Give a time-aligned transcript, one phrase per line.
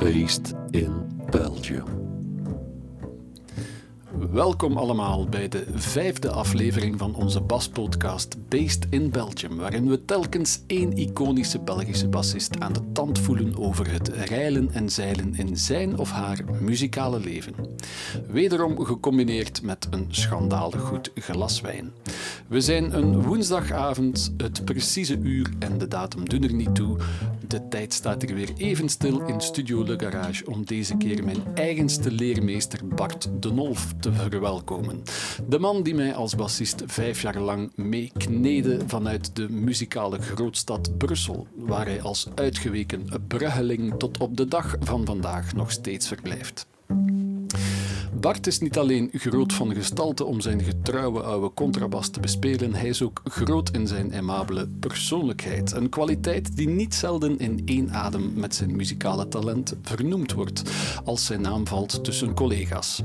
[0.00, 0.54] Based
[4.48, 10.60] Welkom allemaal bij de vijfde aflevering van onze baspodcast Based in Belgium, waarin we telkens
[10.66, 15.98] één iconische Belgische bassist aan de tand voelen over het reilen en zeilen in zijn
[15.98, 17.54] of haar muzikale leven.
[18.28, 21.92] Wederom gecombineerd met een schandalig goed glas wijn.
[22.48, 26.96] We zijn een woensdagavond, het precieze uur en de datum doen er niet toe.
[27.46, 31.42] De tijd staat er weer even stil in Studio Le Garage om deze keer mijn
[31.54, 35.02] eigenste leermeester Bart de Nolf te verwelkomen.
[35.48, 41.46] De man die mij als bassist vijf jaar lang meeknede vanuit de muzikale grootstad Brussel,
[41.56, 46.66] waar hij als uitgeweken bruggeling tot op de dag van vandaag nog steeds verblijft.
[48.20, 52.88] Bart is niet alleen groot van gestalte om zijn getrouwe oude contrabas te bespelen, hij
[52.88, 55.72] is ook groot in zijn aimabele persoonlijkheid.
[55.72, 60.62] Een kwaliteit die niet zelden in één adem met zijn muzikale talent vernoemd wordt,
[61.04, 63.02] als zijn naam valt tussen collega's.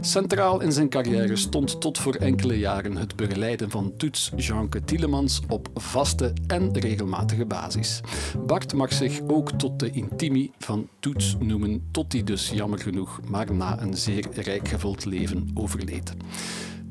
[0.00, 5.40] Centraal in zijn carrière stond tot voor enkele jaren het begeleiden van toets Jeanke Tielemans
[5.48, 8.00] op vaste en regelmatige basis.
[8.46, 13.20] Bart mag zich ook tot de intimi van toets noemen, tot hij dus jammer genoeg
[13.28, 16.14] maar na een zeer rijk gevuld leven overleed.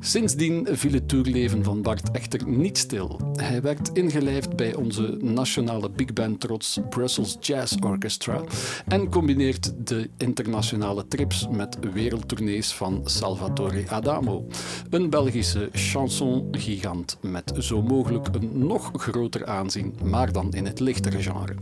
[0.02, 3.20] Sindsdien viel het toerleven van Bart echter niet stil.
[3.34, 8.42] Hij werd ingelijfd bij onze nationale big band trots Brussels Jazz Orchestra
[8.88, 14.48] en combineert de internationale trips met wereldtournees van Salvatore Adamo,
[14.90, 21.22] een Belgische chanson-gigant met zo mogelijk een nog groter aanzien, maar dan in het lichtere
[21.22, 21.56] genre.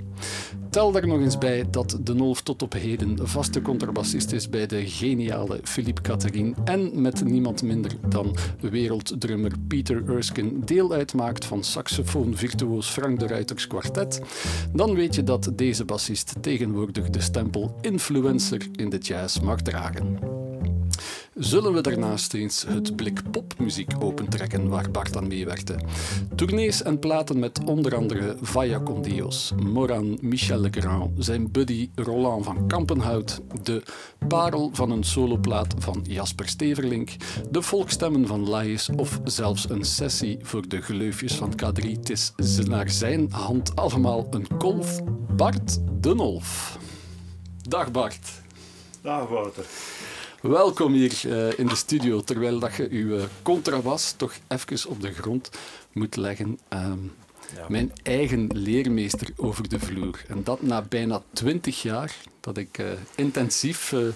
[0.69, 4.65] Tel daar nog eens bij dat de Nolf tot op heden vaste contrabassist is bij
[4.65, 8.26] de geniale Philippe Catherine en met niemand minder dan
[8.59, 14.21] werelddrummer Peter Erskine deel uitmaakt van saxofoon-virtuoos Frank de Ruiters kwartet,
[14.73, 20.19] dan weet je dat deze bassist tegenwoordig de stempel influencer in de jazz mag dragen.
[21.39, 25.75] Zullen we daarnaast eens het blik popmuziek opentrekken waar Bart aan meewerkte?
[26.35, 32.45] Tournees en platen met onder andere Vaya con Dios, Moran Michel Legrand, zijn buddy Roland
[32.45, 33.83] van Kampenhout, de
[34.27, 37.15] parel van een soloplaat van Jasper Steverlink,
[37.49, 41.89] de volkstemmen van Laïs of zelfs een sessie voor de gleufjes van K3.
[41.89, 42.33] Het is
[42.65, 44.99] naar zijn hand allemaal een kolf.
[45.35, 46.77] Bart de Nolf.
[47.61, 48.31] Dag Bart.
[49.01, 49.65] Dag Wouter.
[50.47, 55.13] Welkom hier uh, in de studio, terwijl dat je je contrabas toch even op de
[55.13, 55.49] grond
[55.91, 56.59] moet leggen.
[56.69, 57.13] Um,
[57.55, 57.65] ja.
[57.69, 60.23] Mijn eigen leermeester over de vloer.
[60.27, 64.07] En dat na bijna twintig jaar dat ik uh, intensief uh,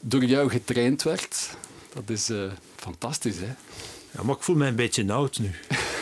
[0.00, 1.56] door jou getraind werd.
[1.94, 2.30] Dat is
[2.76, 3.52] fantastisch, hè?
[4.16, 5.50] Ja, maar ik voel mij een beetje oud nu.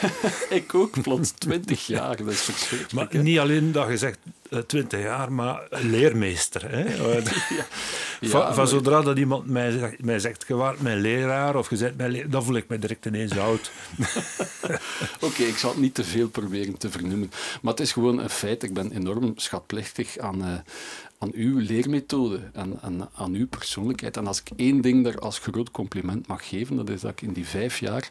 [0.59, 2.16] ik ook, plots 20 jaar.
[2.16, 3.12] Dat is verschrikkelijk.
[3.12, 4.19] Maar niet alleen dat je zegt
[4.50, 6.71] uh, 20 jaar, maar leermeester.
[6.71, 6.82] Hè?
[7.56, 7.65] ja.
[8.21, 11.76] van, van zodra dat iemand mij zegt, mij zegt je waart mijn leraar of je
[11.76, 13.71] bent mijn leraar, dan voel ik me direct ineens oud.
[15.21, 17.31] Oké, ik zal het niet te veel proberen te vernoemen.
[17.62, 18.62] Maar het is gewoon een feit.
[18.62, 20.54] Ik ben enorm schatplichtig aan, uh,
[21.22, 24.16] aan uw leermethode en, aan uw persoonlijkheid.
[24.16, 27.22] En als ik één ding daar als groot compliment mag geven, dat is dat ik
[27.22, 28.10] in die vijf jaar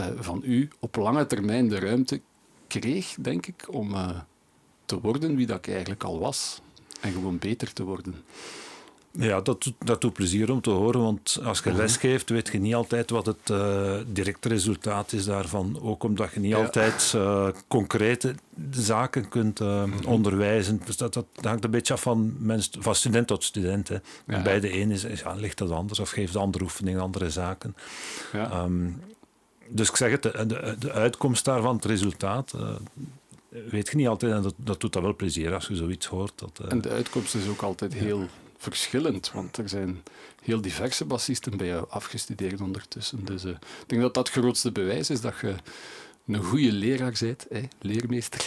[0.00, 2.20] uh, van u op lange termijn de ruimte
[2.66, 4.20] kreeg, denk ik, om uh,
[4.84, 6.60] te worden wie dat ik eigenlijk al was.
[7.00, 8.14] En gewoon beter te worden.
[9.18, 12.48] Ja, dat doet, dat doet plezier om te horen, want als je les geeft, weet
[12.48, 15.78] je niet altijd wat het uh, directe resultaat is daarvan.
[15.82, 16.64] Ook omdat je niet ja.
[16.64, 18.34] altijd uh, concrete
[18.70, 20.04] zaken kunt uh, mm -hmm.
[20.04, 20.80] onderwijzen.
[20.84, 23.88] Dus dat, dat, hangt een beetje af van, mens, van student tot student.
[23.88, 23.96] Hè.
[24.26, 24.42] Ja.
[24.42, 27.76] Bij de een is, is, ja, ligt dat anders of geeft andere oefeningen, andere zaken.
[28.32, 28.62] Ja.
[28.62, 29.00] Um,
[29.68, 32.54] dus ik zeg het, de, de, de, uitkomst daarvan, het resultaat,
[33.70, 34.32] weet je niet altijd.
[34.32, 36.32] En dat, dat doet dat wel plezier als je zoiets hoort.
[36.34, 38.28] Dat, en de uitkomst is ook altijd heel
[38.62, 40.02] verschillend, want er zijn
[40.42, 43.24] heel diverse bassisten bij jou afgestudeerd ondertussen.
[43.24, 45.54] Dus uh, ik denk dat dat het grootste bewijs is dat je
[46.26, 48.46] een goede leraar bent, hè, leermeester,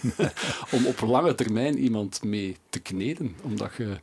[0.76, 3.98] om op lange termijn iemand mee te kneden, omdat je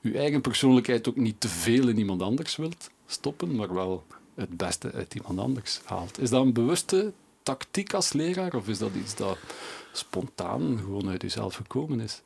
[0.00, 4.56] je eigen persoonlijkheid ook niet te veel in iemand anders wilt stoppen, maar wel het
[4.56, 6.20] beste uit iemand anders haalt.
[6.20, 7.12] Is dat een bewuste
[7.42, 9.38] tactiek als leraar, of is dat iets dat
[9.92, 12.22] spontaan gewoon uit jezelf gekomen is?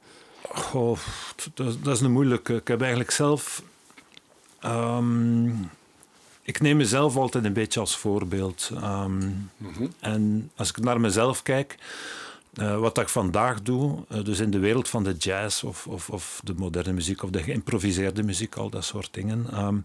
[0.54, 0.98] Goh,
[1.54, 2.54] dat, dat, is een moeilijke.
[2.54, 3.62] Ik heb eigenlijk zelf.
[4.64, 5.70] Um,
[6.42, 8.70] ik neem mezelf altijd een beetje als voorbeeld.
[8.74, 8.80] Um,
[9.12, 9.92] mm -hmm.
[10.00, 11.76] En als ik naar mezelf kijk,
[12.60, 16.10] Uh, wat ik vandaag doe, uh, dus in de wereld van de jazz of, of,
[16.10, 19.64] of, de moderne muziek of de geïmproviseerde muziek, al dat soort dingen.
[19.64, 19.84] Um,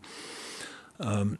[0.99, 1.39] um,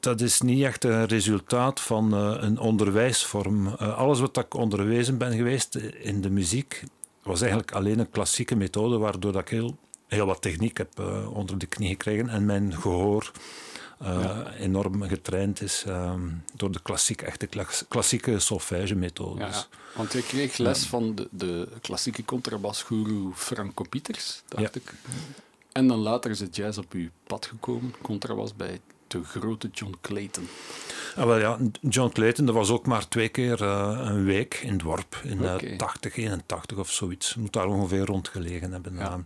[0.00, 3.66] dat is niet echt een resultaat van uh, een onderwijsvorm.
[3.76, 6.82] alles wat ik onderwezen ben geweest in de muziek,
[7.28, 10.98] was eigenlijk alleen een klassieke methode, waardoor dat ik heel, heel wat techniek heb
[11.32, 13.32] onder de knie gekregen en mijn gehoor
[14.02, 17.48] uh, enorm getraind is um, door de klassieke, echte
[17.88, 19.56] klassieke solfège-methodes.
[19.56, 24.94] Ja, want je kreeg les van de, de klassieke contrabasguru Franco Pieters, dacht ik.
[25.72, 29.96] En dan later is het jazz op uw pad gekomen, contrabas bij de grote John
[30.00, 30.48] Clayton.
[31.16, 34.72] Ah, wel ja, John Clayton, dat was ook maar twee keer uh, een week in
[34.72, 35.76] het Worp, in uh, okay.
[35.76, 37.34] 80, 81 of zoiets.
[37.34, 38.94] Moet daar ongeveer rondgelegen hebben.
[38.94, 39.18] Ja.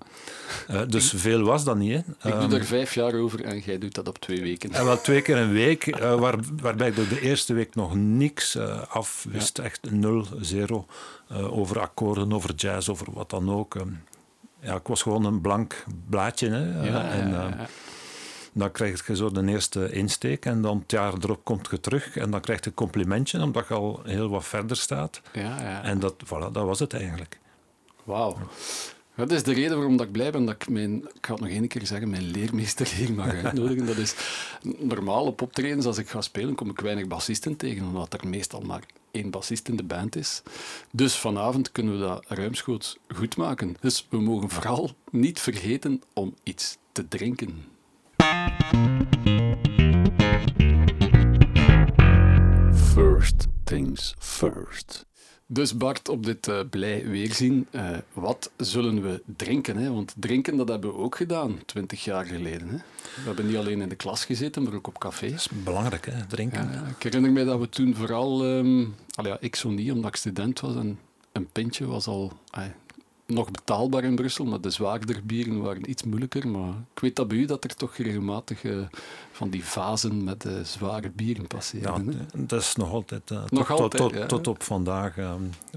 [0.71, 1.93] Uh, dus veel was dat niet.
[1.93, 2.29] Hè.
[2.29, 4.73] Ik um, doe ehm, er vijf jaar over en jij doet dat op twee weken.
[4.73, 8.59] En wel twee keer een week, waar, waarbij ik de eerste week nog niks
[8.89, 9.57] af wist.
[9.57, 9.63] Ja.
[9.63, 10.87] Echt nul, zero.
[11.31, 13.75] over akkoorden, over jazz, over wat dan ook.
[13.75, 14.03] Um,
[14.63, 16.49] ja, ik was gewoon een blank blaadje.
[16.49, 16.87] Hè.
[16.89, 17.53] Ja, en, ehm,
[18.53, 22.17] dan krijg je zo de eerste insteek en dan het jaar erop komt je terug
[22.17, 25.21] en dan krijg je een complimentje omdat je al heel wat verder staat.
[25.33, 25.83] Ja, ja.
[25.83, 27.39] En dat, voilà, dat was het eigenlijk.
[28.05, 28.37] Wauw.
[29.15, 31.43] Dat is de reden waarom dat ik blij ben dat ik mijn, ik ga het
[31.43, 33.87] nog één keer zeggen, mijn leermeester hier mag uitnodigen.
[33.87, 34.15] Dat is
[34.79, 38.61] normaal op optredens, als ik ga spelen, kom ik weinig bassisten tegen, omdat er meestal
[38.61, 40.43] maar één bassist in de band is.
[40.93, 43.77] Dus vanavond kunnen we dat ruimschoots goed maken.
[43.81, 47.72] Dus we mogen vooral niet vergeten om iets te drinken.
[52.95, 55.07] First things first.
[55.47, 59.77] Dus Bart, op dit uh, blij weerzien, uh, wat zullen we drinken?
[59.77, 59.93] Hè?
[59.93, 62.69] Want drinken, dat hebben we ook gedaan, twintig jaar geleden.
[62.69, 62.77] Hè?
[62.77, 65.27] We hebben niet alleen in de klas gezeten, maar ook op café.
[65.29, 66.27] Dat is belangrijk, hè?
[66.27, 66.73] drinken.
[66.73, 68.47] Ja, ik herinner me dat we toen vooral...
[68.47, 70.99] Um, ja, ik zo niet, omdat ik student was en
[71.33, 72.33] een pintje was al
[73.35, 76.49] nog betaalbaar in Brussel, maar de zwaarder bieren waren iets moeilijker.
[76.49, 78.87] Maar ik weet dat bij u dat er toch regelmatig uh,
[79.33, 82.05] van die vazen met uh, zware bieren passeren.
[82.07, 84.27] Ja, dat is nog altijd, uh, nog tot, altijd tot, ja.
[84.27, 85.15] tot, op vandaag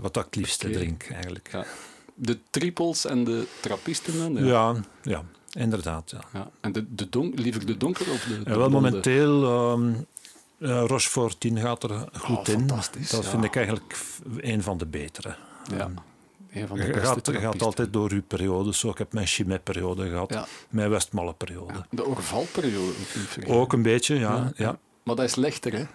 [0.01, 0.79] wat ik het liefste okay.
[0.79, 1.49] drink eigenlijk.
[1.51, 1.65] Ja.
[2.13, 4.45] De triples en de trappisten dan?
[4.45, 6.11] Ja, ja, inderdaad.
[6.11, 6.21] Ja.
[6.33, 6.49] ja.
[6.61, 9.71] En de, de don liever de donkere of de, de wel, momenteel...
[9.71, 10.05] Um,
[10.57, 12.67] uh, Rochefort 10 gaat er goed oh, in.
[12.67, 13.97] Dat vind ik eigenlijk
[14.37, 15.35] een van de betere.
[15.77, 15.85] Ja.
[15.85, 15.95] Um,
[16.67, 16.85] van de
[17.31, 18.79] je gaat, altijd door je periodes.
[18.79, 20.45] Zo, ik heb mijn Chimay-periode gehad, ja.
[20.69, 21.73] mijn Westmalle-periode.
[21.73, 22.93] Ja, de Orval-periode.
[23.47, 24.51] Ook een beetje, ja.
[24.55, 24.79] ja.
[25.05, 25.85] Maar dat is lichter, hè?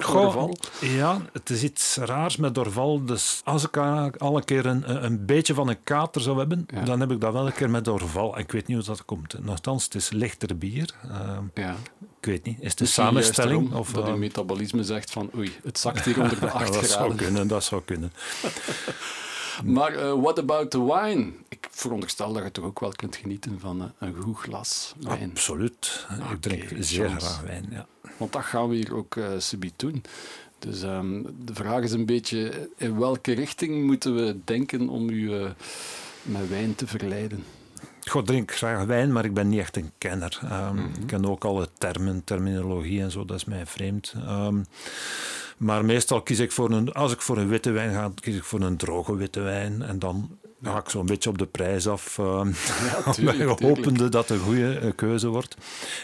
[0.00, 3.04] Goh, ja, het is iets raars met Orval.
[3.04, 7.00] Dus als ik al een keer een, een beetje van een kater zou hebben, dan
[7.00, 8.34] heb ik dat wel een keer met Orval.
[8.34, 9.44] En ik weet niet hoe dat komt.
[9.44, 10.94] Nochtans, het is lichter bier.
[11.06, 11.76] Uh, ja.
[12.20, 12.60] Ik weet niet.
[12.60, 13.74] Is het een samenstelling?
[13.74, 16.80] Of, dat uh, metabolisme zegt van oei, het zakt hier onder de 8 graden.
[16.80, 18.12] Dat zou kunnen, dat zou kunnen.
[19.76, 21.32] Maar uh, what about the wine?
[21.48, 25.30] Ik veronderstel dat je toch ook wel kunt genieten van uh, een goed glas wijn.
[25.30, 26.06] Absoluut.
[26.20, 27.86] Okay, ik drink zeer graag wijn, ja.
[28.16, 30.02] Want dat gaan we hier ook uh, subiet doen.
[30.58, 35.30] Dus um, de vraag is een beetje, in welke richting moeten we denken om u
[36.22, 37.44] met wijn te verleiden?
[38.02, 40.40] Ik drink graag wijn, maar ik ben niet echt een kenner.
[40.42, 40.90] Um, mm -hmm.
[41.00, 44.14] Ik ken ook alle termen, terminologie en zo, dat is mij vreemd.
[44.28, 44.66] Um,
[45.60, 48.44] maar meestal kies ik voor een, als ik voor een witte wijn ga, kies ik
[48.44, 49.82] voor een droge witte wijn.
[49.82, 52.46] En dan ga ik zo'n beetje op de prijs af, uh,
[53.04, 55.56] ja, tuurlijk, hopende dat het een goede eh, keuze wordt.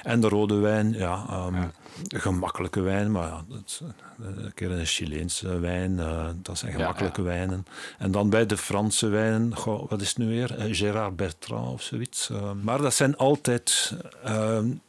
[0.02, 1.70] En de rode wijn, ja, um, ja.
[2.08, 7.20] gemakkelijke wijn, maar ja, dat, eh, een keer een Chileense wijn, uh, dat zijn gemakkelijke
[7.20, 7.66] ja, wijnen.
[7.98, 10.58] En dan bij de Franse wijnen, goh, wat is het nu weer?
[10.58, 12.30] Uh, Gérard Bertrand of zoiets.
[12.62, 13.94] Maar dat zijn altijd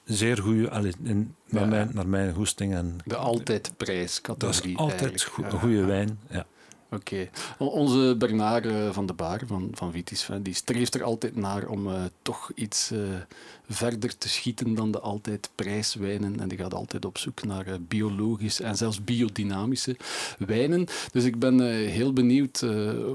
[0.04, 0.94] zeer goede,
[1.46, 2.74] naar, mijn, naar mijn goesting.
[2.74, 4.78] En, de altijd prijscategorie.
[4.78, 6.46] Dat is altijd goede wijn, ja.
[6.92, 7.30] Oké.
[7.58, 11.88] Onze Bernard uh, van de Baar van, van Vitis, die streeft er altijd naar om
[11.88, 13.00] uh, toch iets uh,
[13.70, 16.40] verder te schieten dan de altijd prijswijnen.
[16.40, 19.98] En die gaat altijd op zoek naar biologische en zelfs biodynamische
[20.38, 20.86] wijnen.
[21.12, 22.66] Dus ik ben heel benieuwd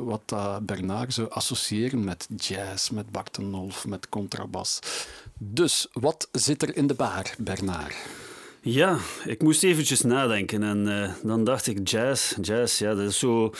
[0.04, 4.78] wat Bernard zou associëren met jazz, met Bartenolf, met contrabas.
[5.38, 7.94] Dus wat zit er in de baar, Bernard?
[8.64, 12.34] Ja, ik moest eventjes nadenken en uh, dan dacht ik jazz.
[12.40, 13.50] Jazz, ja, dat is zo...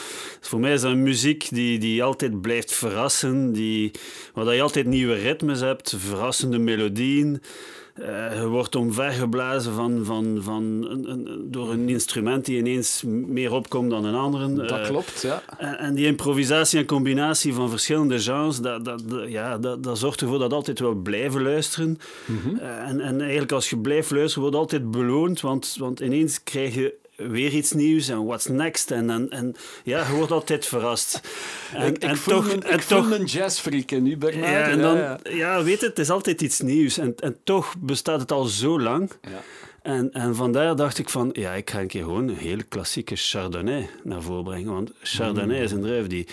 [0.41, 3.91] Voor mij is dat muziek die, die altijd blijft verrassen, die,
[4.33, 7.41] waar je altijd nieuwe ritmes hebt, verrassende melodieën.
[7.95, 13.89] Je wordt omvergeblazen van, van, van een, een, door een instrument die ineens meer opkomt
[13.89, 14.53] dan een andere.
[14.53, 15.43] Dat uh, klopt, ja.
[15.57, 20.21] En, en, die improvisatie en combinatie van verschillende genres, dat, dat, ja, dat, dat zorgt
[20.21, 21.97] ervoor dat altijd wel blijven luisteren.
[22.25, 22.55] Mm -hmm.
[22.55, 26.75] uh, en, en eigenlijk als je blijft luisteren, wordt altijd beloond, want, want ineens krijg
[26.75, 28.91] je weer iets nieuws en what's next.
[28.91, 31.21] En, en, en ja, je wordt altijd verrast.
[31.73, 34.51] En, ik, en toch, een, en toch, een jazzfreak in u, Bernard.
[34.51, 36.97] Ja, en dan, ja, ja, weet het, het is altijd iets nieuws.
[36.97, 39.11] En, en toch bestaat het al zo lang.
[39.21, 39.41] Ja.
[39.81, 43.15] En, en vandaar dacht ik van, ja, ik ga een keer gewoon een hele klassieke
[43.15, 44.73] Chardonnay naar voren brengen.
[44.73, 45.63] Want Chardonnay mm.
[45.63, 46.27] is een druif die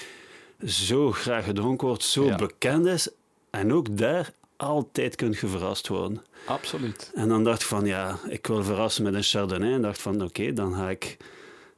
[0.67, 3.09] zo graag gedronken wordt, zo bekend is.
[3.51, 6.23] En ook daar altijd kunt je verrast worden.
[6.45, 7.11] Absoluut.
[7.15, 9.73] En dan dacht ik van, ja, ik wil verrassen met een Chardonnay.
[9.73, 11.17] En dacht van, oké, dan ga ik...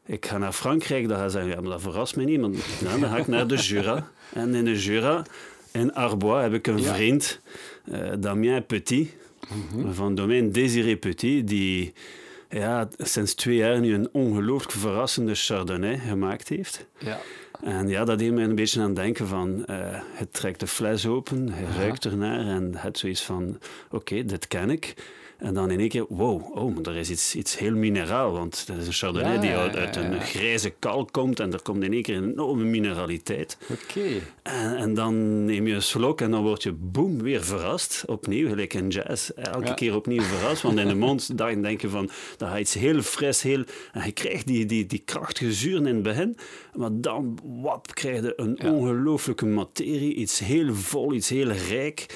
[0.06, 2.40] Ik ga naar Frankrijk, dan ga ik zeggen, ja, maar dat verrast me niet.
[2.40, 4.10] Maar nou, dan ga ik naar de Jura.
[4.32, 5.24] En in de Jura,
[5.70, 7.40] in Arbois, heb ik een vriend,
[7.84, 9.10] uh, Damien Petit,
[9.48, 9.92] mhm.
[9.92, 11.92] van domein Désiré Petit, die
[12.50, 16.86] ja, sinds twee jaar nu een ongelooflijk verrassende Chardonnay gemaakt heeft.
[16.98, 17.20] Ja.
[17.62, 19.76] En ja, dat deed mij een beetje aan het denken van, uh,
[20.12, 23.58] het trekt de fles open, hij ruikt ernaar en het zoiets van,
[23.90, 24.94] oké, dit ken ik.
[25.42, 28.32] En dan in één keer, wow, oh, maar er is iets, iets heel mineraal.
[28.32, 31.92] Want dat is een chardonnay die uit, een grijze kalk komt en er komt in
[31.92, 33.58] één keer een enorme mineraliteit.
[33.70, 34.08] Oké.
[34.42, 38.04] En, en, dan neem je een slok en dan word je, boem, weer verrast.
[38.06, 39.30] Opnieuw, gelijk in jazz.
[39.30, 40.62] Elke keer opnieuw verrast.
[40.62, 43.64] Want in de mond dan denk je van, dat gaat iets heel fris, heel...
[43.92, 46.36] En je krijgt die, die, die krachtige zuren in het begin.
[46.74, 50.14] Maar dan, wap, krijg je een ongelooflijke materie.
[50.14, 52.06] Iets heel vol, iets heel rijk.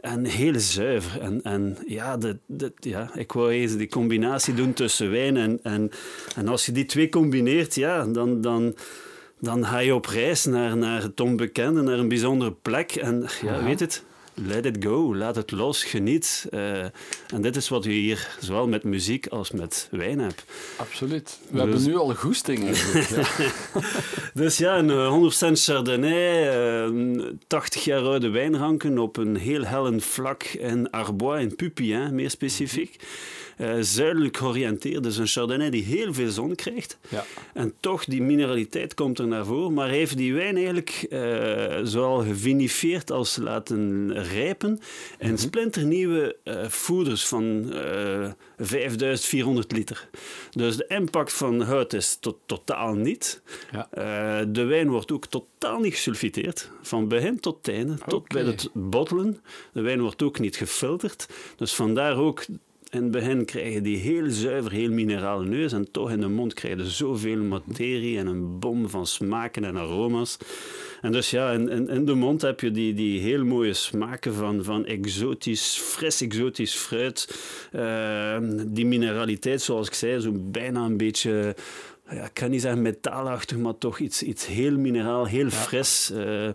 [0.00, 1.20] En heel zuiver.
[1.20, 5.60] En, en ja, de, de, ja, ik wou eens die combinatie doen tussen wijn en,
[5.62, 5.90] en,
[6.36, 8.74] en als je die twee combineert, ja, dan, dan,
[9.38, 12.90] dan ga je op reis naar, naar het onbekende, naar een bijzondere plek.
[12.92, 16.46] En ja, weet het, let it go, laat het los, geniet.
[16.50, 20.44] Uh, en dit is wat je hier zowel met muziek als met wijn hebt.
[20.76, 21.38] Absoluut.
[21.42, 21.60] We dus...
[21.60, 22.76] hebben nu al goesting.
[23.08, 23.24] ja.
[24.42, 30.42] dus ja, een 100% Chardonnay, uh, 80 jaar oude wijnranken op een heel hellend vlak
[30.42, 32.96] in Arbois, in hè, meer specifiek
[33.60, 35.02] uh, zuidelijk georiënteerd.
[35.02, 36.98] Dus een Chardonnay die heel veel zon krijgt.
[37.08, 37.24] Ja.
[37.54, 39.74] En toch, die mineraliteit komt er naar voren.
[39.74, 41.20] Maar heeft die wijn eigenlijk uh,
[41.82, 44.68] zowel gevinifeerd als laten rijpen.
[44.68, 44.78] En
[45.18, 45.36] mm -hmm.
[45.36, 47.72] splinternieuwe uh, voeders van
[48.58, 50.08] 5400 liter.
[50.50, 53.42] Dus de impact van hout is to totaal niet.
[53.72, 53.88] Ja.
[54.44, 56.70] de wijn wordt ook totaal niet gesulfiteerd.
[56.82, 59.40] Van begin tot einde, tot bij het bottelen.
[59.72, 61.26] De wijn wordt ook niet gefilterd.
[61.56, 62.44] Dus vandaar ook
[62.90, 66.28] in het begin krijg je die heel zuiver, heel minerale neus en toch in de
[66.28, 70.36] mond krijg je zoveel materie en een bom van smaken en aroma's.
[71.00, 74.64] En dus ja, in, in, de mond heb je die, die heel mooie smaken van,
[74.64, 77.40] van exotisch, fris exotisch fruit.
[77.72, 81.54] Uh, die mineraliteit, zoals ik zei, zo bijna een beetje
[82.10, 86.10] ja, ik kan niet zeggen metaalachtig, maar toch iets, iets heel mineraal, heel fris.
[86.14, 86.48] Uh,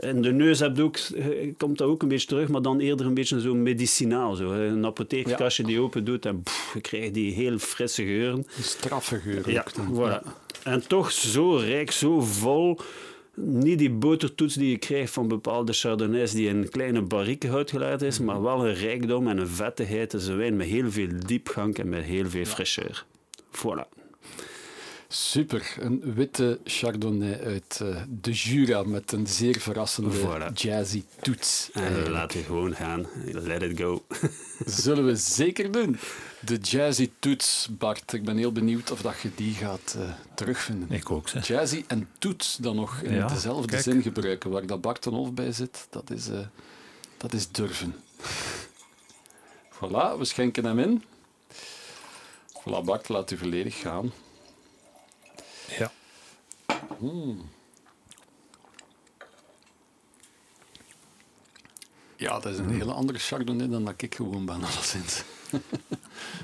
[0.00, 3.06] en de neus hebt ook, eh, komt dat ook een beetje terug, maar dan eerder
[3.06, 4.34] een beetje zo medicinaal.
[4.34, 4.52] Zo.
[4.52, 8.46] Een apotheekkastje die open doet en pff, je krijgt die heel frisse geuren.
[8.56, 10.26] Een straffe geur ja, Voilà.
[10.62, 12.78] En toch zo rijk, zo vol
[13.34, 18.18] niet die botertoets die je krijgt van bepaalde chardonnays die in kleine barrieken uitgelaten is,
[18.18, 20.12] maar wel een rijkdom en een vettigheid.
[20.12, 23.04] Het is een wijn met heel veel diepgang en met heel veel fraîcheur.
[23.50, 23.97] Voilà.
[25.10, 31.70] Super, een witte Chardonnay uit uh, de Jura met een zeer verrassende jazzy toets.
[31.72, 34.04] En laat je gewoon gaan, let it go.
[34.66, 35.98] Zullen we zeker doen.
[36.40, 38.12] De jazzy toets, Bart.
[38.12, 40.90] Ik ben heel benieuwd of dat je die gaat uh, terugvinden.
[40.90, 41.46] Ik ook, zeg.
[41.46, 44.50] Jazzy en toets dan nog in dezelfde zin gebruiken.
[44.50, 46.38] Waar dat Bart een Hof bij zit, dat is, uh,
[47.16, 47.94] dat is durven.
[49.76, 51.02] voilà, we schenken hem in.
[52.60, 54.12] Voilà, Bart, laat u volledig gaan.
[55.78, 55.92] Ja.
[56.98, 57.50] Hmm.
[62.16, 65.22] Ja, dat is een hele andere chardonnay dan dat ik gewoon ben, alleszins.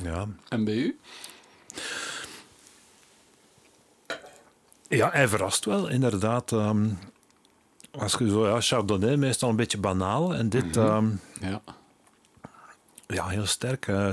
[0.02, 0.28] ja.
[0.49, 0.99] En bij u?
[4.88, 6.50] Ja, hij verrast wel, inderdaad.
[6.50, 6.99] Um,
[7.90, 10.35] als je zo, ja, Chardonnay meestal een beetje banaal.
[10.35, 11.21] En dit, mm -hmm.
[11.40, 11.61] ja.
[13.07, 13.87] ja, heel sterk.
[13.87, 14.11] Uh,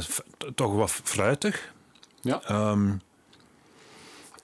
[0.56, 1.74] toch wat fruitig.
[2.22, 2.70] Ja.
[2.72, 3.02] Um,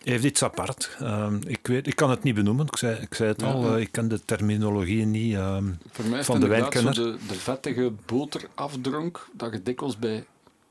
[0.09, 0.97] heeft iets apart.
[1.01, 3.81] Uh, ik, weet, ik kan het niet benoemen, ik zei, ik zei het al, uh,
[3.81, 5.57] ik ken de terminologie niet uh,
[5.91, 6.93] Voor mij van de wijnkenner.
[6.93, 10.25] De, de vettige boterafdronk dat je dikwijls bij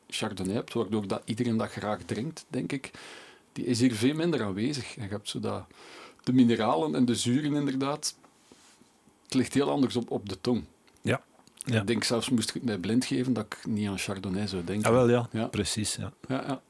[0.08, 2.90] Chardonnay hebt, waardoor dat iedereen dat graag drinkt, denk ik,
[3.52, 4.96] die is hier veel minder aanwezig.
[4.96, 5.64] En je hebt zo dat,
[6.22, 8.14] de mineralen en de zuren inderdaad,
[9.24, 10.64] het ligt heel anders op, op de tong.
[11.00, 11.22] Ja.
[11.58, 11.80] ja.
[11.80, 14.64] Ik denk zelfs, moest ik het mij blind geven, dat ik niet aan Chardonnay zou
[14.64, 14.90] denken.
[14.90, 15.46] Ah, wel ja, ja.
[15.46, 15.96] precies.
[15.96, 16.12] Ja.
[16.28, 16.60] Ja, ja.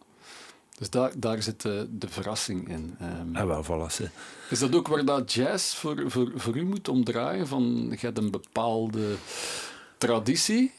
[0.78, 2.96] Dus daar, daar zit de, de verrassing in.
[3.02, 4.10] Um, ah, wel, voilà.
[4.50, 7.48] Is dat ook waar dat jazz voor, voor, voor u moet omdraaien?
[7.48, 9.14] Van, je hebt een bepaalde
[9.98, 10.72] traditie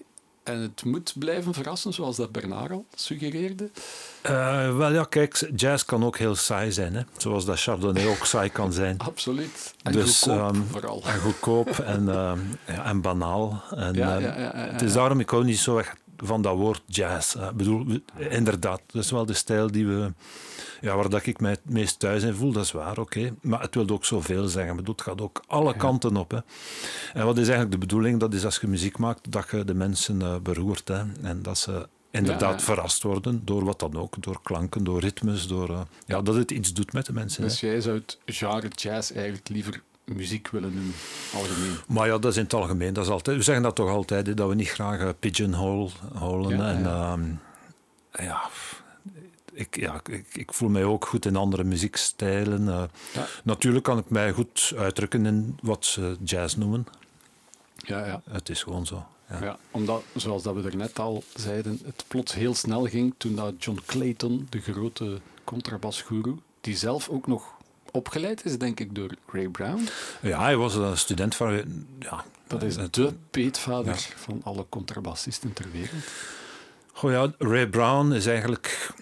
[0.48, 3.70] En het moet blijven verrassen, zoals dat Bernard al suggereerde.
[4.30, 6.96] Uh, wel ja, kijk, jazz kan ook heel saai zijn.
[6.96, 7.02] Hè?
[7.18, 8.98] Zoals dat Chardonnay ook saai kan zijn.
[8.98, 9.74] Absoluut.
[9.84, 11.04] En dus, goedkoop um, vooral.
[11.06, 12.32] En goedkoop en, uh,
[12.68, 13.64] ja, en banaal.
[13.76, 17.36] En, ja, ja, het is daarom, ik hou niet zo echt van dat woord jazz.
[17.36, 17.86] Ik bedoel,
[18.18, 20.14] inderdaad, dat is wel de stijl die we,
[20.82, 23.34] ja, waar dat ik mij het meest thuis in voel, dat is waar, oké.
[23.42, 24.76] Maar het wil ook zoveel zeggen.
[24.76, 26.32] Bedoel, het gaat ook alle kanten op.
[26.32, 26.40] Hè.
[27.14, 28.20] En wat is eigenlijk de bedoeling?
[28.20, 30.88] Dat is als je muziek maakt, dat je de mensen uh, beroert.
[30.88, 31.04] Hè.
[31.22, 34.24] En dat ze inderdaad verrast worden door wat dan ook.
[34.24, 37.42] Door klanken, door ritmes, door, uh, ja, dat het iets doet met de mensen.
[37.42, 39.82] Dus jij zou het genre jazz eigenlijk liever
[40.16, 40.94] muziek willen doen,
[41.34, 41.78] algemeen.
[41.88, 42.94] Maar ja, dat is in het algemeen.
[42.94, 46.58] Dat is altijd, we zeggen dat toch altijd, dat we niet graag uh, pigeonholen.
[46.58, 47.14] Ja, en ja.
[47.14, 47.40] Um,
[48.12, 48.50] ja,
[49.54, 52.62] ik, ja ik, ik, voel mij ook goed in andere muziekstijlen.
[52.62, 52.84] Uh,
[53.14, 53.26] ja.
[53.44, 56.88] Natuurlijk kan ik mij goed uitdrukken in wat ze jazz noemen.
[57.76, 58.22] Ja, ja.
[58.30, 59.06] Het is gewoon zo.
[59.30, 59.44] Ja.
[59.44, 59.58] ja.
[59.72, 63.54] omdat, zoals dat we er net al zeiden, het plots heel snel ging toen dat
[63.64, 67.57] John Clayton, de grote contrabasguru, die zelf ook nog
[67.92, 69.88] opgeleid is, denk ik, door Ray Brown.
[70.22, 71.64] Ja, hij was een student van...
[72.00, 74.16] Ja, dat is de peetvader ja.
[74.16, 76.04] van alle contrabassisten ter wereld.
[76.94, 78.94] Goh ja, Ray Brown is eigenlijk...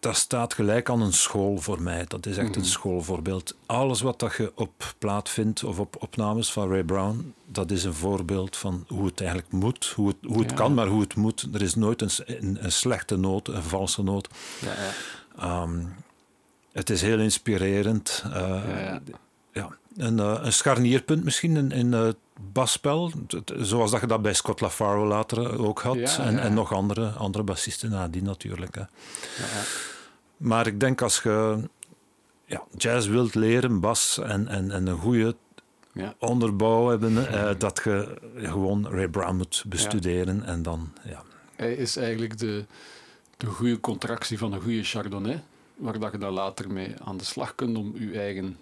[0.00, 2.04] Dat staat gelijk aan een school voor mij.
[2.08, 2.54] Dat is echt mm -hmm.
[2.54, 2.70] een mhm.
[2.70, 3.56] schoolvoorbeeld.
[3.66, 7.84] Alles wat dat je op plaat vindt of op opnames van Ray Brown, dat is
[7.84, 9.92] een voorbeeld van hoe het eigenlijk moet.
[9.96, 10.56] Hoe het, hoe het ja.
[10.56, 11.48] kan, maar hoe het moet.
[11.52, 14.28] Er is nooit een, een, een slechte noot, een valse noot.
[14.60, 14.72] Ja,
[15.38, 15.62] ja.
[15.62, 15.94] Um,
[16.78, 18.24] het is heel inspirerend.
[18.26, 19.00] Uh, ja, ja.
[19.52, 19.76] ja.
[19.96, 22.16] Een, uh, een scharnierpunt misschien in, in het
[22.52, 23.12] basspel,
[23.56, 25.96] zoals dat je dat bij Scott LaFaro later ook had.
[25.96, 28.74] Ja, en, en, nog andere, andere bassisten nadien natuurlijk.
[28.74, 28.82] Hè.
[30.36, 31.68] Maar ik denk als je
[32.44, 35.36] ja, jazz wilt leren, bas en, en, en een goede
[36.18, 40.92] onderbouw hebben, uh, dat je gewoon Ray Brown moet bestuderen en dan...
[41.04, 41.22] Ja.
[41.56, 42.64] Hij is eigenlijk de,
[43.36, 45.42] de goede contractie van een goede Chardonnay
[45.78, 48.56] waar dat je dan later mee aan de slag kunt om je eigen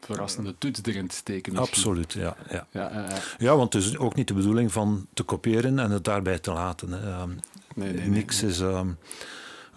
[0.00, 1.52] verrassende toets erin te steken.
[1.52, 1.76] Misschien.
[1.76, 2.36] Absoluut, ja.
[2.50, 2.66] Ja.
[2.70, 6.04] Ja, uh, ja, want het is ook niet de bedoeling van te kopiëren en het
[6.04, 6.92] daarbij te laten.
[6.92, 7.22] Hè.
[7.22, 7.40] Um,
[7.74, 8.98] nee, nee, niks nee, is um,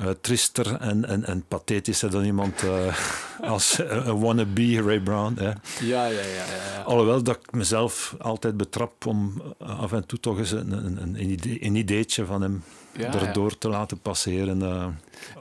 [0.01, 2.97] uh, triester en, en, en pathetischer dan iemand uh,
[3.41, 5.33] als een wannabe Ray Brown.
[5.37, 5.51] Hè.
[5.85, 6.81] Ja, ja, ja, ja.
[6.81, 11.31] Alhoewel dat ik mezelf altijd betrap om af en toe toch eens een, een, een,
[11.31, 13.55] idee, een ideetje van hem ja, erdoor ja.
[13.59, 14.59] te laten passeren.
[14.59, 14.87] Uh,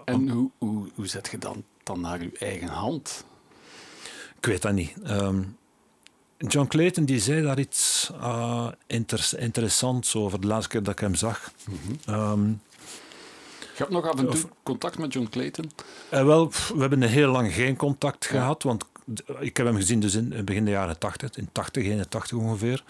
[0.05, 3.25] en hoe, hoe, hoe zet je dan, dan naar je eigen hand?
[4.37, 4.95] Ik weet dat niet.
[5.07, 5.57] Um,
[6.49, 10.99] John Clayton die zei daar iets uh, inter interessants over de laatste keer dat ik
[10.99, 11.53] hem zag.
[11.69, 12.15] Mm -hmm.
[12.15, 12.61] um,
[13.73, 15.71] je hebt nog af en toe of, contact met John Clayton?
[16.15, 18.31] Uh, wel, we hebben heel lang geen contact ja.
[18.31, 18.85] gehad, want
[19.41, 22.85] ik heb hem gezien dus in begin de jaren 80, in 80, 81 ongeveer.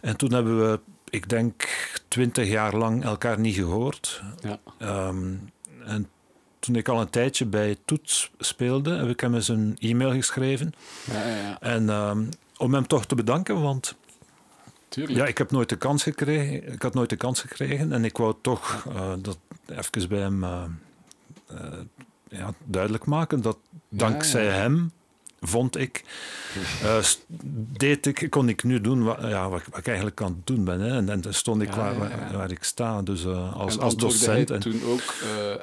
[0.00, 0.80] En toen hebben we
[1.10, 1.68] ik denk,
[2.08, 4.22] twintig jaar lang elkaar niet gehoord.
[4.40, 4.58] Ja.
[5.08, 5.50] Um,
[5.84, 6.08] en
[6.58, 10.72] toen ik al een tijdje bij Toets speelde, heb ik hem eens een e-mail geschreven.
[11.04, 11.60] Ja, ja, ja.
[11.60, 13.94] En um, om hem toch te bedanken, want
[14.88, 15.18] Tuurlijk.
[15.18, 16.72] ja, ik heb nooit de kans gekregen.
[16.72, 20.44] Ik had nooit de kans gekregen en ik wou toch uh, dat even bij hem
[20.44, 20.62] uh,
[21.52, 21.58] uh,
[22.28, 24.90] ja, duidelijk maken dat dankzij hem
[25.40, 26.04] vond ik,
[26.84, 26.96] uh,
[27.76, 30.64] deed ik, kon ik nu doen wat, ja, wat, wat ik eigenlijk aan het doen
[30.64, 30.80] ben.
[30.80, 30.96] Hè.
[30.96, 33.82] En, en dan stond ik ja, waar, ja, waar, ik sta, dus uh, als, en
[33.82, 34.50] als docent.
[34.50, 35.54] En toen ook, uh,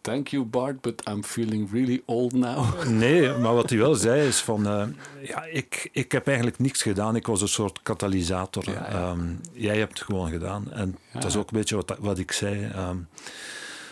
[0.00, 2.82] thank you Bart, but I'm feeling really old now.
[2.88, 7.16] Nee, maar wat hij wel zei is van, ja, ik, ik heb eigenlijk niks gedaan.
[7.16, 8.64] Ik was een soort katalysator.
[8.94, 10.72] Um, jij hebt het gewoon gedaan.
[10.72, 12.70] En dat is ook een beetje wat, wat ik zei.
[12.76, 13.08] Um,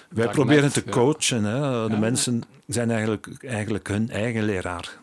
[0.09, 1.45] wij proberen net, te coachen.
[1.45, 1.89] Hè.
[1.89, 5.03] De mensen zijn eigenlijk, eigenlijk hun eigen leraar.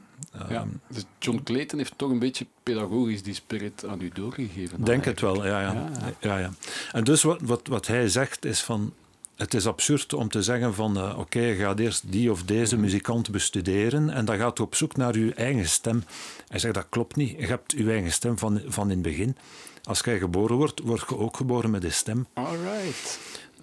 [0.49, 4.83] Ja, dus John Clayton heeft toch een beetje pedagogisch die spirit aan u doorgegeven.
[4.83, 5.73] Denk het wel, ja ja.
[5.73, 6.13] ja.
[6.19, 6.51] ja, ja.
[6.91, 8.93] En dus wat, wat, wat hij zegt is van...
[9.35, 10.97] Het is absurd om te zeggen van...
[10.97, 12.83] Uh, Oké, okay, je gaat eerst die of deze mhm.
[12.83, 16.03] muzikant bestuderen en dan gaat je op zoek naar je eigen stem.
[16.47, 17.39] Hij zegt, dat klopt niet.
[17.39, 19.37] Je hebt je eigen stem van, van in het begin.
[19.83, 22.27] Als jij geboren wordt, word je ook geboren met een stem.
[22.33, 23.19] All right.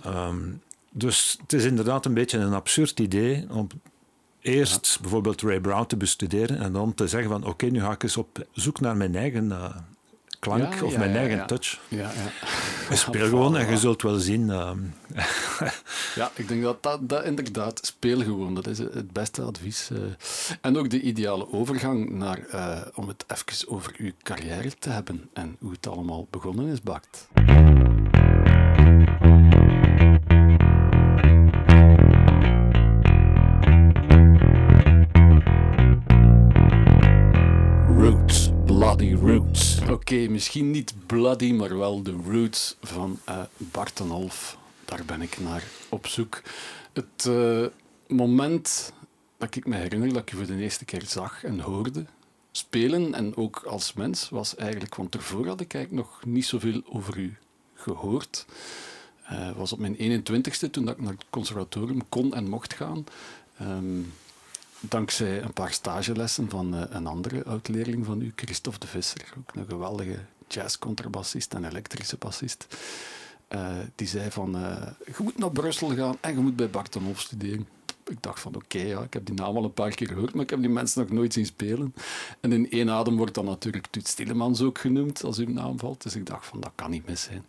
[0.06, 3.66] Um, dus het is inderdaad een beetje een absurd idee om
[4.40, 5.00] eerst ja.
[5.00, 8.02] bijvoorbeeld Ray Brown te bestuderen en dan te zeggen van oké, okay, nu ga ik
[8.02, 9.76] eens op zoek naar mijn eigen uh,
[10.38, 11.80] klank ja, of ja, mijn eigen touch.
[11.88, 12.10] Ja,
[12.88, 12.96] ja.
[12.96, 14.48] Speel gewoon en je zult wel zien.
[14.48, 14.70] Uh,
[16.14, 19.90] ja, ik denk dat, dat dat inderdaad, speel gewoon, dat is het beste advies.
[19.92, 19.98] Uh,
[20.60, 25.28] en ook de ideale overgang naar, uh, om het even over uw carrière te hebben
[25.32, 27.28] en hoe het allemaal begonnen is, Bart.
[38.98, 39.80] Bloody Roots.
[39.90, 44.02] Oké, misschien niet Bloody, maar wel de Roots van uh, Bart.
[44.84, 46.42] Daar ben ik naar op zoek.
[46.92, 47.66] Het uh,
[48.08, 48.92] moment
[49.36, 52.04] dat ik me herinner dat ik je voor de eerste keer zag en hoorde
[52.52, 56.82] spelen, en ook als mens, was eigenlijk, want ervoor had ik eigenlijk nog niet zoveel
[56.86, 57.36] over u
[57.74, 58.46] gehoord.
[59.32, 63.04] Uh, was op mijn 21ste, toen dat ik naar het conservatorium kon en mocht gaan.
[63.60, 64.12] Um,
[64.80, 69.54] dankzij een paar stagelessen van uh, een andere oud-leerling van u, Christophe de Visser, ook
[69.54, 72.66] een geweldige jazzcontrabassist en elektrische bassist.
[73.48, 74.50] Uh, die zei van,
[75.06, 77.66] je moet naar Brussel gaan en je moet bij Bartonov studeren
[78.10, 80.42] ik dacht van oké, ja, ik heb die naam al een paar keer gehoord, maar
[80.42, 81.94] ik heb die mensen nog nooit zien spelen.
[82.40, 86.02] En in één adem wordt dan natuurlijk Toet Stillemans ook genoemd als uw naam valt.
[86.02, 87.44] Dus ik dacht van dat kan niet mis zijn.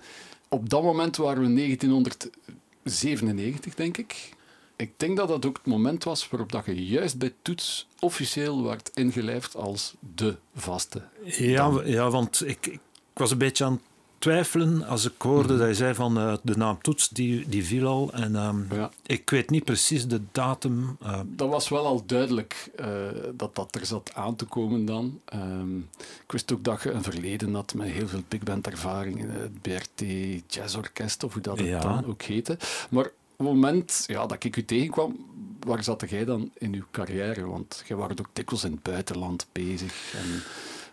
[0.48, 4.38] Op dat moment waren we 1997, denk ik.
[4.80, 8.64] Ik denk dat dat ook het moment was waarop dat je juist bij Toets officieel
[8.64, 11.02] werd ingelijfd als de vaste.
[11.24, 12.80] Ja, ja want ik, ik
[13.14, 13.82] was een beetje aan
[14.20, 15.58] twijfelen als ik hoorde mhm.
[15.58, 18.14] dat je zei van uh, de naam Toets, die, die viel al.
[18.14, 18.92] En um, ja.
[19.06, 20.98] ik weet niet precies de datum.
[21.04, 21.20] Uh.
[21.26, 22.88] Dat was wel al duidelijk uh,
[23.34, 25.22] dat dat er zat aan te komen dan.
[25.34, 25.90] Um,
[26.26, 29.20] ik wist ook dat je een verleden had met heel veel big band ervaring.
[29.32, 30.04] Het BRT
[30.48, 32.58] Jazz Orkest, of hoe dat het dan ook heette.
[32.90, 35.26] Maar het moment ja, dat ik u tegenkwam,
[35.60, 37.46] waar zat jij dan in uw carrière?
[37.46, 40.14] Want jij was ook dikwijls in het buitenland bezig.
[40.14, 40.44] En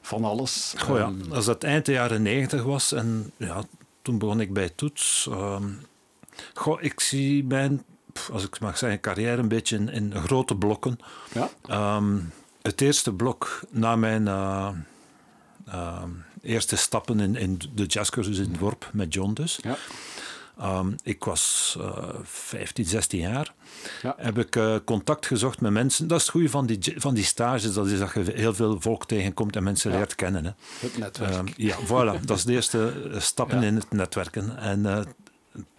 [0.00, 0.74] van alles.
[0.78, 1.04] Goh, ja.
[1.04, 3.64] Ehm, als dat eind de jaren negentig was en ja,
[4.02, 5.28] toen begon ik bij Toets.
[5.30, 5.80] Um,
[6.54, 7.84] goh, ik zie mijn,
[8.32, 10.98] als ik mag zeggen, carrière een beetje in, in grote blokken.
[11.32, 11.96] Ja.
[11.96, 12.32] Um,
[12.62, 14.68] het eerste blok na mijn uh,
[15.68, 16.02] uh,
[16.42, 19.58] eerste stappen in, in de jazzcursus in Worp met John dus.
[19.62, 19.76] Ja.
[20.62, 23.54] Um, ik was uh, 15, 16 jaar.
[24.02, 24.14] Ja.
[24.18, 26.08] Heb ik uh, contact gezocht met mensen.
[26.08, 27.72] Dat is het goede van die, van die stages.
[27.72, 29.96] Dat is dat je heel veel volk tegenkomt en mensen ja.
[29.96, 30.44] leert kennen.
[30.44, 30.50] Hè.
[30.78, 31.34] Het netwerk.
[31.34, 32.20] Um, ja, voilà.
[32.24, 34.58] Dat is de eerste eh, stappen in het netwerken.
[34.58, 35.00] En uh,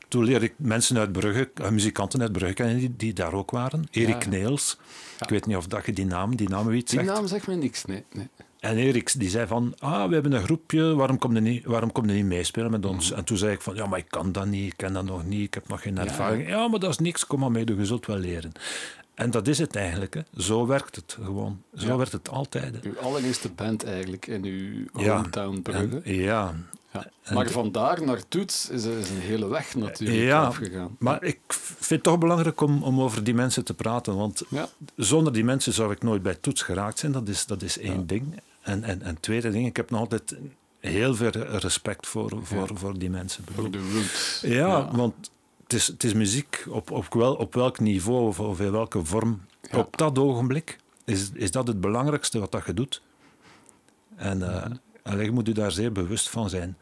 [0.07, 3.87] toen leerde ik mensen uit Brugge, muzikanten uit Brugge kennen, die, die daar ook waren.
[3.91, 4.77] Erik Neels.
[5.19, 7.55] Ik weet niet of dat je die naam, die naam weet Die naam zegt me
[7.55, 8.05] niks, nee.
[8.13, 8.29] nee.
[8.67, 11.91] En Erik die zei van, ah, we hebben een groepje, waarom kom je niet, waarom
[11.91, 13.09] kom je niet meespelen met ons?
[13.09, 13.19] Mhm.
[13.19, 15.25] En toen zei ik van, ja, maar ik kan dat niet, ik ken dat nog
[15.25, 16.47] niet, ik heb nog geen ervaring.
[16.47, 18.51] Ja, maar dat is niks, kom maar mee, je zult wel leren.
[19.13, 20.13] En dat is het eigenlijk.
[20.13, 20.21] Hè.
[20.37, 21.61] Zo werkt het gewoon.
[21.75, 21.97] Zo ja.
[21.97, 22.81] werkt het altijd.
[22.81, 26.01] Uw allereerste band eigenlijk in uw hometown Brugge.
[26.03, 26.53] ja.
[26.93, 27.05] ja.
[27.33, 30.95] Maar vandaar naar Toets is, is een hele weg natuurlijk ja, afgegaan.
[30.99, 34.15] Maar ik vind het toch belangrijk om, om over die mensen te praten.
[34.15, 34.43] Want
[34.95, 37.11] zonder die mensen zou ik nooit bij Toets geraakt zijn.
[37.11, 38.39] Dat is, dat is één ding.
[38.67, 40.35] En, en, en tweede ding, ik heb nog altijd
[40.79, 43.43] heel veel respect voor, voor, voor die mensen.
[43.53, 44.41] Voor de roots.
[44.41, 45.31] Ja, want
[45.63, 49.05] het is, het is muziek op, op, wel, op welk niveau of, of in welke
[49.05, 49.41] vorm.
[49.71, 53.01] Op dat ogenblik is, is dat het belangrijkste wat dat je doet.
[54.15, 54.39] En
[55.05, 56.77] uh, je moet je daar zeer bewust van zijn.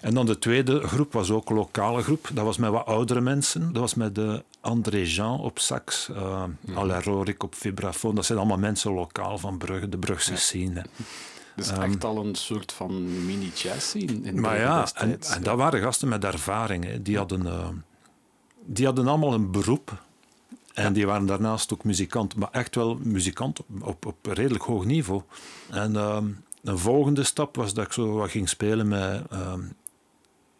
[0.00, 2.30] En dan de tweede groep was ook een lokale groep.
[2.32, 3.72] Dat was met wat oudere mensen.
[3.72, 8.14] Dat was met de André Jean op sax, uh, Alain Rorik op vibrafoon.
[8.14, 10.84] Dat zijn allemaal mensen lokaal van Brugge, de Brugse scene.
[11.56, 15.80] Dus um, echt al een soort van mini-jazz in Maar ja, en, en, dat waren
[15.80, 16.84] gasten met ervaring.
[16.84, 17.02] Hè.
[17.02, 17.68] Die, hadden, uh,
[18.64, 20.02] die hadden allemaal een beroep.
[20.74, 24.84] En die waren daarnaast ook muzikant, maar echt wel muzikant op, op, op redelijk hoog
[24.84, 25.22] niveau.
[25.70, 26.18] En uh,
[26.62, 29.60] een volgende stap was dat ik zo wat ging spelen met ehm,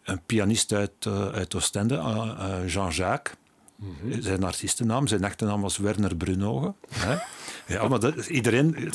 [0.09, 3.35] een pianist uit, uh, uit Oostende, uh, Jean-Jacques.
[3.79, 4.21] Mhm.
[4.21, 6.73] Zijn artiestennaam, zijn echte naam was Werner Brunoge.
[7.69, 8.71] Ja, maar dat, iedereen,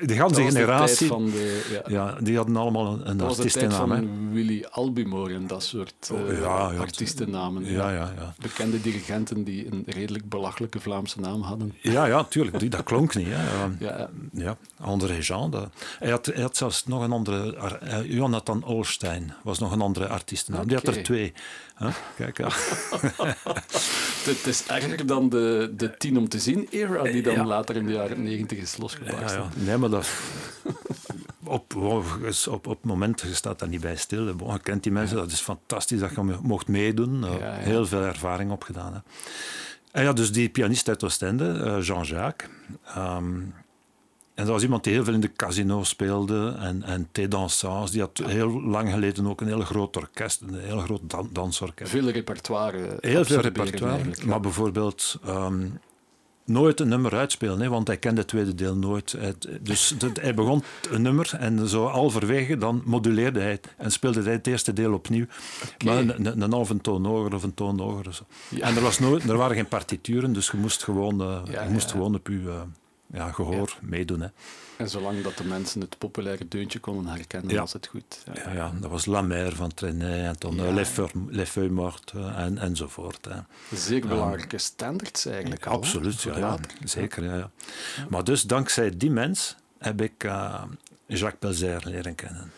[0.00, 1.82] de hele generatie, de de, ja.
[1.86, 2.16] ja.
[2.20, 3.88] die hadden allemaal een, een artiestennaam.
[3.88, 7.64] Dat van Willy Albimore en dat soort uh, ja, artiestennamen.
[7.64, 8.34] Ja, ja, ja.
[8.42, 11.74] Bekende dirigenten die een redelijk belachelijke Vlaamse naam hadden.
[11.80, 12.70] Ja, ja, tuurlijk.
[12.70, 13.28] Dat klonk niet.
[13.30, 13.66] Hè.
[13.86, 14.10] ja.
[14.32, 15.50] ja, André Jean.
[15.50, 15.68] Dat.
[15.98, 17.56] Hij, had, hij had zelfs nog een andere...
[17.82, 20.62] Uh, Jonathan Olstein was nog een andere artiestennaam.
[20.62, 20.76] Okay.
[20.76, 21.32] Die had er twee.
[21.78, 21.94] Huh?
[22.16, 22.48] Kijk, ja.
[24.30, 27.86] het is erger dan de, de tien om te zien era, die dan later in
[27.86, 28.76] de jaren negentig is.
[29.04, 29.48] Ja, ja.
[29.54, 30.08] Nee, maar dat...
[31.44, 32.04] op, op,
[32.50, 34.26] op het moment, je staat daar niet bij stil.
[34.26, 37.24] je kent die mensen, dat is fantastisch dat je mocht meedoen.
[37.42, 38.92] Heel veel ervaring opgedaan.
[38.92, 38.98] Hè.
[39.92, 42.50] En ja, dus die pianist uit Oostende, eh, Jean-Jacques...
[42.96, 43.54] Um,
[44.34, 47.30] en dat was iemand die heel veel in de casino speelde en, en T.
[47.30, 47.90] Dansans.
[47.90, 51.90] Die had heel lang geleden ook een heel groot orkest, een heel groot dan, dansorkest.
[51.90, 52.96] Veel repertoire.
[53.00, 54.04] Heel veel repertoire.
[54.26, 55.80] Maar bijvoorbeeld um,
[56.44, 59.18] nooit een nummer uitspelen, hè, want hij kende het tweede deel nooit.
[59.60, 64.32] Dus hij begon een nummer en zo halverwege dan moduleerde hij het en speelde hij
[64.32, 65.26] het eerste deel opnieuw.
[65.74, 66.04] Okay.
[66.04, 68.14] Maar een, een, een halve toon hoger of een toon hoger.
[68.14, 68.22] Zo.
[68.48, 68.66] Ja.
[68.66, 71.70] En er, was nooit, er waren geen partituren, dus je moest gewoon, uh, ja, je
[71.70, 72.34] moest gewoon op je...
[72.34, 72.60] Uh,
[73.14, 74.20] ja, gehoor meedoen.
[74.20, 74.28] Hè.
[74.76, 78.24] En zolang dat de mensen het populaire deuntje konden herkennen, was het goed.
[78.34, 78.52] Ja.
[78.52, 80.72] ja, dat was La Mer van Trenet en dan ja.
[80.72, 80.88] Les,
[81.48, 83.24] Feuilles, Mortes en, enzovoort.
[83.24, 83.38] Hè.
[83.76, 85.66] Zeer belangrijke standards eigenlijk.
[85.66, 87.24] Al, absoluut, ja, zeker.
[87.24, 87.50] Ja, ja.
[88.08, 90.62] Maar dus dankzij die mens heb ik uh,
[91.06, 92.52] Jacques Pelzer leren kennen.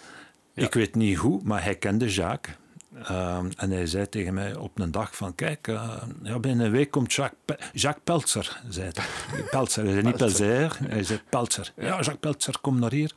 [0.54, 2.56] Ik weet niet hoe, maar hij kende Jacques.
[2.98, 6.72] Uh, en hij zei tegen mij op een dag van, kijk, uh, ja, binnen een
[6.72, 8.60] week komt Jacques, Pe Jacques Peltzer.
[8.68, 8.90] Zei
[9.50, 11.72] Peltzer, hij zei niet Pelzer, hij zei Peltzer.
[11.76, 13.12] Ja, Jacques Peltzer, kom naar hier.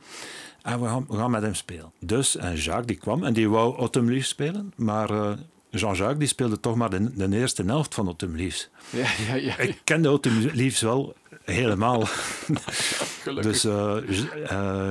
[0.62, 1.92] En we gaan, we gaan met hem spelen.
[2.00, 5.32] Dus, en Jacques die kwam en die wou Autumn Leaves spelen, maar uh,
[5.70, 8.70] Jean-Jacques die speelde toch maar de, de eerste helft van Autumn Leaves.
[8.90, 9.58] Ja, ja, ja.
[9.58, 11.14] Ik kende Autumn Leaves wel
[11.44, 12.04] helemaal.
[13.40, 13.96] dus uh,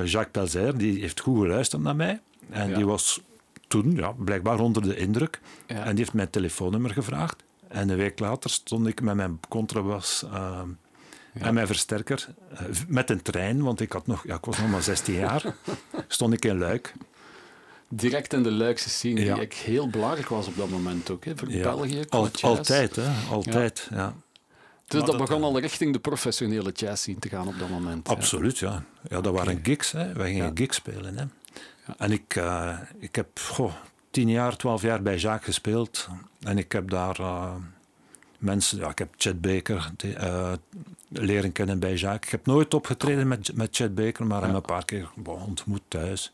[0.04, 2.20] Jacques Pelzer die heeft goed geluisterd naar mij.
[2.50, 3.20] En die was
[3.70, 5.40] toen ja, blijkbaar onder de indruk.
[5.66, 5.84] Ja.
[5.84, 7.42] En die heeft mijn telefoonnummer gevraagd.
[7.68, 11.40] En een week later stond ik met mijn contrabas uh, ja.
[11.40, 14.70] en mijn versterker uh, met een trein, want ik, had nog, ja, ik was nog
[14.70, 15.54] maar 16 jaar,
[16.08, 16.92] stond ik in Luik.
[17.88, 21.32] Direct in de Luikse scene, die ik heel belangrijk was op dat moment ook, hè,
[21.36, 22.04] voor België.
[22.08, 23.10] Al, altijd, hè?
[23.30, 23.88] altijd.
[23.90, 24.14] Ja.
[24.86, 28.08] Dus dat, dat begon al richting de professionele jazz scene te gaan op dat moment.
[28.08, 28.84] Absoluut, ja.
[29.08, 30.12] Ja, dat waren gigs, hè.
[30.12, 31.18] wij gingen gigs spelen.
[31.18, 31.24] Hè.
[31.98, 33.72] En ik, uh, ik heb goh,
[34.10, 36.08] tien jaar, twaalf jaar bij Jacques gespeeld.
[36.40, 37.54] En ik heb daar uh,
[38.38, 38.78] mensen...
[38.78, 40.52] Ja, ik heb Chet Baker die, uh,
[41.08, 42.24] leren kennen bij Jacques.
[42.24, 44.46] Ik heb nooit opgetreden met, met Chet Baker, maar ja.
[44.46, 46.32] hem een paar keer bon, ontmoet thuis.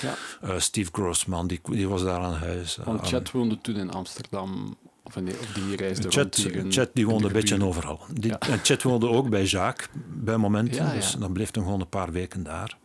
[0.00, 0.58] Ja.
[0.58, 2.78] Steve Grossman, die, die was daar aan huis.
[2.84, 4.76] Want Chet woonde toen in Amsterdam...
[5.04, 8.00] Of, in die, of die reisde Chet, in, Chet die woonde een beetje overal.
[8.12, 8.38] Die, ja.
[8.38, 10.84] En Chet woonde ook bij Jacques, bij momenten.
[10.84, 12.76] Ja, dus dan bleef hij gewoon een paar weken daar.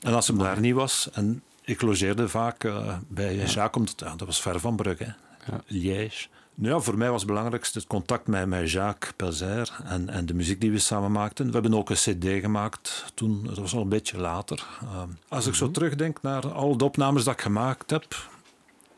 [0.00, 3.44] En als hem daar niet was, en ik logeerde vaak uh, bij ja.
[3.44, 5.14] Jacques, omdat, ja, dat was ver van Brugge,
[5.46, 5.60] ja.
[5.66, 6.28] Liège.
[6.60, 10.26] Nou ja, voor mij was het belangrijkste het contact met, met Jacques Pelzer en, en
[10.26, 11.46] de muziek die we samen maakten.
[11.46, 14.66] We hebben ook een cd gemaakt toen, dat was al een beetje later.
[14.82, 15.72] Uh, als ik zo mm -hmm.
[15.72, 18.28] terugdenk naar al de opnames dat ik gemaakt heb,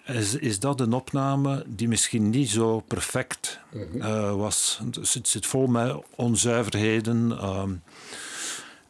[0.04, 4.00] is, is dat een opname die misschien niet zo perfect mm -hmm.
[4.00, 4.80] uh, was.
[4.84, 7.38] Het zit, zit, vol met onzuiverheden.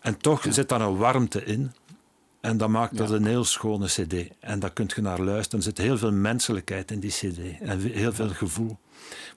[0.00, 0.50] en toch ja.
[0.50, 1.72] zit daar een warmte in.
[2.40, 3.14] En dat maakt dat ja.
[3.14, 4.14] een heel schone cd.
[4.40, 5.58] En daar kunt je naar luisteren.
[5.58, 7.38] Er zit heel veel menselijkheid in die cd.
[7.60, 8.78] En heel veel gevoel.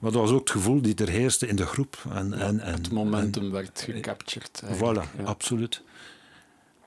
[0.00, 2.02] Maar dat was ook het gevoel die er heerste in de groep.
[2.12, 4.62] En, ja, en, en, het momentum en, werd gecaptured.
[4.64, 5.24] Voilà, ja.
[5.24, 5.82] absoluut.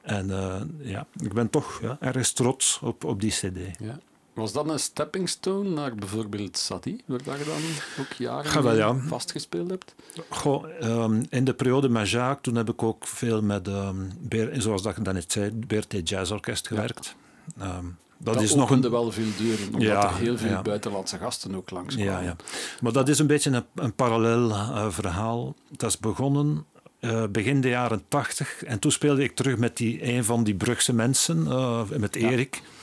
[0.02, 3.80] En uh, ja, ik ben toch ja, ergens trots op, op die cd.
[3.80, 4.00] Ja.
[4.38, 7.62] Was dat een stepping stone naar bijvoorbeeld Satie, waar je dan
[8.06, 8.96] ook jaren ja, wel, ja.
[9.08, 9.96] vastgespeeld hebt?
[10.30, 14.62] Goh, um, in de periode met Jacques, toen heb ik ook veel met, um, Beer,
[14.62, 17.16] zoals dat je dan net zei, BRT Jazz Orkest gewerkt.
[17.58, 17.78] Ja.
[17.78, 18.90] Um, dat, dat is nog een...
[18.90, 20.62] wel veel deuren, omdat ja, er heel veel ja.
[20.62, 22.14] buitenlandse gasten ook langskwamen.
[22.14, 22.36] Ja, ja.
[22.82, 25.56] Maar dat is een beetje een, een parallel uh, verhaal.
[25.70, 26.66] Dat is begonnen
[27.00, 28.64] uh, begin de jaren tachtig.
[28.64, 32.56] En toen speelde ik terug met die, een van die Brugse mensen, uh, met Erik.
[32.56, 32.76] Ja.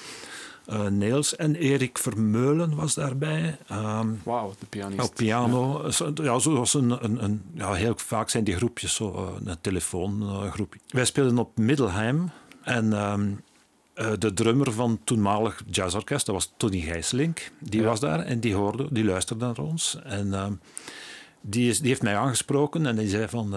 [0.72, 3.58] Uh, Niels en Erik Vermeulen was daarbij.
[3.72, 5.08] Um, Wauw, de pianist.
[5.08, 5.88] Op piano.
[5.98, 9.60] Ja, ja zoals een, een, een, ja, heel vaak zijn die groepjes zo, uh, een
[9.60, 10.80] telefoongroepje.
[10.88, 12.30] Wij speelden op Middelheim
[12.62, 13.40] en um,
[14.18, 17.86] de drummer van toenmalig jazzorkest, dat was Tony Gijslink, die ja.
[17.86, 19.98] was daar en die hoorde, die luisterde naar ons.
[20.04, 20.60] En um,
[21.40, 23.48] die, is, die heeft mij aangesproken en die zei van,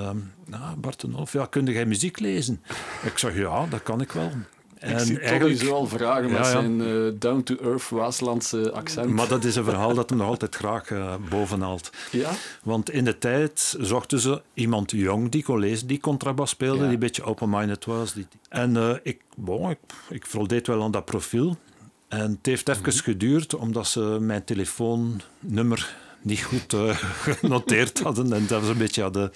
[0.46, 2.64] nou, Bartenhoff, ja, kun jij muziek lezen?
[3.04, 4.32] Ik zeg, ja, dat kan ik wel.
[4.80, 6.50] En ik zie eigenlijk zo al vragen met ja, ja.
[6.50, 9.10] zijn uh, down-to-earth Waaslandse accent.
[9.10, 11.90] Maar dat is een verhaal dat hem nog altijd graag uh, bovenhaalt.
[12.12, 12.32] Ja?
[12.64, 16.84] Want in de tijd zochten ze iemand jong die kon lezen, die contrabas speelde, ja.
[16.84, 18.14] die een beetje open-minded was.
[18.14, 18.28] Die...
[18.50, 21.58] En uh, ik, bon, ik, ik voldeed wel aan dat profiel.
[22.08, 23.00] En het heeft even mm -hmm.
[23.00, 26.76] geduurd, omdat ze mijn telefoonnummer niet goed
[27.40, 28.34] genoteerd hadden.
[28.34, 29.30] En dat was een beetje ja,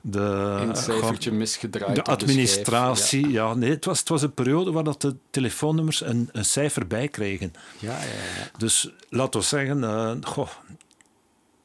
[0.00, 0.20] de
[0.60, 1.94] een cijfertje misgedraaid.
[1.94, 3.54] De administratie, de ja.
[3.54, 7.08] nee, het was, het was een periode waar dat de telefoonnummers een, een cijfer bij
[7.08, 7.52] kregen.
[7.78, 8.04] Ja, ja,
[8.38, 8.50] ja.
[8.56, 10.48] Dus laten we zeggen, uh, goh,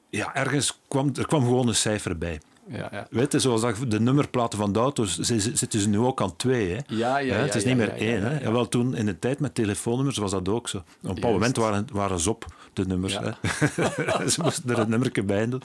[0.10, 2.40] ja, ergens kwam er kwam gewoon een cijfer bij.
[2.68, 3.08] Ja, ja.
[3.10, 6.70] Weet je, zoals dat, de nummerplaten van de auto's zitten ze nu ook aan twee.
[6.70, 6.80] Hè?
[6.88, 8.22] Ja, ja, ja, het is niet meer één.
[8.24, 8.38] Hè?
[8.38, 10.78] En wel toen in de tijd met telefoonnummers was dat ook zo.
[10.78, 13.20] Op een bepaald moment waren, waren ze op, de nummers.
[13.20, 13.32] Hè?
[14.30, 15.62] ze moesten er een nummertje bij doen.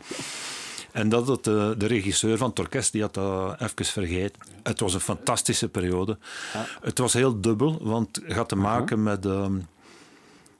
[0.92, 4.42] En dat had de, de, regisseur van het orkest, die had dat even vergeten.
[4.62, 6.18] Het was een fantastische periode.
[6.52, 6.66] Ja.
[6.82, 9.12] Het was heel dubbel, want het had te maken uh -huh.
[9.12, 9.66] met um,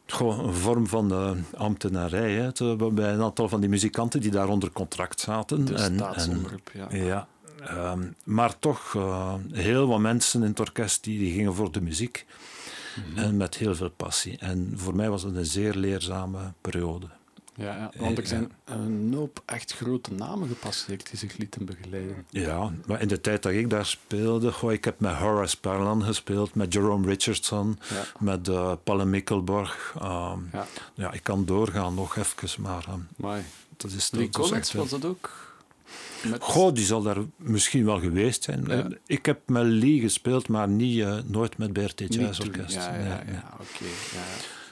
[0.07, 2.33] goh, een vorm van uh, ambtenarij.
[2.33, 2.43] Hè.
[2.43, 5.65] Het, bij een aantal van die muzikanten die daar onder contract zaten.
[5.65, 6.87] De en, staatsomroep, ja.
[6.91, 7.29] ja
[7.69, 11.81] um, maar toch uh, heel wat mensen in het orkest die, die gingen voor de
[11.81, 12.27] muziek.
[12.97, 13.25] Mm -hmm.
[13.25, 14.39] En met heel veel passie.
[14.39, 17.07] En voor mij was het een zeer leerzame periode.
[17.61, 22.25] Ja, ja, want er zijn een hoop echt grote namen gepasseerd die zich lieten begeleiden.
[22.31, 26.03] Ja, maar in de tijd dat ik daar speelde, goh, ik heb met Horace Parlan
[26.03, 28.05] gespeeld, met Jerome Richardson, Ja.
[28.19, 29.95] met uh, Palle Mikkelborg.
[30.01, 30.67] Ehm, Ja.
[30.95, 32.85] ja, ik kan doorgaan nog even, maar
[33.17, 33.43] Maar
[33.77, 34.11] dat is
[34.53, 35.49] echt was dat ook?
[36.25, 36.43] Met...
[36.43, 38.65] Goh, die zal daar misschien wel geweest zijn.
[38.67, 38.83] Ja.
[38.85, 42.41] Eh, Ik heb met Lee gespeeld, maar niet, eh, nooit met BRT Jazz.
[42.41, 42.75] Orkest.
[42.75, 43.37] Ja, ja, ja, nee.
[43.61, 43.85] oké.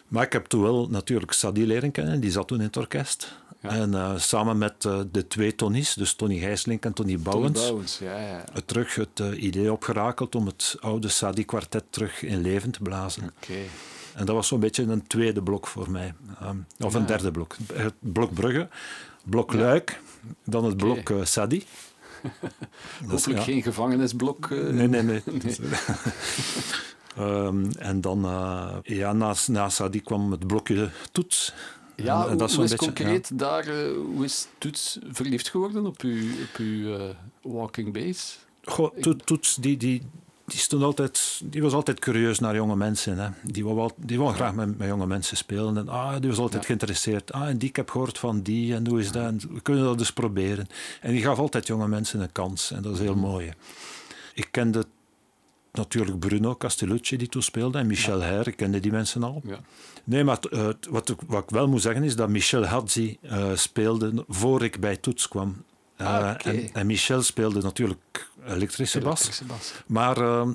[0.09, 3.37] Maar ik heb toen wel natuurlijk Sadie leren kennen, die zat toen in het orkest.
[3.61, 3.69] Ja.
[3.71, 7.61] En eh, samen met eh, de twee Tonnies, dus Tony Gijslink en Tony Tony Bouwens,
[7.61, 8.45] Bouwens, ja, ja.
[8.53, 13.33] het terug het eh, idee opgerakeld om het oude Sadie-kwartet terug in leven te blazen.
[13.43, 13.59] Oké.
[14.15, 16.15] En dat was zo'n beetje een tweede blok voor mij.
[16.79, 17.57] Of een derde blok.
[17.73, 18.69] Het blok Brugge,
[19.25, 19.53] blok.
[19.53, 20.01] Luik,
[20.45, 21.65] dan het blok eh, Sadie.
[23.09, 23.45] Hopelijk ja.
[23.45, 24.51] geen gevangenisblok.
[24.51, 25.23] eh, Nee, nee, nee.
[27.19, 31.55] Ehm, en dan, eh, ja, na, na Sadie kwam het blokje toets.
[31.97, 34.99] Ja, En- en hoe, dat is hoe is beetje, concreet daar, eh, hoe is Toets
[35.11, 37.03] verliefd geworden op uw, op uw eh,
[37.43, 38.39] walking bass?
[38.65, 40.03] Goh, To- Toets, die, die,
[40.47, 43.19] die, stond altijd, die was altijd curieus naar jonge mensen.
[43.19, 43.29] Hè.
[43.43, 45.77] Die, wou wel, die wou graag met, met jonge mensen spelen.
[45.77, 46.67] En, ah, die was altijd Ja.
[46.67, 47.33] geïnteresseerd.
[47.33, 49.25] Ah, en die ik heb gehoord van die, en hoe is dat?
[49.25, 50.67] En we kunnen dat dus proberen.
[51.01, 52.71] En die gaf altijd jonge mensen een kans.
[52.71, 53.27] En dat is heel Mhm.
[53.27, 53.53] mooi.
[54.35, 54.85] Ik kende
[55.73, 58.47] natuurlijk Bruno Castellucci, die toen speelde, en Michel Her.
[58.47, 59.43] Ik kende die mensen al.
[59.45, 59.59] Ja.
[60.05, 63.51] Nee, maar eh, wat, ik, wat ik wel moet zeggen is dat Michel Hadzi eh,
[63.55, 65.65] speelde voor ik bij Toets kwam.
[65.97, 69.21] Ah, Eh, en, en Michel speelde natuurlijk elektrische bas.
[69.21, 69.73] Elektrische bas.
[69.87, 70.53] Maar ehm,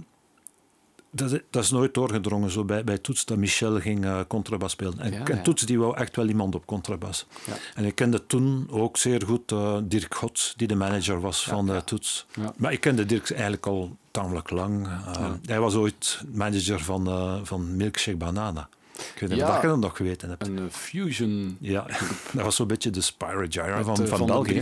[1.14, 4.72] dat, is- dat is nooit doorgedrongen zo bij, bij Toets dat Michel ging eh, contrabas
[4.72, 5.00] spelen.
[5.00, 5.42] En, Ja, en ja.
[5.42, 7.26] Toets die wou echt wel iemand op contrabas.
[7.46, 7.54] Ja.
[7.76, 11.66] En ik kende toen ook zeer goed eh, Dirk Gods, die de manager was van
[11.66, 11.82] ja.
[11.82, 12.26] Toets.
[12.40, 12.54] Ja.
[12.58, 14.88] Maar ik kende Dirk eigenlijk al tamelijk lang.
[14.88, 15.32] Eh.
[15.46, 18.70] Hij was ooit manager van, van Milkshake Banana.
[19.14, 19.56] Ik weet niet Ja.
[19.56, 20.48] of je dat nog geweten hebt.
[20.48, 21.86] Een fusion Ja,
[22.34, 24.62] dat was zo'n beetje de Spyro Gyra van, van, de België.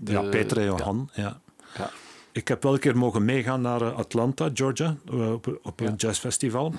[0.00, 1.10] De- ja, Peter en Johan.
[1.14, 1.40] Ja.
[2.32, 6.74] Ik heb wel een keer mogen meegaan naar eh, Atlanta, Georgia, eh, op, een jazzfestival.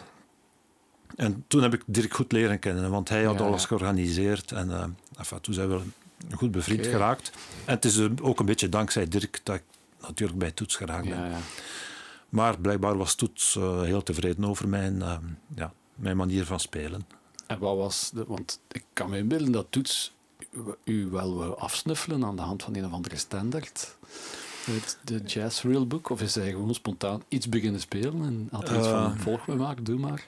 [1.15, 4.51] En toen heb ik Dirk goed leren kennen, want hij had alles georganiseerd.
[4.51, 4.85] En eh,
[5.17, 5.79] enfin, toen zijn we
[6.35, 7.31] goed bevriend geraakt.
[7.65, 9.63] En het is ook een beetje dankzij Dirk dat ik
[10.01, 11.17] natuurlijk bij Toets geraakt ben.
[11.17, 11.37] Ja, ja.
[12.29, 15.03] Maar blijkbaar was Toets heel tevreden over mijn,
[15.55, 17.07] ja, mijn manier van spelen.
[17.47, 18.25] En wat was de...
[18.27, 20.13] Want ik kan me inbeelden dat Toets
[20.51, 23.97] u- u wel wil afsnuffelen aan de hand van een of andere standaard.
[24.73, 26.09] Het, de Jazz Real Book.
[26.09, 29.47] Of is hij gewoon spontaan iets beginnen spelen en had hij iets van, Eh, volg
[29.47, 30.27] me maar, doe maar.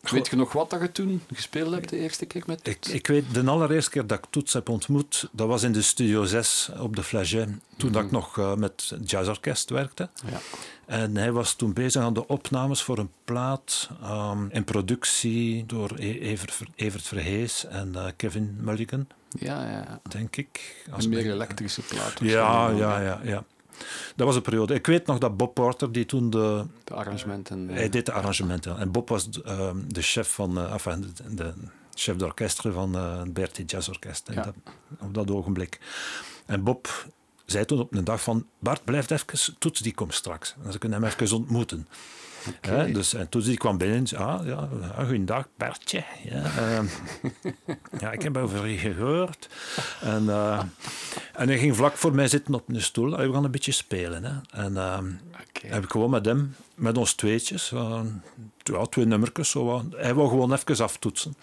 [0.00, 2.88] Weet je nog wat dat je toen gespeeld hebt de eerste keer met Ik, Toets?
[2.96, 6.24] ik weet, de allereerste keer dat ik Toets heb ontmoet, dat was in de Studio
[6.24, 7.48] 6 op de Flagey.
[7.76, 10.08] Toen dat ik nog eh, met het jazzorkest werkte.
[10.30, 10.38] Ja.
[10.86, 15.90] En hij was toen bezig aan de opnames voor een plaat ehm, in productie door
[15.96, 20.84] E- Evert, Evert Verhees en eh, Kevin Mulligan, Ja, ja, denk ik.
[20.96, 22.12] Een meer elektrische plaat.
[22.20, 23.44] Ja, ja, ja, ja.
[24.16, 24.74] Dat was een periode.
[24.74, 26.64] Ik weet nog dat Bob Porter, die toen de...
[26.84, 27.68] De arrangementen.
[27.70, 28.78] eh, Hij deed de arrangementen.
[28.78, 30.58] En Bob was ehm, de chef van...
[30.58, 31.52] eh, enfin, de, de
[31.94, 34.28] chef d'orchestre van eh, het Bertie Jazz Orkest.
[34.28, 34.42] en Ja.
[34.42, 34.54] dat-
[35.00, 35.78] op dat ogenblik.
[36.46, 37.06] En Bob
[37.44, 38.46] zei toen op een dag van...
[38.58, 39.54] Bart, blijf even.
[39.58, 40.54] Toets, die komt straks.
[40.64, 41.88] En ze kunnen hem even ontmoeten.
[42.60, 46.04] Hè, dus, en toen die kwam binnen en zei, ah, ja, ja, goeiedag, Bertje.
[46.24, 46.86] Ja, ehm,
[48.00, 49.48] ja, ik heb over je gehoord.
[50.00, 50.62] En, eh,
[51.32, 53.18] en hij ging vlak voor mij zitten op een stoel.
[53.18, 54.24] En we gaan een beetje spelen.
[54.24, 54.62] Hè.
[54.64, 55.10] En ehm,
[55.66, 58.00] heb ik gewoon met hem, met ons tweetjes, eh,
[58.62, 61.34] ja, twee nummertjes, zo hij wou gewoon even aftoetsen.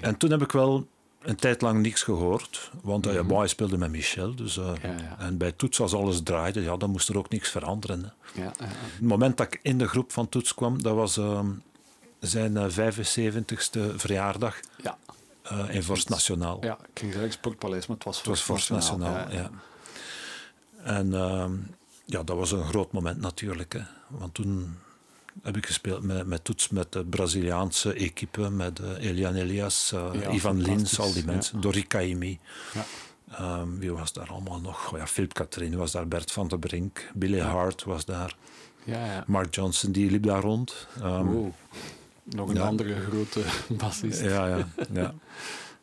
[0.00, 0.86] En toen heb ik wel
[1.28, 3.26] een tijd lang niks gehoord, want eh, Mhm.
[3.26, 4.34] bon, hij speelde met Michel.
[4.34, 5.16] Dus, eh, Ja, ja.
[5.18, 8.02] En bij Toets, als alles draaide, ja, dan moest er ook niks veranderen.
[8.32, 8.42] Hè.
[8.42, 8.52] Ja.
[8.58, 11.46] Het moment dat ik in de groep van Toets kwam, dat was ehm,
[12.20, 14.96] zijn eh, 75ste verjaardag Ja.
[15.42, 16.58] eh, in Vorst Nationaal.
[16.64, 19.50] Ja, ik ging zeggen Sportpaleis, maar het was Het was voor Vorst Nationaal, ja.
[20.82, 21.52] En ehm,
[22.04, 23.72] ja, dat was een groot moment natuurlijk.
[23.72, 23.80] Hè.
[24.08, 24.78] Want toen
[25.42, 30.08] heb ik gespeeld met, met Toets, met de Braziliaanse equipe, met eh, Elian Elias, eh,
[30.22, 31.30] Ja, Ivan Lins, al die ja.
[31.32, 32.38] mensen, Dori Kaimi.
[32.74, 32.84] Ja.
[33.30, 34.92] Ehm, wie was daar allemaal nog?
[34.92, 38.36] Oh ja, Philip Katrien was daar, Bert van der Brink, Billy Hart was daar,
[38.84, 39.24] Ja, ja.
[39.26, 40.86] Mark Johnson die liep daar rond.
[41.00, 41.50] Wow.
[42.22, 42.66] Nog een ja.
[42.66, 43.40] andere grote
[43.80, 44.20] bassist.
[44.20, 45.14] Ja, ja, ja.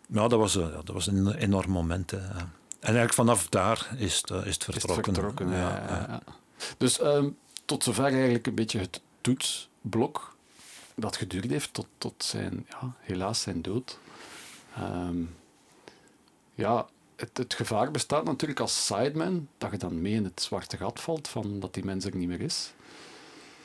[0.07, 2.11] Nou, dat was, een- ja, dat was een enorm moment.
[2.11, 2.17] Hè.
[2.17, 2.41] En
[2.79, 5.49] eigenlijk vanaf daar is het, eh, is het Is het vertrokken.
[5.49, 5.57] ja,
[5.89, 6.21] ja, ja.
[6.77, 7.29] Dus ehm,
[7.65, 10.35] tot zover eigenlijk een beetje het toetsblok
[10.95, 13.99] dat geduurd heeft tot, tot zijn, ja, helaas zijn dood.
[14.75, 15.23] Ehm,
[16.55, 20.77] ja, het, het gevaar bestaat natuurlijk als sideman dat je dan mee in het zwarte
[20.77, 22.73] gat valt van dat die mens er niet meer is.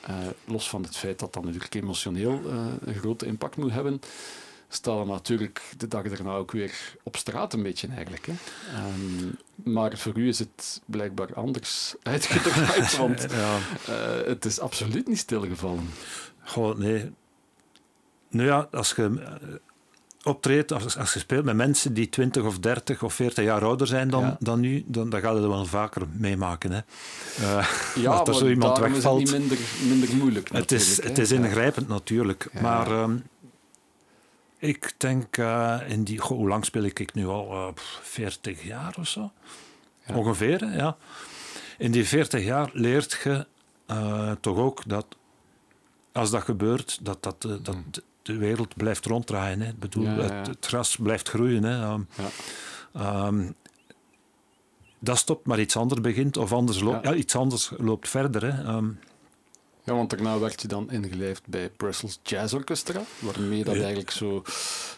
[0.01, 4.01] Eh, los van het feit dat dat natuurlijk emotioneel eh, een grote impact moet hebben.
[4.73, 8.25] Staan natuurlijk de dag daarna ook weer op straat een beetje eigenlijk.
[8.25, 8.33] Hè.
[8.33, 13.57] Um, maar voor u is het blijkbaar anders uitgedraaid, want ja.
[13.89, 15.89] uh, het is absoluut niet stilgevallen.
[16.43, 17.11] Goh, nee.
[18.29, 19.53] Nou ja, als je eh,
[20.23, 23.87] optreedt, als, als je speelt met mensen die 20 of 30 of 40 jaar ouder
[23.87, 24.37] zijn dan, ja.
[24.39, 26.71] dan nu, dan, dan ga je dat wel vaker meemaken.
[26.71, 26.81] Hè.
[27.41, 27.67] Uh,
[28.03, 29.21] ja, als er zo iemand wegvalt.
[29.21, 30.49] Is het niet minder, minder moeilijk.
[30.51, 32.47] Het is, het is ingrijpend natuurlijk.
[32.61, 33.23] Maar um,
[34.61, 36.19] ik denk uh, in die.
[36.19, 37.51] Goh, hoe lang speel ik nu al?
[37.51, 37.67] Uh,
[38.01, 39.31] 40 jaar of zo?
[40.13, 40.97] Ongeveer, ja.
[41.77, 43.45] In die 40 jaar leert je
[44.41, 45.05] toch ook dat
[46.11, 47.83] als dat gebeurt, dat, dat, dat hmm
[48.21, 49.61] de wereld blijft ronddraaien.
[49.61, 49.69] Hè.
[49.69, 51.63] Ik bedoel, Het, het, gras blijft groeien.
[51.63, 51.93] Hè.
[51.93, 52.07] Um,
[52.97, 53.55] um,
[54.99, 57.13] dat stopt, maar iets anders begint, of anders loopt, ja.
[57.13, 58.53] iets anders loopt verder.
[58.53, 58.73] Hè.
[58.73, 58.99] Um,
[59.83, 64.41] ja, want daarna werd je dan ingelijfd bij Brussels Jazz Orchestra, waarmee dat eigenlijk zo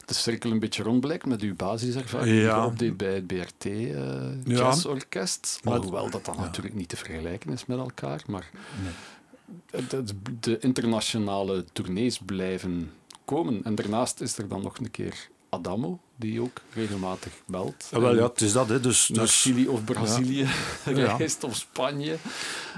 [0.06, 2.70] de cirkel een beetje rond blijkt met uw basiservaring ja.
[2.70, 5.60] die op bij het BRT uh, Jazz Orkest.
[5.64, 8.50] Alhoewel dat dan natuurlijk niet te vergelijken is met elkaar, maar
[8.84, 9.88] nee.
[9.88, 10.04] de,
[10.40, 12.92] de internationale tournees blijven
[13.26, 13.64] komen.
[13.64, 17.88] En daarnaast is er dan nog een keer Adamo, die ook regelmatig belt.
[17.92, 18.70] Ja, wel, ja, het is dat.
[18.70, 18.80] Hè.
[18.80, 20.48] Dus, naar dus, Chili of Brazilië
[20.86, 21.16] ja.
[21.18, 22.16] reist, of Spanje.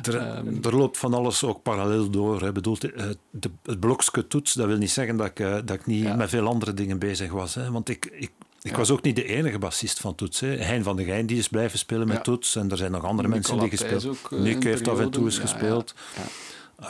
[0.03, 2.41] Er, um, er, loopt van alles ook parallel door.
[2.41, 2.51] Hè.
[2.51, 5.85] Bedoelt, het, de, het blokske toets, dat wil niet zeggen dat ik, uh, dat ik
[5.85, 6.15] niet ja.
[6.15, 7.55] met veel andere dingen bezig was.
[7.55, 7.71] Hè.
[7.71, 8.77] Want ik, ik, ik ja.
[8.77, 10.39] was ook niet de enige bassist van Toets.
[10.39, 10.55] Hè.
[10.55, 12.55] Hein van der Geijn die is blijven spelen met Toets.
[12.55, 14.43] En er zijn nog andere mensen die gespeeld hebben.
[14.43, 15.95] Nick heeft af en toe eens gespeeld.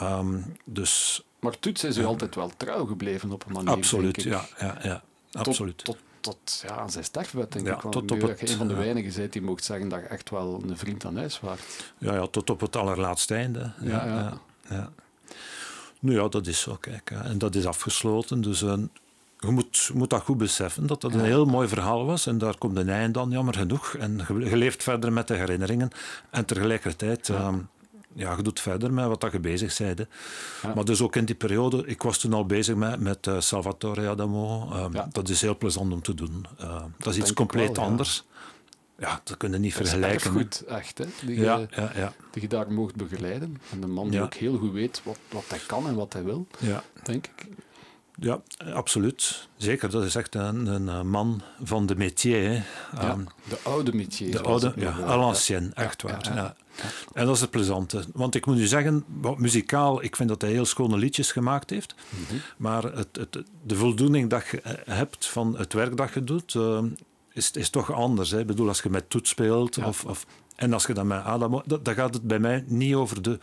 [0.01, 3.69] Um, dus maar Toets is u altijd wel trouw gebleven op een manier.
[3.69, 5.03] Absoluut, ja, ja, ja.
[5.35, 5.83] Absoluut.
[5.83, 7.79] Tot, tot, tot ja, aan zijn sterfbed, denk ja, ik.
[7.79, 10.29] Tot op het, je een van de weinigen bent die mocht zeggen dat je echt
[10.29, 11.93] wel een vriend aan huis waart.
[11.97, 13.71] Ja, ja tot op het allerlaatste einde.
[13.81, 14.39] Ja, ja.
[14.69, 14.91] ja,
[15.99, 17.11] Nou ja, dat is zo, kijk.
[17.11, 18.41] En dat is afgesloten.
[18.41, 18.73] Dus uh,
[19.39, 22.25] je moet, moet dat goed beseffen, dat dat een heel mooi verhaal was.
[22.27, 23.95] En daar komt een einde dan, jammer genoeg.
[23.95, 25.89] En je leeft verder met de herinneringen.
[26.29, 27.27] En tegelijkertijd...
[27.27, 27.47] Ja.
[27.47, 27.69] Um,
[28.15, 30.07] ja, je doet verder met wat dat je bezig bent.
[30.61, 30.73] Ja.
[30.75, 34.07] Maar dus ook in die periode, ik was toen al bezig met, met uh, Salvatore
[34.07, 34.69] Adamo.
[34.71, 35.07] Uh, ja.
[35.11, 36.45] Dat is heel plezant om te doen.
[36.61, 38.25] Uh, dat, dat is iets compleet wel, anders.
[38.97, 40.33] Ja, dat kun je niet dat vergelijken.
[40.33, 40.97] Dat is goed, echt.
[40.97, 41.05] Hè?
[41.25, 42.13] Die, ja, je, ja, ja.
[42.31, 43.61] die je daar mocht begeleiden.
[43.71, 46.23] En de man die ook heel goed weet wat, wat hij kan en wat hij
[46.23, 46.83] wil, ja.
[47.03, 47.47] denk ik.
[48.19, 48.41] Ja,
[48.73, 49.47] absoluut.
[49.57, 52.49] Zeker, dat is echt een, een man van de métier.
[52.49, 52.63] Hè.
[53.01, 54.31] Ja, um, de oude métier.
[54.31, 56.31] De oude, ja, à l'ancienne, echt waar.
[56.35, 56.55] Ja,
[57.13, 58.03] en dat is het plezante.
[58.13, 59.05] Want ik moet u zeggen,
[59.37, 61.95] muzikaal, ik vind dat hij heel schone liedjes gemaakt heeft.
[62.09, 62.41] Mm -hmm.
[62.57, 66.83] Maar het, het, de voldoening dat je hebt van het werk dat je doet, uh,
[67.33, 68.31] is, is toch anders.
[68.31, 68.39] Hè.
[68.39, 70.25] Ik bedoel, als je met toets speelt of, of
[70.55, 73.39] en als je dan met Adam, dan gaat het bij mij niet over de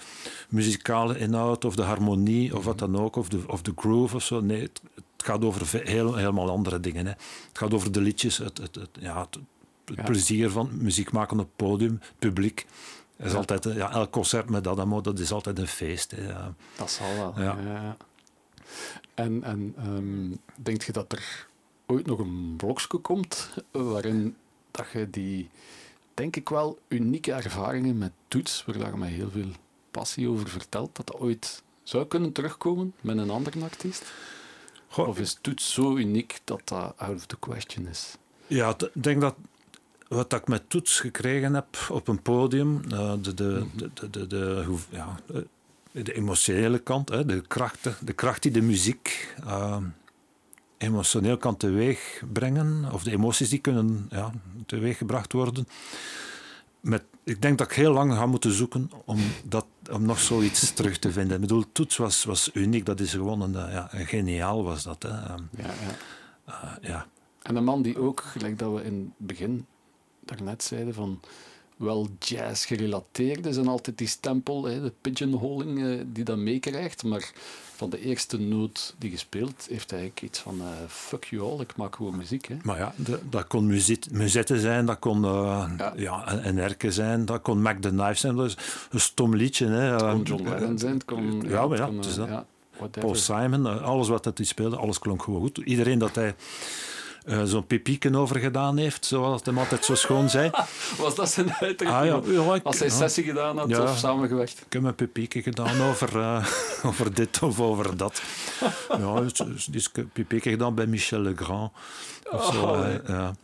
[0.49, 4.23] muzikale inhoud of de harmonie of wat dan ook, of de, of de groove of
[4.23, 4.41] zo.
[4.41, 7.07] Nee, het, het gaat over heel, helemaal andere dingen.
[7.07, 7.13] Hè.
[7.49, 9.39] Het gaat over de liedjes, het, het, het ja, het,
[9.85, 10.03] ja.
[10.03, 12.67] plezier van muziek maken op het podium, het publiek.
[13.17, 13.39] is ja.
[13.39, 16.11] altijd, ja, elk concert met Adamo, dat is altijd een feest.
[16.11, 16.29] Hè.
[16.29, 16.55] Ja.
[16.77, 17.45] Dat zal wel.
[17.45, 17.97] Ja.
[19.15, 21.47] En, en um, denk je dat er
[21.87, 24.37] ooit nog een blokje komt waarin
[24.71, 25.51] dat je die
[26.15, 29.51] denk ik wel unieke ervaringen met toets, waar je mij heel veel
[29.91, 34.13] passie over vertelt, dat dat ooit zou kunnen terugkomen met een andere artiest?
[34.89, 35.09] Goh.
[35.09, 38.17] Of is toets zo uniek dat dat out of the question is?
[38.47, 39.35] Ja, ik denk dat
[40.09, 44.27] wat ik met toets gekregen heb op een podium, uh, de, de, de, de, de,
[44.27, 45.21] de, ja,
[45.93, 49.77] de emotionele kant, de, kracht, de kracht die de muziek uh,
[50.83, 54.33] emotioneel kan teweegbrengen, of de emoties die kunnen ja,
[54.67, 55.69] teweeggebracht worden.
[56.81, 60.73] Met, ik denk dat ik heel lang ga moeten zoeken om, dat, om nog zoiets
[60.73, 61.35] terug te vinden.
[61.35, 65.03] Ik bedoel, Toets was, was uniek, dat is gewoon een, ja, een geniaal was dat.
[65.03, 65.09] Hè.
[65.09, 65.71] Ja, ja.
[66.49, 67.07] Uh, ja.
[67.43, 69.67] En een man die ook, gelijk dat we in het begin
[70.21, 71.21] daarnet zeiden, van
[71.83, 77.05] wel jazz gerelateerd is en altijd die stempel, hè, de pigeonholing, uh, die dat meekrijgt,
[77.05, 77.33] maar
[77.75, 81.61] van de eerste noot die gespeeld heeft hij eigenlijk iets van uh, fuck you all,
[81.61, 82.47] ik maak gewoon muziek.
[82.47, 82.57] Hè.
[82.63, 83.67] Maar ja, de, dat kon
[84.11, 85.93] muzette zijn, dat kon uh, ja.
[85.97, 86.33] ja.
[86.33, 88.57] een, erke zijn, dat kon Mac the Knife zijn, dat is
[88.91, 89.67] een stom liedje.
[89.67, 89.93] Hè.
[89.93, 91.43] Het kon John Lennon zijn, het kon...
[91.43, 92.29] Ja, ja, maar ja, kon, het is dat.
[92.29, 92.47] Ja,
[92.91, 95.59] Paul Simon, alles wat hij speelde, alles klonk gewoon goed.
[95.59, 96.35] Iedereen dat hij
[97.27, 100.51] uh, zo'n pipieken over gedaan heeft, zoals hij altijd zo schoon zei.
[100.99, 101.91] Was dat zijn uitdrukking?
[101.91, 104.63] Ah, ja, ja, Als hij sessie gedaan had ja, of samengewerkt?
[104.67, 106.47] Ik heb een pipieken gedaan over, uh,
[106.89, 108.23] over dit of over dat.
[108.89, 111.73] ja, die is pipieken gedaan bij Michel Legrand.
[112.31, 113.35] Of zo, oh, ja.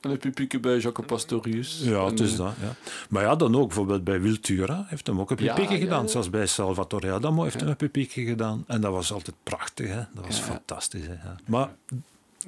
[0.00, 1.80] En een pipieke bij Jacques Pastorius.
[1.82, 2.54] Ja, het is dat.
[2.60, 2.74] Ja.
[3.08, 6.02] Maar ja, dan ook bijvoorbeeld bij Wiltura heeft hem ook een pipieke ja, gedaan.
[6.02, 8.64] Ja, Zoals bij Salvatore Adamo heeft hem een pipieke gedaan.
[8.66, 9.88] En dat was altijd prachtig.
[9.88, 10.02] Hè?
[10.14, 11.06] Dat was fantastisch.
[11.06, 11.14] Hè?
[11.46, 11.68] Maar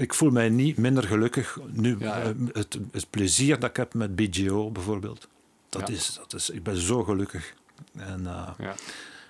[0.01, 1.97] ik voel mij niet minder gelukkig nu.
[1.99, 2.23] Ja, ja.
[2.23, 5.29] eh, Het, het plezier dat ik heb met BGO bijvoorbeeld,
[5.69, 5.95] dat, Ja.
[5.95, 7.55] is, dat is, ik ben zo gelukkig.
[7.97, 8.55] En, Ja.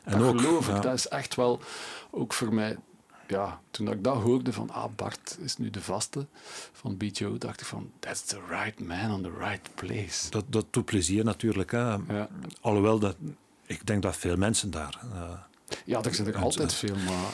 [0.04, 1.60] en dat ook, geloof ik, ja, dat is echt wel
[2.10, 2.76] ook voor mij.
[3.28, 6.26] Ja, toen ik dat hoorde van ah, Bart is nu de vaste
[6.72, 10.30] van BTO, dacht ik van that's the right man on the right place.
[10.30, 11.70] dat, dat doet plezier natuurlijk.
[11.70, 11.96] Hè.
[12.60, 13.16] Alhoewel, dat,
[13.66, 15.00] ik denk dat veel mensen daar.
[15.14, 15.30] eh,
[15.84, 17.32] ja er zijn er altijd veel, maar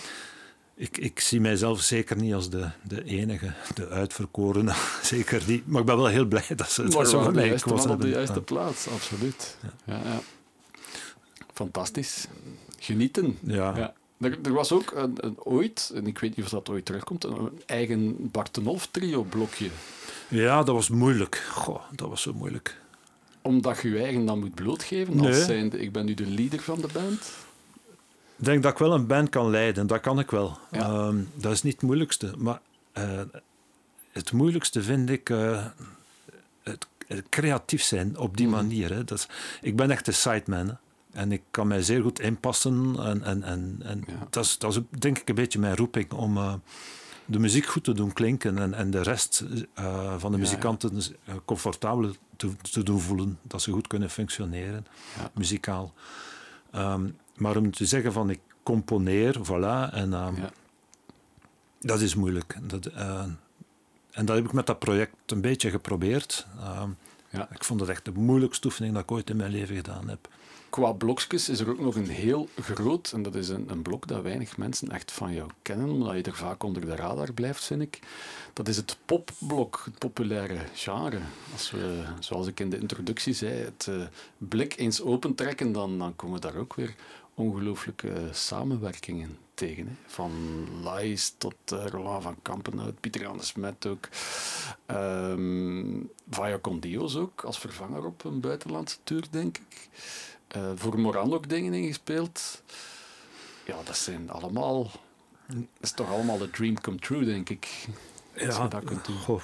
[0.76, 4.74] ik, ik zie mijzelf zeker niet als de, de enige, de uitverkorene.
[5.02, 5.66] zeker niet.
[5.66, 7.90] Maar ik ben wel heel blij dat ze, maar ze wel voor mij juiste man
[7.90, 9.56] op de juiste plaats, absoluut.
[9.84, 10.00] Ja.
[10.04, 10.20] Ja,
[11.52, 12.26] Fantastisch.
[12.78, 13.38] Genieten.
[13.42, 13.76] Ja.
[13.76, 13.94] Ja.
[14.20, 17.24] Er, er was ook een, een ooit, en ik weet niet of dat ooit terugkomt,
[17.24, 19.68] een eigen Bartenolf trio blokje.
[20.28, 21.46] Ja, dat was moeilijk.
[21.50, 22.80] Goh, dat was zo moeilijk.
[23.42, 25.44] Omdat je je eigen dan moet blootgeven als Nee.
[25.44, 27.30] zijnde, ik ben nu de leader van de band.
[28.38, 30.58] Ik denk dat ik wel een band kan leiden, dat kan ik wel.
[30.70, 30.80] Ja.
[30.80, 32.32] Ehm, dat is niet het moeilijkste.
[32.38, 32.60] Maar
[32.92, 33.20] eh,
[34.12, 35.64] het moeilijkste vind ik eh,
[36.62, 38.56] het, het creatief zijn op die Mhm.
[38.56, 38.92] manier.
[38.92, 39.04] Hè.
[39.04, 39.28] Dat is,
[39.60, 40.66] ik ben echt een sideman.
[40.68, 40.74] Hè.
[41.12, 42.96] En ik kan mij zeer goed inpassen.
[42.98, 44.26] En, en, en, en Ja.
[44.30, 46.54] dat, is, dat is denk ik een beetje mijn roeping om eh,
[47.24, 49.44] de muziek goed te doen klinken en, en de rest
[50.18, 51.02] van de Ja, muzikanten
[51.44, 53.38] comfortabel te, te doen voelen.
[53.42, 54.86] Dat ze goed kunnen functioneren,
[55.18, 55.30] Ja.
[55.34, 55.92] muzikaal.
[56.70, 60.50] Ehm, maar om te zeggen van ik componeer, voilà, en ehm, Ja.
[61.80, 62.56] dat is moeilijk.
[62.62, 63.24] Dat, eh,
[64.10, 66.46] en dat heb ik met dat project een beetje geprobeerd.
[66.60, 66.90] Ehm,
[67.30, 67.48] Ja.
[67.50, 70.28] Ik vond het echt de moeilijkste oefening dat ik ooit in mijn leven gedaan heb.
[70.76, 74.06] Qua blokjes is er ook nog een heel groot, en dat is een, een blok
[74.06, 77.64] dat weinig mensen echt van jou kennen, omdat je er vaak onder de radar blijft,
[77.64, 77.98] vind ik.
[78.52, 81.18] Dat is het popblok, het populaire genre.
[81.52, 83.94] Als we, zoals ik in de introductie zei, het eh,
[84.38, 86.94] blik eens opentrekken, dan, dan komen daar ook weer
[87.34, 89.86] ongelooflijke samenwerkingen tegen.
[89.86, 89.94] Hè.
[90.06, 90.32] Van
[90.84, 94.08] Lies tot eh, Roland van Kampenhout, Pieter Anders Met ook.
[94.86, 99.88] Ehm Vaya con Dios ook, als vervanger op een buitenlandse tour, denk ik.
[100.56, 102.62] Eh, voor Moran ook dingen ingespeeld.
[103.66, 104.90] Ja, dat zijn allemaal...
[105.46, 107.86] Dat is toch allemaal de dream come true, denk ik.
[108.46, 109.16] Als je dat kunt doen.
[109.18, 109.40] goh,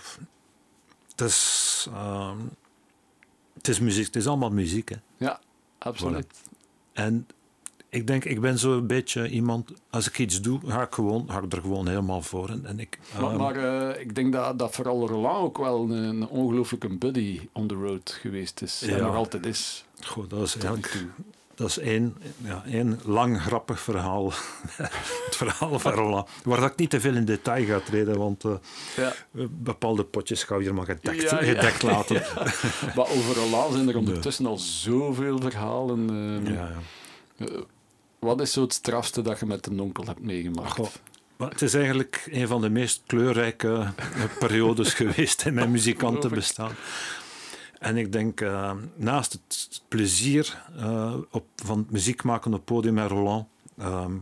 [1.11, 2.39] het, is, ehm,
[3.55, 4.89] het is muziek, het is allemaal muziek.
[4.89, 4.97] Hè.
[5.17, 5.41] Ja,
[5.79, 6.27] absoluut.
[6.93, 7.27] En
[7.89, 11.31] ik denk, ik ben zo een beetje iemand, als ik iets doe, ga ik, gewoon,
[11.31, 12.49] ga ik er gewoon helemaal voor.
[12.49, 13.57] En, en ik, Maar, ehm, maar
[13.91, 17.75] eh, ik denk dat, dat vooral Roland ook wel een, een ongelooflijke buddy on the
[17.75, 18.83] road geweest is.
[18.83, 19.07] En Ja.
[19.07, 19.85] nog altijd is.
[20.07, 20.97] Goh, dat is eigenlijk
[21.55, 24.33] dat is één, ja, één lang grappig verhaal.
[25.27, 26.29] het verhaal van Roland.
[26.45, 28.53] Waar dat ik niet te veel in detail ga treden, want eh,
[28.97, 29.13] Ja.
[29.51, 31.47] bepaalde potjes ga je hier maar gedekt, Ja, ja.
[31.55, 32.23] gedekt laten.
[32.95, 36.11] Maar over Roland zijn er ondertussen al zoveel verhalen.
[36.47, 36.69] eh, Ja,
[37.37, 37.47] ja.
[37.47, 37.61] eh,
[38.19, 40.71] wat is zo het strafste dat je met een onkel hebt meegemaakt?
[40.73, 40.87] Goh,
[41.39, 46.71] het is eigenlijk een van de meest kleurrijke eh, periodes geweest in mijn muzikantenbestaan.
[47.83, 52.95] En ik denk, eh, naast het plezier eh, op, van het muziek maken op podium
[52.95, 53.47] met Roland,
[53.79, 54.13] ehm,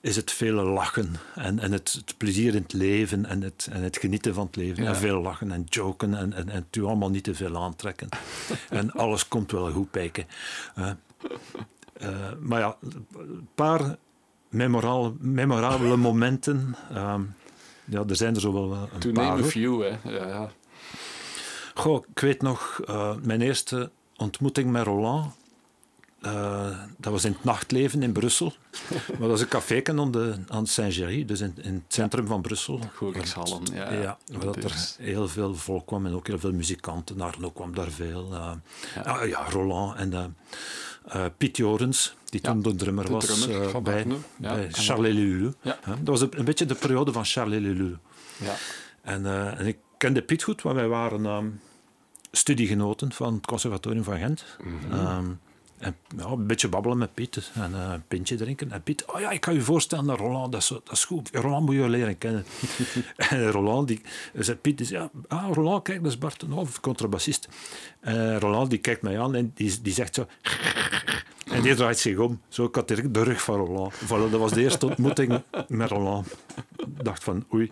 [0.00, 3.82] is het vele lachen en, en het, het plezier in het leven en het, en
[3.82, 4.82] het genieten van het leven.
[4.82, 4.88] Ja.
[4.88, 8.08] En veel lachen en joken en, en, en het u allemaal niet te veel aantrekken.
[8.70, 10.26] en alles komt wel goed bijken.
[10.74, 10.90] Eh,
[11.92, 12.76] eh, maar ja,
[13.16, 13.96] een paar
[14.48, 16.76] memorabele, memorabele momenten.
[16.92, 17.22] ehm,
[17.84, 19.24] ja, er zijn er zo wel een To paar.
[19.24, 20.10] name a few, hè.
[20.10, 20.50] Ja, ja.
[21.74, 25.32] Goh, ik weet nog, eh, mijn eerste ontmoeting met Roland.
[26.20, 28.52] eh, dat was in het nachtleven in Brussel.
[29.08, 32.42] maar dat was een café aan, de, aan Saint-Géry, dus in, in het centrum van
[32.42, 32.80] Brussel.
[32.94, 33.92] Gorikshallen, ja.
[33.92, 37.20] Ja, waar dat er heel veel volk kwam en ook heel veel muzikanten.
[37.20, 38.32] Arno kwam daar veel.
[38.34, 38.52] eh,
[39.04, 39.22] ja.
[39.22, 40.36] ja, Roland en
[41.36, 44.18] Piet Jorens, die Ja, toen de drummer de was drummer van bij, Arno.
[44.36, 45.52] Ja, bij en- Charles Lulu.
[45.60, 45.78] Ja.
[45.84, 47.96] dat was een, een beetje de periode van Charles Lulu.
[48.36, 48.54] Ja.
[49.02, 49.26] En,
[49.58, 51.46] en ik kende Piet goed, want wij waren ehm,
[52.30, 54.44] studiegenoten van het Conservatorium van Gent.
[54.64, 54.92] Mhm.
[54.92, 55.30] Ehm,
[55.78, 58.72] en ja, een beetje babbelen met Piet en eh, een pintje drinken.
[58.72, 61.30] En Piet, oh ja, ik kan je voorstellen naar Roland, dat is, dat is goed.
[61.32, 62.44] Roland moet je leren kennen.
[63.16, 64.00] en Roland, die,
[64.34, 66.44] zei Piet, die zei, ja, ah, Roland, kijk, dat is Bart
[66.80, 67.48] contrabassist.
[68.00, 70.26] En Roland, die kijkt mij aan en die, die zegt zo...
[71.44, 72.40] En die draait zich om.
[72.48, 73.94] Zo, ik had direct de rug van Roland.
[73.94, 76.26] Voilà, dat was de eerste ontmoeting met Roland.
[76.76, 77.70] Ik dacht van, oei,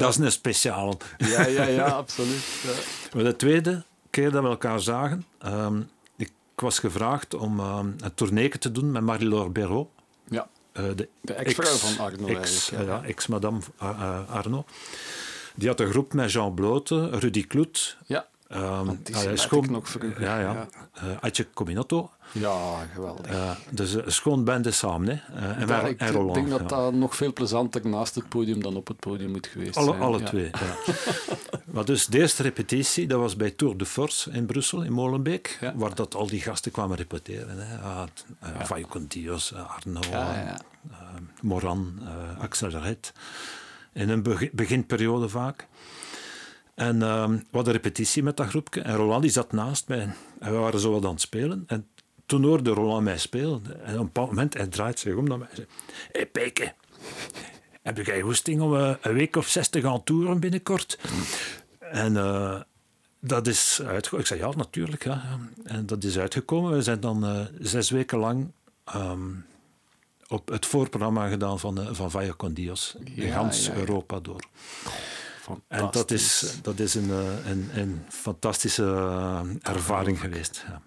[0.00, 0.96] dat is een speciale.
[1.18, 2.44] Ja, ja, ja, absoluut.
[3.14, 5.80] Maar de tweede keer dat we elkaar zagen, ehm,
[6.16, 9.88] ik was gevraagd om ehm, een tournee te doen met Marie-Laure Béraud.
[10.28, 10.48] ja.
[10.72, 12.80] eh, de De ex-vrouw ex- van Arno ex, ja.
[12.80, 14.64] ja, ex-madame eh, eh, Arno.
[15.54, 20.20] Die had een groep met Jean Blote, Rudy Kloet, Ja, Um, Antisemitic nog vroeger.
[20.20, 20.52] Ja, ja.
[20.52, 20.68] ja.
[21.04, 22.10] Uh, Atje Cominotto.
[22.32, 23.30] Ja, geweldig.
[23.30, 25.08] Uh, dus een schoon bende samen.
[25.08, 25.40] Hè.
[25.40, 26.66] Uh, en, daar, ik en Roland, denk dat ja.
[26.66, 30.00] dat nog veel plezanter naast het podium dan op het podium moet geweest alle, zijn.
[30.00, 30.24] Alle ja.
[30.24, 30.94] twee, ja.
[31.74, 35.58] maar dus de eerste repetitie, dat was bij Tour de Force in Brussel, in Molenbeek,
[35.60, 35.74] ja.
[35.76, 37.58] waar dat al die gasten kwamen repeteren.
[37.58, 37.76] Hè.
[37.76, 38.02] Uh,
[39.66, 40.00] Arno,
[41.40, 42.00] Moran,
[42.38, 43.12] Axel Red.
[43.92, 45.66] In een beginperiode vaak.
[46.74, 48.80] En uh, we hadden repetitie met dat groepje.
[48.80, 50.14] En Roland die zat naast mij.
[50.38, 51.64] En we waren zo wat aan het spelen.
[51.66, 51.86] En
[52.32, 53.62] toen hoorde Roland mij spelen.
[53.84, 55.66] En op een bepaald moment, hij draait zich om naar mij en zei...
[55.86, 56.72] Hé, hey, Peke.
[57.82, 60.98] Heb jij hoesting om uh, een week of zes te gaan toeren binnenkort?
[61.78, 62.60] En uh,
[63.20, 64.20] dat is uitgekomen.
[64.20, 65.04] Ik zei, ja, natuurlijk.
[65.04, 65.38] Ja.
[65.64, 66.72] En dat is uitgekomen.
[66.72, 68.52] We zijn dan uh, zes weken lang...
[68.96, 69.44] Um,
[70.28, 72.96] op het voorprogramma gedaan van, uh, van Vaya con Dios.
[73.14, 73.70] Ja, gans.
[73.70, 74.44] Europa door.
[75.68, 77.10] En dat is, dat is een,
[77.46, 78.84] een, een fantastische
[79.62, 80.64] ervaring geweest.
[80.68, 80.82] Ja.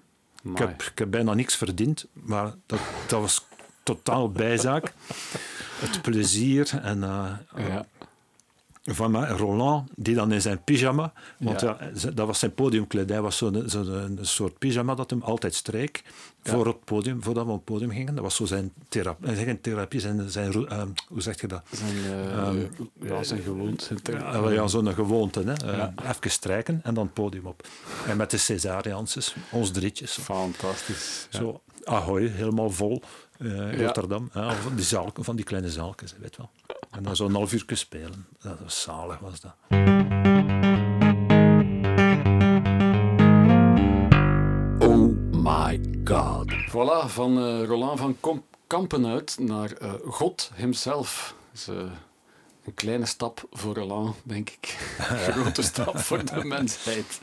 [0.52, 3.46] Ik, heb, ik heb bijna niks verdiend, maar dat, dat was
[3.84, 4.94] totaal bijzaak.
[5.82, 7.32] Het plezier en uh,
[7.68, 7.86] ja.
[8.86, 11.78] Van Roland, die dan in zijn pyjama, want ja.
[11.94, 16.04] Ja, dat was zijn podiumkledij, was zo'n zo soort pyjama dat hem altijd streek
[16.44, 18.16] voor het podium, voordat we op het podium gingen.
[18.16, 21.64] Dat was zo zijn therapie, zijn, therapie, zijn, zijn uh, hoe zeg je dat?
[21.72, 22.70] Zijn, uh, um,
[23.02, 23.96] ja, zijn gewoonte.
[24.04, 25.44] Ja, ja zo'n gewoonte.
[25.46, 25.76] Hè.
[25.76, 27.68] Uh, even strijken en dan het podium op.
[28.08, 30.12] En met de Cesarianses, ons drietjes.
[30.12, 31.28] Fantastisch.
[31.30, 33.02] Zo, Ahoy, helemaal vol.
[33.38, 36.50] Uh, Rotterdam, van die zaalken, van die kleine zaalken, weet wel.
[36.92, 38.26] En dan zo'n half uur spelen.
[38.42, 39.56] Dat was zalig, was dat.
[44.80, 46.54] Oh my god.
[46.70, 51.36] Voilà, van uh, Roland van Kom Kampen uit naar uh, God himself.
[51.52, 51.84] Dus, uh,
[52.66, 54.78] een kleine stap voor Roland, denk ik.
[55.10, 57.20] Een grote stap voor de mensheid.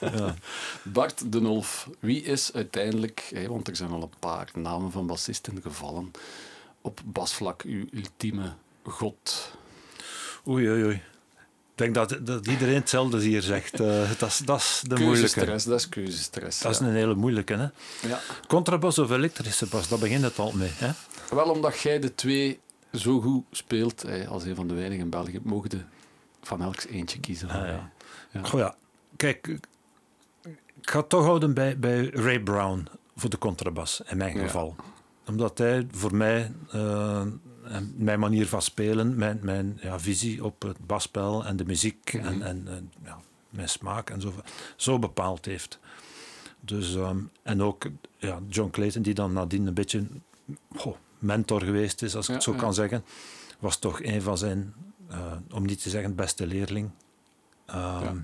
[0.00, 0.34] ja.
[0.82, 5.62] Bart de Nolf, wie is uiteindelijk, want er zijn al een paar namen van bassisten
[5.62, 6.10] gevallen,
[6.80, 8.52] op basvlak uw ultieme
[8.82, 9.52] god?
[10.48, 11.02] Oei, oei, oei.
[11.78, 13.80] Ik denk dat, dat iedereen hetzelfde hier zegt.
[13.80, 15.44] Uh, dat, is, dat is de moeilijke.
[15.44, 16.60] Dat is keuzestress.
[16.60, 17.54] Dat is een hele moeilijke.
[17.54, 17.68] Hè?
[18.08, 18.20] Ja.
[18.46, 20.70] Contrabas of elektrische bas, daar begint het al mee.
[20.74, 20.90] Hè?
[21.30, 22.60] Wel omdat jij de twee
[22.92, 25.80] zo goed speelt, eh, als een van de weinigen in België, mogen de
[26.42, 27.48] van elks eentje kiezen.
[27.48, 27.90] Ah, ja.
[28.30, 28.42] Ja.
[28.42, 28.76] Goh, ja.
[29.16, 29.46] Kijk,
[30.80, 34.76] ik ga het toch houden bij, bij Ray Brown voor de contrabas, in mijn geval.
[35.26, 37.22] Omdat hij voor mij, uh,
[37.96, 42.20] mijn manier van spelen, mijn, mijn ja, visie op het basspel en de muziek mm
[42.20, 42.28] -hmm.
[42.28, 43.18] en, en, en ja,
[43.50, 44.32] mijn smaak en zo,
[44.76, 45.78] zo bepaald heeft.
[46.60, 47.86] Dus, um, en ook
[48.16, 50.06] ja, John Clayton, die dan nadien een beetje...
[50.76, 52.58] Goh, mentor geweest is, als ik ja, het zo ja.
[52.58, 53.04] kan zeggen,
[53.58, 54.74] was toch een van zijn,
[55.10, 56.90] uh, om niet te zeggen, beste leerling.
[57.70, 58.14] Um, ja.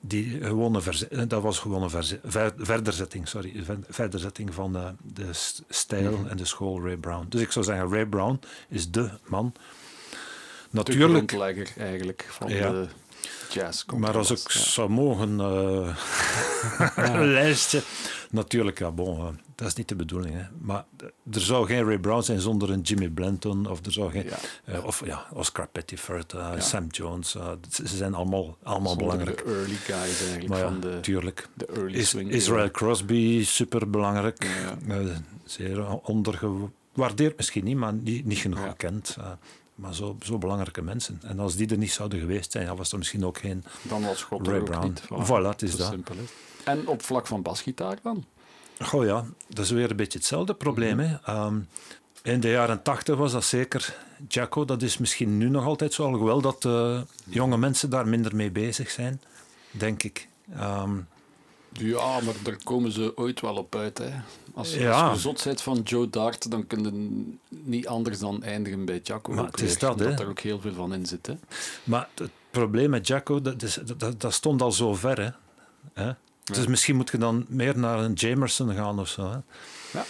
[0.00, 0.80] Die gewone
[1.26, 5.28] dat was gewoon een ver, verderzetting, sorry, ver, verderzetting van uh, de
[5.68, 7.26] stijl en de school Ray Brown.
[7.28, 9.52] Dus ik zou zeggen, Ray Brown is de man.
[10.70, 12.88] Natuurlijk, de eigenlijk van de
[13.50, 13.84] jazz.
[13.96, 15.38] Maar als ik zou mogen
[17.38, 17.82] uh,
[18.30, 20.34] natuurlijk, ja, bon, uh, dat is niet de bedoeling.
[20.34, 20.42] Hè.
[20.60, 20.84] Maar
[21.32, 23.66] er zou geen Ray Brown zijn zonder een Jimmy Blanton.
[23.66, 24.38] Of, er zou geen, ja.
[24.74, 26.34] Uh, of ja, Oscar Pettiford.
[26.58, 27.30] Sam Jones.
[27.70, 29.44] Ze zijn allemaal, allemaal belangrijk.
[29.44, 30.48] de early guys eigenlijk.
[30.48, 31.48] Maar ja, van de, tuurlijk.
[31.54, 32.30] De early Is, swing.
[32.30, 34.46] Israel Crosby, super belangrijk.
[35.44, 39.16] zeer ondergewaardeerd misschien niet, maar niet, niet genoeg gekend.
[39.74, 41.20] Maar zo, zo belangrijke mensen.
[41.22, 44.04] En als die er niet zouden geweest zijn, ja, was er misschien ook geen dan
[44.04, 44.86] was God Ray Brown.
[44.86, 45.90] Niet, voilà, voilà het is dat.
[45.90, 46.30] Simpel is.
[46.64, 48.24] En op vlak van basgitaar dan?
[48.78, 50.96] Goh ja, dat is weer een beetje hetzelfde probleem.
[50.96, 51.18] Mm -hmm.
[51.22, 51.44] hè.
[51.46, 51.68] Um,
[52.22, 53.96] in de jaren tachtig was dat zeker
[54.28, 54.64] Jacko.
[54.64, 58.50] Dat is misschien nu nog altijd zo, alhoewel dat uh, jonge mensen daar minder mee
[58.50, 59.20] bezig zijn,
[59.70, 60.28] denk ik.
[60.60, 61.08] Um,
[61.72, 63.98] ja, maar daar komen ze ooit wel op uit.
[63.98, 64.10] Hè.
[64.54, 65.10] Als, ja.
[65.10, 69.32] je zot bent van Joe Dart, dan kun je niet anders dan eindigen bij Jacko.
[69.32, 71.26] Maar het is dat, dat er ook heel veel van in zit.
[71.26, 71.34] Hè.
[71.84, 75.20] Maar het probleem met Jacko, dat, is, dat, dat stond al zo ver.
[75.20, 75.30] Hè.
[76.02, 76.06] hè?
[76.06, 76.16] Ja.
[76.44, 79.30] Dus misschien moet je dan meer naar een Jamerson gaan of zo.
[79.30, 79.38] Hè?
[79.98, 80.04] Ja.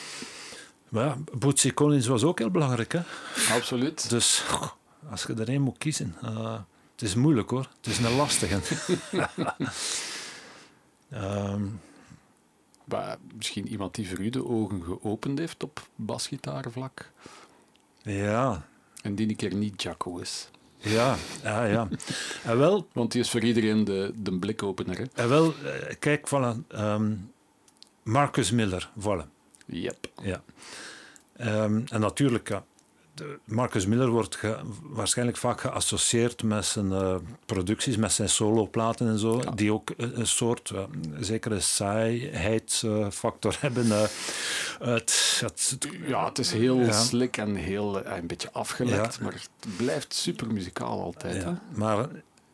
[0.89, 2.93] Maar ja, Bootsy Collins was ook heel belangrijk.
[2.93, 3.01] Hè?
[3.55, 4.11] Absoluut.
[4.11, 4.45] Dus
[5.11, 6.59] als je er één moet kiezen, uh,
[6.93, 7.69] het is moeilijk hoor.
[7.77, 8.61] Het is een lastige.
[11.13, 11.81] um,
[12.85, 17.11] maar misschien iemand die voor u de ogen geopend heeft op basgitaarvlak.
[18.03, 18.67] Ja.
[19.03, 20.51] En die een keer niet Jacko is.
[20.79, 21.89] Ja, ja, ja.
[22.45, 24.99] En wel, Want die is voor iedereen de, de blikopener.
[24.99, 25.05] Hè?
[25.15, 25.55] En wel,
[25.99, 27.33] kijk, voilà, um,
[28.03, 29.27] Marcus Miller, voilà.
[29.67, 30.11] Yep.
[30.23, 30.43] Ja.
[31.41, 32.65] Um, en natuurlijk, ja,
[33.45, 34.39] Marcus Miller wordt
[34.83, 40.27] waarschijnlijk vaak geassocieerd met zijn uh, producties, met zijn soloplaten en zo, die ook een,
[40.27, 40.83] soort uh,
[41.21, 43.87] zekere saaigheidsfactor hebben.
[43.87, 44.03] Uh,
[44.79, 46.93] het, het, ja, het is heel ja.
[46.93, 51.45] slik en heel een beetje afgelekt, maar het blijft super muzikaal altijd.
[51.45, 51.53] Hè?
[51.75, 52.09] Maar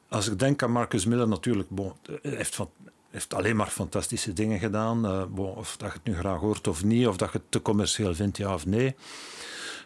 [0.09, 1.93] als ik denk aan Marcus Miller, natuurlijk, bon,
[2.23, 2.71] heeft van
[3.11, 5.05] heeft alleen maar fantastische dingen gedaan.
[5.05, 7.51] Uh, bon, of dat je het nu graag hoort of niet, of dat je het
[7.51, 8.95] te commercieel vindt, ja of nee.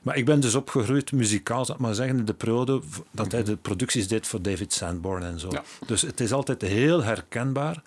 [0.05, 2.81] Maar ik ben dus opgegroeid muzikaal, zal ik maar zeggen, in de periode
[3.11, 5.51] dat hij de producties deed voor David Sanborn en zo.
[5.87, 7.83] Dus het is altijd heel herkenbaar.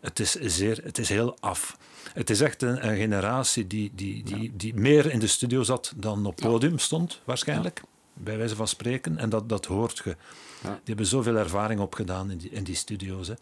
[0.00, 1.76] Het is, zeer, het is heel af.
[2.12, 5.92] Het is echt een, een generatie die, die, die, die meer in de studio zat
[5.96, 7.82] dan op podium stond, waarschijnlijk.
[8.14, 9.18] Bij wijze van spreken.
[9.18, 10.16] En dat, dat hoort je.
[10.62, 13.28] Die hebben zoveel ervaring opgedaan in die, in die studio's.
[13.28, 13.34] Hè.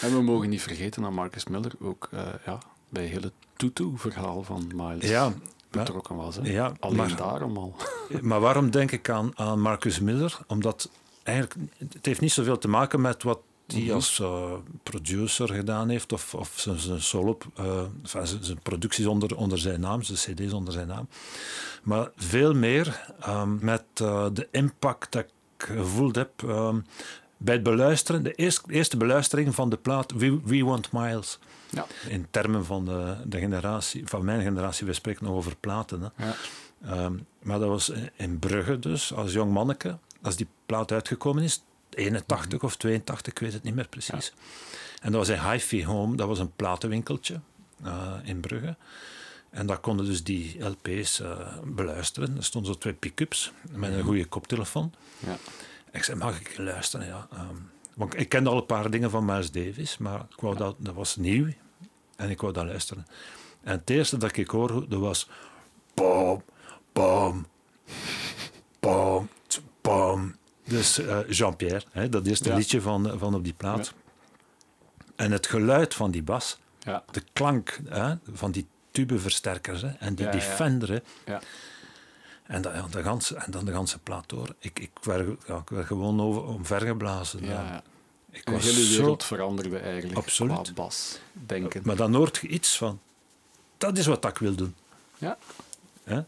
[0.00, 4.42] En we mogen niet vergeten dat Marcus Miller ook uh, ja, bij het hele Tutu-verhaal
[4.42, 5.32] van Miles ja,
[5.74, 6.36] betrokken was.
[6.36, 6.42] Hè?
[6.42, 7.76] Ja, Alleen maar, daarom al.
[8.20, 10.38] Maar waarom denk ik aan, aan Marcus Miller?
[10.46, 10.90] Omdat
[11.22, 14.52] eigenlijk, het heeft niet zoveel te maken met wat hij mm als uh,
[14.82, 19.80] producer gedaan heeft, of, of zijn, zijn solo, uh, zijn, zijn, producties onder, onder zijn
[19.80, 21.08] naam, zijn cd's onder zijn naam.
[21.82, 26.84] Maar veel meer um, met uh, de impact dat ik gevoeld heb um,
[27.44, 31.38] bij het beluisteren, de eerste, eerste beluistering van de plaat We, We Want Miles.
[31.70, 31.86] Ja.
[32.08, 36.12] In termen van de, de, generatie, van mijn generatie, we spreken nog over platen.
[36.14, 36.26] Hè.
[36.26, 37.04] Ja.
[37.04, 41.62] Um, maar dat was in Brugge dus, als jong manneke, als die plaat uitgekomen is,
[41.90, 44.32] 81 of 82, ik weet het niet meer precies.
[44.36, 44.42] Ja.
[45.00, 47.40] En dat was in Hi-Fi Home, dat was een platenwinkeltje
[47.84, 48.76] uh, in Brugge.
[49.50, 52.36] En daar konden dus die LP's uh, beluisteren.
[52.36, 54.92] Er stonden zo twee pick-ups met een goede koptelefoon.
[55.18, 55.36] Ja.
[55.94, 57.06] Ik zei, mag ik luisteren?
[57.06, 57.28] Ja.
[57.32, 60.76] Um, want ik kende al een paar dingen van Miles Davis, maar ik wou dat,
[60.78, 61.48] dat was nieuw
[62.16, 63.06] en ik wou dat luisteren.
[63.62, 65.28] En het eerste dat ik hoorde, dat was
[65.94, 66.42] bom,
[66.92, 67.46] bom,
[68.80, 69.28] bom,
[69.80, 70.36] bom.
[70.64, 72.56] Dus uh, Jean-Pierre, dat eerste ja.
[72.56, 73.86] liedje van, van op die plaat.
[73.86, 73.92] Ja.
[75.16, 77.04] En het geluid van die bas, ja.
[77.10, 81.02] de klank hè, van die tubeversterkers hè, en die Defender.
[81.26, 81.40] Ja.
[82.46, 84.54] En, dat, ja, de ganse, en dan de ganse plaat door.
[84.58, 87.44] Ik, ik, werd, ja, ik werd gewoon over, omvergeblazen.
[87.44, 87.82] Ja.
[88.30, 89.28] Ik was hele wereld zo...
[89.28, 90.62] veranderde eigenlijk Absoluut.
[90.62, 91.82] qua bas, denken.
[91.84, 93.00] Maar dan hoort je iets van,
[93.78, 94.74] dat is wat ik wil doen.
[95.18, 95.38] Ja.
[96.04, 96.26] ja?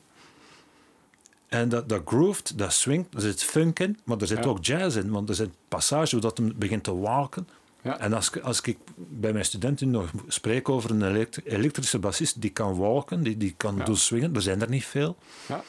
[1.47, 4.97] En dat, dat grooved, dat swingt, er zit funk in, maar er zit ook jazz
[4.97, 5.11] in.
[5.11, 7.49] Want er zit passage hoe dat hem begint te walken.
[7.83, 7.99] Ja.
[7.99, 12.77] En als, als ik bij mijn studenten nog spreek over een elektrische bassist die kan
[12.77, 13.85] walken, die, die kan ja.
[13.85, 15.17] doen swingen, er zijn er niet veel.
[15.49, 15.63] Ja.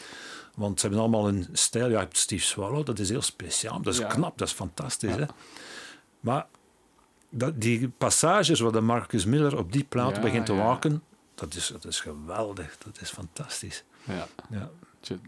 [0.58, 1.86] Want ze hebben allemaal een stijl.
[1.86, 3.82] Ja, je hebt Steve Swallow, dat is heel speciaal.
[3.82, 5.16] Dat is knap, dat is fantastisch.
[5.16, 5.26] Hè?
[6.20, 6.47] Maar
[7.30, 11.03] dat, die passages waar de Marcus Miller op die plaat begint te waken,
[11.36, 12.78] dat is, dat is geweldig.
[12.78, 13.84] Dat is fantastisch.
[14.03, 14.28] Ja.
[14.49, 14.70] ja.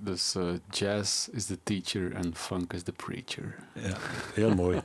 [0.02, 3.56] Dus uh, jazz is the teacher en funk is the preacher.
[3.74, 3.98] Ja,
[4.34, 4.82] heel mooi.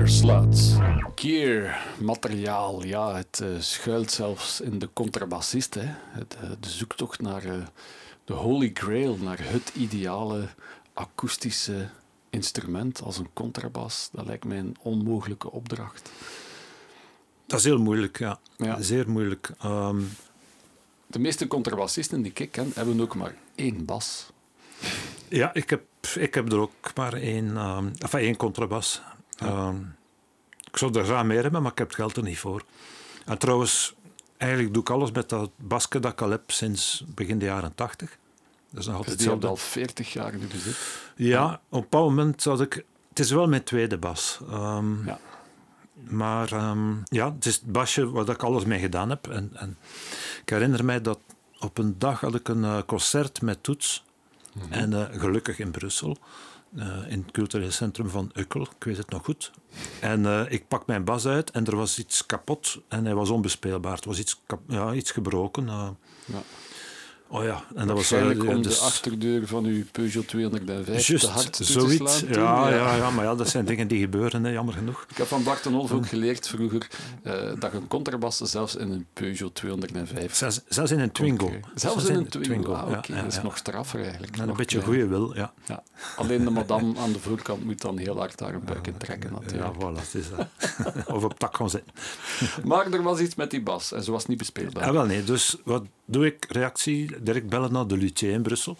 [0.08, 0.74] Gearsluts.
[1.14, 5.74] Gear, materiaal, ja, het uh, schuilt zelfs in de contrabassist.
[5.74, 5.84] Hè.
[6.10, 7.66] Het, uh, de zoektocht naar uh,
[8.24, 10.48] de holy grail, naar het ideale
[10.92, 11.88] akoestische
[12.30, 16.10] instrument als een contrabas, dat lijkt mij een onmogelijke opdracht.
[17.46, 18.38] Dat is heel moeilijk, ja.
[18.56, 18.82] ja.
[18.82, 19.50] Zeer moeilijk.
[19.64, 20.10] Um...
[21.06, 24.30] De meeste contrabassisten die ik ken, hebben ook maar één bas.
[25.28, 25.82] Ja, ik heb,
[26.14, 29.02] ik heb er ook maar één, um, enfin, één contrabas.
[29.30, 29.68] Ja.
[29.68, 29.96] Um,
[30.70, 32.64] ik zou er graag meer hebben, maar ik heb het geld er niet voor.
[33.24, 33.94] En trouwens,
[34.36, 37.74] eigenlijk doe ik alles met dat basket dat ik al heb sinds begin de jaren
[37.74, 38.18] tachtig.
[38.70, 40.76] Dat is nog altijd die al 40 jaar nu bezit?
[41.16, 42.84] Ja, op een bepaald moment zat ik...
[43.08, 44.40] Het is wel mijn tweede bas.
[44.50, 45.18] Um, ja.
[45.94, 49.26] Maar um, ja, het is het basje waar ik alles mee gedaan heb.
[49.26, 49.76] En, en
[50.42, 51.18] ik herinner mij dat
[51.58, 54.04] op een dag had ik een uh, concert met Toets.
[54.52, 54.72] Mm -hmm.
[54.72, 56.16] En uh, gelukkig in Brussel.
[56.76, 59.50] Uh, in het cultureel centrum van Ukkel, ik weet het nog goed.
[60.00, 63.30] En uh, ik pak mijn bas uit en er was iets kapot en hij was
[63.30, 63.94] onbespeelbaar.
[63.94, 65.66] Het was iets, ja, iets gebroken.
[65.66, 65.88] Uh,
[66.24, 66.42] ja.
[67.30, 71.30] Oh ja, en dat was eigenlijk om de achterdeur van uw Peugeot 205 Just, te
[71.30, 72.20] hard zoiets.
[72.20, 72.96] Ja, ja, ja.
[72.96, 75.06] ja, maar ja, dat zijn dingen die gebeuren, hè, jammer genoeg.
[75.08, 76.88] Ik heb van Bart de Olf ook geleerd vroeger
[77.24, 80.34] uh, dat een contrabas zelfs in een Peugeot 205...
[80.34, 81.46] Zelfs, zelfs in een Twingo.
[81.46, 81.60] Okay.
[81.74, 82.72] Zelfs, zelfs, in een Twingo, Twingo.
[82.72, 82.98] Ah, oké.
[82.98, 83.22] Okay.
[83.22, 84.36] dat is nog straffer eigenlijk.
[84.36, 85.52] Een beetje goede wil, ja.
[85.66, 85.82] ja.
[86.16, 89.80] Alleen de madame aan de voorkant moet dan heel hard een buik in trekken natuurlijk.
[89.80, 91.06] Ja, voilà, is dat.
[91.16, 91.92] of op tak gaan zitten.
[92.64, 94.84] maar er was iets met die bas en ze was niet bespeelbaar.
[94.84, 98.76] Ja, wel nee, dus wat doe ik reactie, direct bellen naar de luthier in Brussel.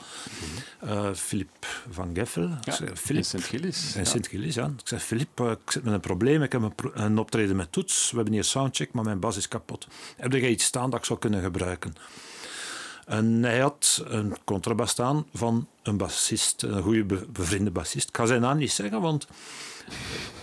[0.85, 2.49] Uh, Philippe van Geffel.
[2.49, 3.95] Ja, Philippe, in Sint-Gilles.
[3.95, 4.07] In Ja.
[4.07, 4.67] Sint-Gilles, ja.
[4.67, 6.43] Ik zeg, Philippe, uh, ik zit met een probleem.
[6.43, 8.11] Ik heb een, pro een, optreden met toets.
[8.11, 9.87] We hebben hier soundcheck, maar mijn bas is kapot.
[10.17, 11.95] Heb jij iets staan dat ik zou kunnen gebruiken?
[13.07, 18.09] En hij had een contrabas staan van een bassist, een goede be bevriende bassist.
[18.09, 19.27] Ik ga zijn naam niet zeggen, want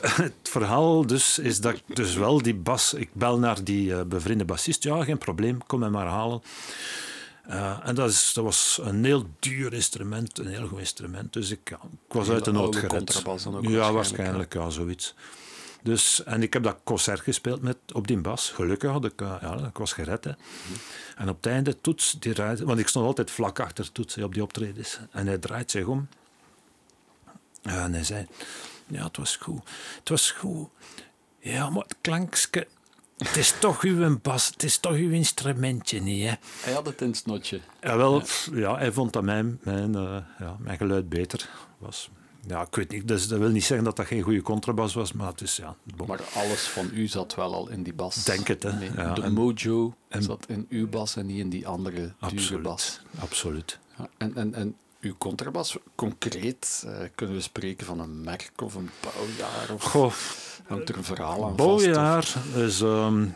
[0.01, 2.93] het verhaal dus is dat ik dus wel die bas...
[2.93, 4.83] Ik bel naar die uh, bevriende bassist.
[4.83, 6.41] Ja, geen probleem, kom hem maar halen.
[7.49, 11.33] Uh, en dat, is, dat, was een heel duur instrument, een heel goed instrument.
[11.33, 13.23] Dus ik, ja, ik was uit de nood gered.
[13.61, 15.13] Ja, waarschijnlijk, ja, zoiets.
[15.83, 18.49] Dus, en ik heb dat concert gespeeld met, op die bas.
[18.49, 20.23] Gelukkig had ik, uh, ja, ik was gered.
[20.23, 20.29] Hè.
[20.31, 20.75] Mm.
[21.15, 24.33] En op het einde toets, die draait, want ik stond altijd vlak achter toets op
[24.33, 24.99] die optredens.
[25.11, 26.07] En hij draait zich om.
[27.61, 28.27] En hij zei,
[28.87, 29.61] ja, het was goed.
[29.99, 30.67] Het was goed.
[31.39, 32.67] Ja, maar het klankske...
[33.17, 36.33] Het is toch uw bas, het is toch uw instrumentje niet, hè?
[36.61, 37.59] Hij had het in het snotje.
[37.81, 38.57] Ja, wel, ja.
[38.57, 42.09] ja hij vond dat mijn, mijn, uh, ja, mijn geluid beter was.
[42.47, 45.13] Ja, ik weet niet, dus dat wil niet zeggen dat dat geen goede contrabas was,
[45.13, 45.75] maar het is, ja...
[45.95, 46.07] Bon.
[46.07, 48.23] Maar alles van u zat wel al in die bas.
[48.23, 48.73] Denk het, hè.
[48.73, 52.13] Nee, ja, de en, mojo en, zat in uw bas en niet in die andere
[52.19, 53.01] absoluut, dure bas.
[53.19, 53.79] Absoluut.
[53.97, 54.75] Ja, en, en, en
[55.05, 59.69] uw contrabas, concreet, uh, kunnen we spreken van een merk of een bouwjaar?
[59.73, 60.13] Of Goh,
[60.67, 62.55] hangt er een verhaal aan bouwjaar vast?
[62.55, 62.81] is...
[62.81, 63.35] Um,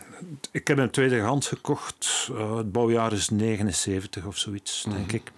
[0.51, 2.29] ik heb hem tweedehands gekocht.
[2.31, 4.95] Uh, het bouwjaar is 79 of zoiets, Mhm.
[4.95, 5.25] denk mm -hmm.
[5.25, 5.31] ik.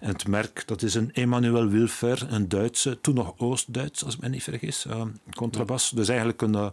[0.00, 4.20] En het merk, dat is een Emmanuel Wilfer, een Duitse, toen nog Oost-Duits, als ik
[4.20, 5.02] me niet vergis, uh,
[5.34, 5.90] contrabas.
[5.90, 5.96] Ja.
[5.96, 6.72] Dus eigenlijk een...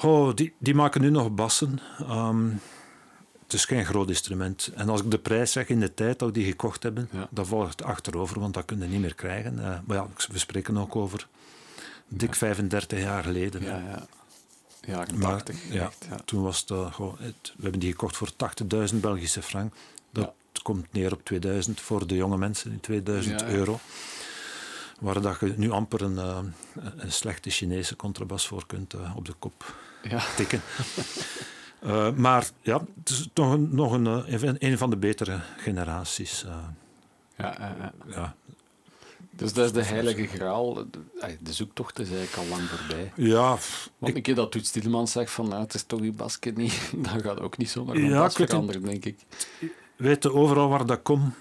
[0.00, 1.80] Oh, die, die maken nu nog bassen.
[2.10, 2.60] Um,
[3.48, 4.70] het is geen groot instrument.
[4.74, 7.28] En als ik de prijs zeg in de tijd dat we die gekocht hebben, ja.
[7.30, 9.54] dan volgt het achterover, want dat kun je niet meer krijgen.
[9.58, 11.26] Uh, maar ja, we spreken ook over
[12.08, 12.38] dik ja.
[12.38, 13.62] 35 jaar geleden.
[13.62, 14.06] Ja, ja.
[14.80, 16.16] Ja, maar, 80, ja, echt, ja.
[16.24, 18.30] toen was het, uh, gewoon, het, we hebben die gekocht voor
[18.90, 19.74] 80.000 Belgische frank.
[20.12, 20.32] Dat
[20.62, 23.80] komt neer op 2000 voor de jonge mensen, in 2000 euro.
[25.00, 26.38] Waar dat je nu amper een, uh,
[26.96, 29.74] een slechte Chinese contrabas voor kunt op de kop
[30.36, 30.62] tikken.
[31.84, 36.44] Uh, maar ja, het is toch een, nog een, een, een van de betere generaties.
[36.46, 36.56] Uh,
[37.36, 38.34] ja, uh, ja.
[39.30, 40.74] Dus dat is de heilige graal.
[40.74, 40.88] De,
[41.40, 43.12] de zoektocht is eigenlijk al lang voorbij.
[43.16, 43.48] Ja.
[43.98, 46.56] Want ik, een keer dat Toet Stilman zegt van nou, het is toch uw basket
[46.56, 49.18] niet, dan gaat ook niet zomaar een ja, veranderen, denk ik.
[49.96, 51.34] Weet je, overal waar dat komt,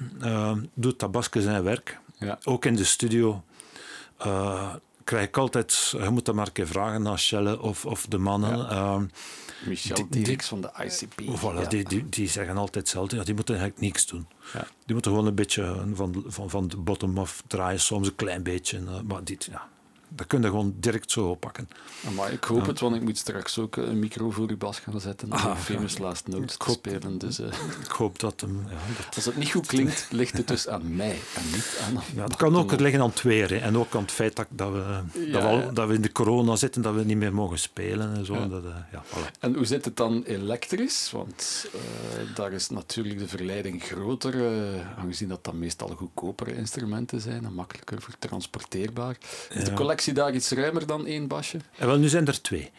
[0.74, 2.00] doet dat basket zijn werk.
[2.18, 2.40] Ja.
[2.44, 3.44] Ook in de studio
[5.04, 8.18] krijg ik altijd, je moet dat maar een keer vragen naar Shelle of, of de
[8.18, 8.58] mannen.
[8.58, 9.06] Ja.
[9.66, 11.22] Michel Dirks van de ICP.
[11.22, 11.66] Voilà, ja.
[11.70, 13.16] die, die, die zeggen altijd hetzelfde.
[13.16, 14.28] Ja, die moeten eigenlijk niks doen.
[14.54, 14.68] Ja.
[14.86, 18.80] Die moeten gewoon een beetje van, van, van de bottom-off draaien, soms een klein beetje.
[18.80, 19.70] Uh, maar dit, ja,
[20.10, 21.70] dat kun je gewoon direct zo oppakken.
[22.16, 25.02] Maar ik hoop het, want ik moet straks ook een micro voor uw bas gaan
[25.02, 25.98] zetten om ah, Famous.
[25.98, 27.18] Last Notes te spelen.
[27.18, 27.48] Dus, uh,
[27.84, 28.64] ik hoop dat hem...
[28.98, 29.16] Dat...
[29.16, 32.04] Als het niet goed klinkt, ligt het dus aan mij en niet aan...
[32.16, 33.50] Ja, het kan ook liggen aan het weer.
[33.50, 33.58] Hè.
[33.58, 35.02] En ook aan het feit dat, dat, we,
[35.32, 38.16] dat, we al, dat we in de corona zitten, dat we niet meer mogen spelen
[38.16, 38.48] en zo.
[38.48, 39.40] Dat, uh, ja, voilà.
[39.40, 41.12] En hoe zit het dan elektrisch?
[41.12, 44.36] Want uh, daar is natuurlijk de verleiding groter,
[44.98, 49.18] aangezien dat dan meestal goedkopere instrumenten zijn en makkelijker vertransporteerbaar.
[49.50, 51.58] Is de collectie daar iets ruimer dan één basje?
[51.78, 52.72] En wel, nu zijn er twee.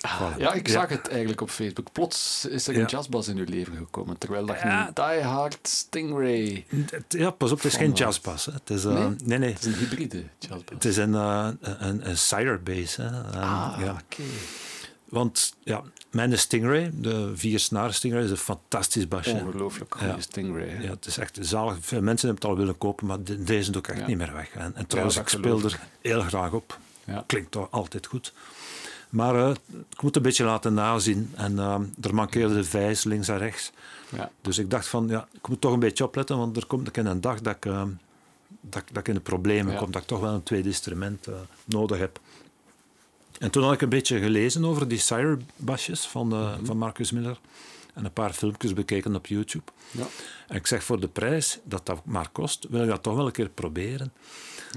[0.00, 0.32] Ah.
[0.38, 0.96] Ja, ik zag ja.
[0.96, 1.92] het eigenlijk op Facebook.
[1.92, 2.86] Plots is er een ja.
[2.86, 4.86] jazzbas in uw leven gekomen, terwijl dat ja.
[4.86, 6.66] een Die Hard Stingray...
[7.08, 8.46] Ja, pas op, het is geen jazzbas.
[8.46, 8.52] Hè.
[8.52, 9.16] Het is, uh, nee?
[9.24, 9.52] nee, nee.
[9.52, 10.74] Het is een hybride jazzbas.
[10.74, 12.96] Het is een, uh, een, een Sire bass.
[12.96, 13.06] Hè.
[13.06, 13.92] Um, ah, ja.
[13.92, 14.02] oké.
[14.12, 14.26] Okay.
[15.08, 15.82] Want ja,
[16.14, 19.32] mijn Stingray, de vier snaren Stingray, is een fantastisch basje.
[19.32, 20.20] Ongelooflijk goede ja.
[20.20, 20.82] Stingray.
[20.82, 21.76] Ja, het is echt zalig.
[21.80, 24.06] Veel mensen hebben het al willen kopen, maar de, deze doe ik echt ja.
[24.06, 24.50] niet meer weg.
[24.50, 26.78] En, en trouwens, ik speel er heel graag op.
[27.26, 28.32] Klinkt toch altijd goed.
[29.10, 29.54] Maar uh,
[29.90, 31.32] ik moet een beetje laten nazien.
[31.34, 33.72] En uh, er mankeerde de vijs links en rechts.
[34.08, 34.30] Ja.
[34.40, 37.20] Dus ik dacht van, ja, ik moet toch een beetje opletten, want er komt een
[37.20, 37.82] dag dat ik, uh,
[38.60, 39.78] dat, dat ik in de problemen ja.
[39.78, 41.28] kom, dat ik toch wel een tweede instrument
[41.64, 42.20] nodig heb.
[43.38, 46.66] En toen had ik een beetje gelezen over die Sire-basjes van, mm-hmm.
[46.66, 47.38] van Marcus Miller.
[47.94, 49.64] En een paar filmpjes bekeken op YouTube.
[49.90, 50.06] Ja.
[50.48, 53.26] En ik zeg, voor de prijs dat dat maar kost, wil ik dat toch wel
[53.26, 54.12] een keer proberen.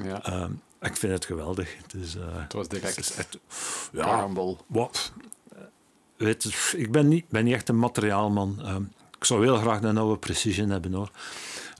[0.04, 0.50] Ja.
[0.82, 1.78] Ik vind het geweldig.
[1.78, 3.38] Het, is, uh, het was direct het is echt,
[3.92, 4.58] ja, karambol.
[4.68, 5.12] Wat,
[6.18, 8.62] weet, ik ben niet, ben niet echt een materiaalman.
[8.66, 11.12] Um, ik zou heel graag een oude Precision hebben hoor.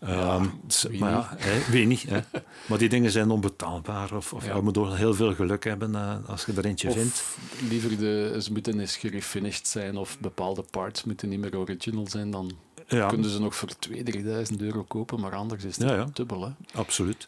[0.06, 0.52] Ja, um,
[0.90, 2.04] wie maar ja, hè, wie niet.
[2.04, 2.20] Hè.
[2.68, 4.16] maar die dingen zijn onbetaalbaar.
[4.16, 4.56] Of, of ja.
[4.56, 7.24] je moet heel veel geluk hebben uh, als je er eentje of vindt.
[7.70, 12.32] Liever de, ze moeten eens gerefinished zijn of bepaalde parts moeten niet meer original zijn.
[12.32, 12.52] Dan
[12.88, 13.08] ja.
[13.08, 16.08] kunnen ze nog voor 2.000, 3.000 euro kopen, maar anders is het ja, ja.
[16.14, 16.46] dubbel.
[16.46, 16.52] Hè?
[16.74, 17.28] Absoluut.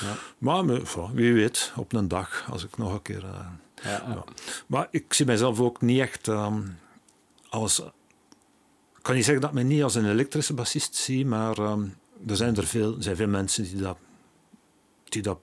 [0.00, 0.16] Ja.
[0.38, 0.64] Maar
[1.14, 3.24] wie weet, op een dag, als ik nog een keer...
[3.24, 3.46] Uh,
[3.82, 4.24] ja,
[4.66, 6.78] maar ik zie mijzelf ook niet echt um,
[7.48, 7.82] als
[9.04, 11.86] kan niet zeggen dat ik me niet als een elektrische bassist zie, maar ehm,
[12.26, 13.98] er zijn er veel, er zijn veel mensen die dat,
[15.04, 15.38] die dat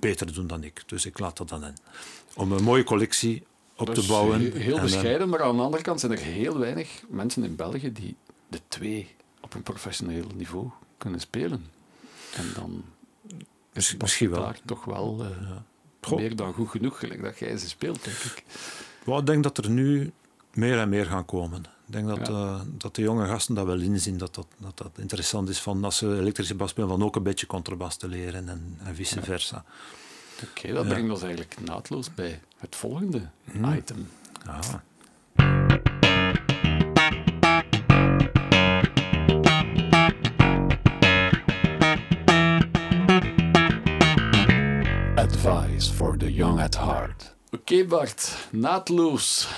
[0.00, 0.82] beter doen dan ik.
[0.86, 1.76] Dus ik laat dat dan in.
[2.34, 3.42] Om een mooie collectie
[3.76, 4.52] op te bouwen.
[4.52, 7.92] Heel, En, bescheiden, maar aan de andere kant zijn er heel weinig mensen in België
[7.92, 8.16] die
[8.48, 9.08] de twee
[9.40, 11.64] op een professioneel niveau kunnen spelen.
[12.36, 12.84] En dan
[13.72, 14.40] is Mis- misschien wel.
[14.42, 15.50] daar toch wel eh,
[16.00, 16.18] Goh.
[16.18, 18.44] meer dan goed genoeg, gelijk dat jij ze speelt, denk ik.
[19.04, 20.12] Wel, ik denk dat er nu
[20.54, 21.62] meer en meer gaan komen.
[21.90, 22.32] Ik denk dat, Ja.
[22.34, 25.84] eh, dat de jonge gasten dat wel inzien, dat dat, dat, dat interessant is van
[25.84, 29.22] als ze elektrische bas spelen, van ook een beetje contrabas te leren en, en vice
[29.22, 29.64] versa.
[30.50, 30.90] Oké, dat Ja.
[30.90, 33.72] brengt ons eigenlijk naadloos bij het volgende Hmm.
[33.74, 34.08] item.
[34.44, 34.82] Ja.
[45.16, 47.34] Advice for the young at heart.
[47.52, 49.48] Oké Bart, naadloos,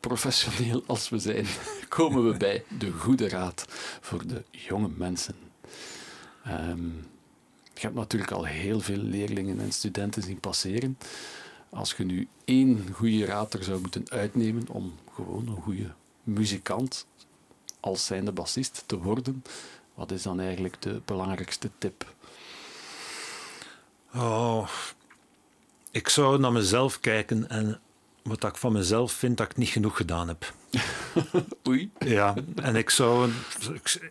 [0.00, 1.46] professioneel als we zijn,
[1.88, 3.64] komen we bij de goede raad
[4.00, 5.34] voor de jonge mensen.
[6.44, 6.88] Ehm,
[7.74, 10.98] je hebt natuurlijk al heel veel leerlingen en studenten zien passeren.
[11.70, 15.92] Als je nu één goede raad er zou moeten uitnemen om gewoon een goede
[16.22, 17.06] muzikant
[17.80, 19.42] als zijnde bassist te worden,
[19.94, 22.14] wat is dan eigenlijk de belangrijkste tip?
[24.14, 24.68] Oh,
[25.90, 27.80] ik zou naar mezelf kijken en
[28.38, 30.52] wat ik van mezelf vind dat ik niet genoeg gedaan heb.
[31.68, 31.90] Oei.
[31.98, 33.30] Ja, en ik zou,
[33.72, 34.10] ik,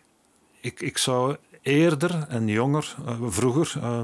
[0.60, 4.00] ik, ik zou eerder en jonger, eh, vroeger, eh,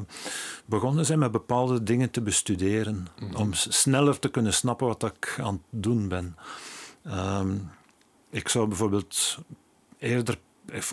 [0.67, 3.07] begonnen zijn met bepaalde dingen te bestuderen.
[3.37, 6.37] Om s- sneller te kunnen snappen wat ik aan het doen ben.
[7.05, 7.55] Ehm,
[8.31, 9.39] ik zou bijvoorbeeld
[9.99, 10.39] eerder,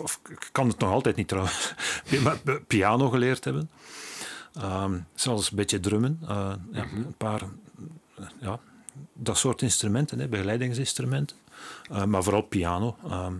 [0.00, 1.74] of, ik kan het nog altijd niet trouwens,
[2.24, 3.70] maar piano geleerd hebben.
[4.54, 6.18] Ehm, zelfs een beetje drummen.
[6.28, 7.42] eh, ja, een paar,
[8.40, 8.60] ja,
[9.12, 11.36] dat soort instrumenten, hè, begeleidingsinstrumenten.
[11.90, 12.96] Eh, maar vooral piano.
[13.08, 13.34] Ehm,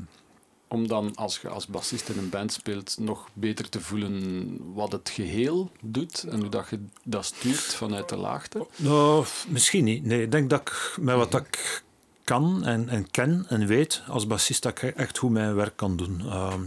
[0.69, 4.93] Om dan, als je als bassist in een band speelt, nog beter te voelen wat
[4.93, 8.67] het geheel doet en hoe dat je dat stuurt vanuit de laagte.
[8.77, 10.05] nou, misschien niet.
[10.05, 11.83] Nee, ik denk dat ik met wat ik
[12.25, 15.97] kan en, en ken en weet als bassist, dat ik echt goed mijn werk kan
[15.97, 16.21] doen.
[16.21, 16.63] Ehm,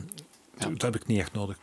[0.60, 0.70] Ja.
[0.70, 1.58] Dat heb ik niet echt nodig.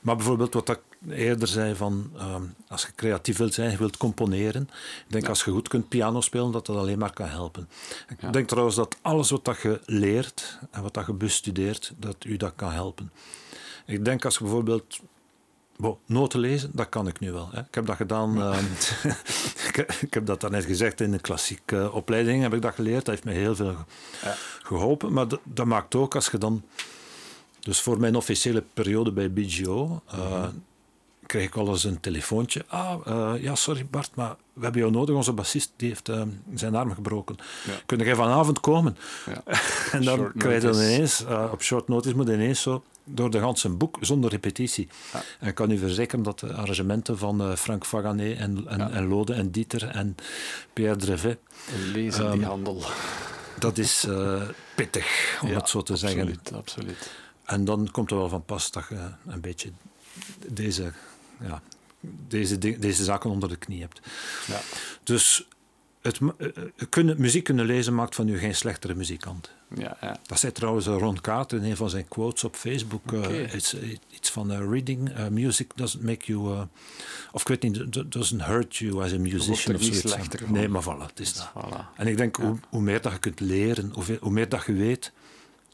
[0.00, 3.96] Maar bijvoorbeeld wat ik eerder zei van, ehm, als je creatief wilt zijn, je wilt
[3.96, 5.28] componeren, ik denk Ja.
[5.28, 7.68] als je goed kunt piano spelen, dat dat alleen maar kan helpen.
[8.08, 8.30] Ik Ja.
[8.30, 12.36] denk trouwens dat alles wat dat je leert en wat dat je bestudeert, dat u
[12.36, 13.12] dat kan helpen.
[13.86, 14.98] Ik denk als je bijvoorbeeld
[15.76, 17.48] Bon, noten lezen, dat kan ik nu wel.
[17.52, 17.60] Hè.
[17.60, 18.40] Ik heb dat gedaan.
[18.40, 18.64] ehm,
[19.68, 22.42] ik, ik heb dat daarnet gezegd in de klassieke opleiding.
[22.42, 23.04] Heb ik dat geleerd.
[23.04, 23.76] Dat heeft me heel veel
[24.22, 24.34] Ja.
[24.62, 25.12] geholpen.
[25.12, 26.62] Maar dat, dat maakt ook als je dan.
[27.60, 30.02] Dus voor mijn officiële periode bij BGO.
[30.10, 30.44] eh,
[31.26, 32.64] kreeg ik al eens een telefoontje.
[32.68, 35.14] Ah, eh, ja, sorry Bart, maar we hebben jou nodig.
[35.14, 36.22] Onze bassist die heeft eh,
[36.54, 37.36] zijn arm gebroken.
[37.66, 37.72] Ja.
[37.86, 38.96] Kun jij vanavond komen?
[39.26, 39.42] Ja.
[39.92, 43.30] En dan Short krijg je dan ineens, op short notice moet je ineens zo door
[43.30, 44.88] de ganse boek zonder repetitie.
[45.12, 45.22] Ja.
[45.40, 49.32] En ik kan u verzekeren dat de arrangementen van Frank Faganet en, en, en Lode
[49.34, 50.16] en Dieter en
[50.72, 51.38] Pierre Drevet,
[51.92, 52.82] Lezen Ehm, die handel.
[53.58, 54.06] dat is
[54.74, 56.20] pittig, om het zo te zeggen.
[56.20, 57.10] Absoluut, absoluut.
[57.50, 59.70] En dan komt er wel van pas dat je een beetje
[60.48, 60.92] deze,
[61.40, 61.62] ja,
[62.28, 64.00] deze, deze zaken onder de knie hebt.
[64.46, 64.60] Ja.
[65.02, 65.46] Dus
[66.02, 69.50] het, eh, eh, kunnen, muziek kunnen lezen maakt van u geen slechtere muzikant.
[69.74, 70.18] Ja, ja.
[70.26, 73.12] Dat zei trouwens Ron Carter in een van zijn quotes op Facebook.
[73.12, 73.76] eh, iets,
[74.10, 76.66] iets van reading music doesn't make you...
[77.32, 80.00] of ik weet niet, do- doesn't hurt you as a musician of zoiets.
[80.00, 80.52] slechter.
[80.52, 81.50] Nee, maar voilà, het is dat.
[81.54, 81.96] Voilà.
[81.96, 82.44] En ik denk, Ja.
[82.44, 85.12] hoe, hoe meer dat je kunt leren, hoe, hoe meer dat je weet,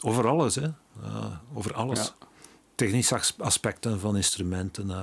[0.00, 0.68] over alles, hè.
[1.02, 1.98] Eh, over alles.
[1.98, 2.26] Ja.
[2.74, 4.90] Technische as- aspecten van instrumenten.
[4.90, 5.00] eh.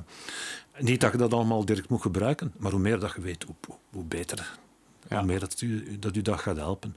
[0.79, 3.55] Niet dat je dat allemaal direct moet gebruiken, maar hoe meer dat je weet, hoe,
[3.91, 4.57] hoe- beter.
[5.09, 5.17] Ja.
[5.17, 6.95] Hoe meer dat u, dat u dat gaat helpen.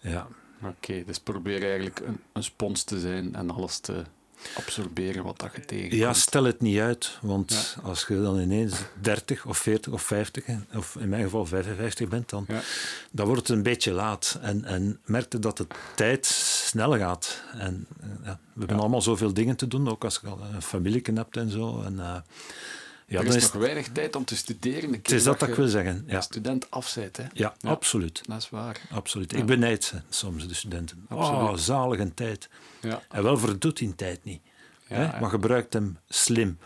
[0.00, 0.26] Ja.
[0.62, 4.02] Oké, dus probeer eigenlijk een, een spons te zijn en alles te
[4.56, 6.00] absorberen wat dat je tegenkomt.
[6.00, 7.82] Ja, stel het niet uit, want Ja.
[7.82, 12.28] als je dan ineens 30 of 40 of 50, of in mijn geval 55 bent,
[12.28, 12.60] dan, Ja.
[13.10, 14.38] dan wordt het een beetje laat.
[14.42, 15.66] En, en merkte dat de
[15.96, 16.26] tijd
[16.74, 17.42] snel gaat.
[17.52, 18.82] En eh, ja, we hebben Ja.
[18.82, 21.82] allemaal zoveel dingen te doen, ook als je al een familie hebt en zo.
[21.82, 22.16] En, eh,
[23.06, 24.92] ja, er is is, nog weinig tijd om te studeren.
[24.92, 26.04] het is dat dat ik wil zeggen.
[26.06, 27.22] Ja, student afzet, hè.
[27.32, 27.70] ja, Ja.
[27.70, 28.20] absoluut.
[28.28, 28.80] Dat is waar.
[28.90, 29.32] absoluut.
[29.36, 31.06] Ik benijd ze soms, de studenten.
[31.08, 31.40] Absoluut.
[31.40, 32.48] Oh, zalige tijd.
[32.80, 33.02] Ja.
[33.08, 34.40] En wel verdoet die tijd niet.
[34.88, 35.20] Ja, hè.
[35.20, 36.58] Maar gebruikt hem slim.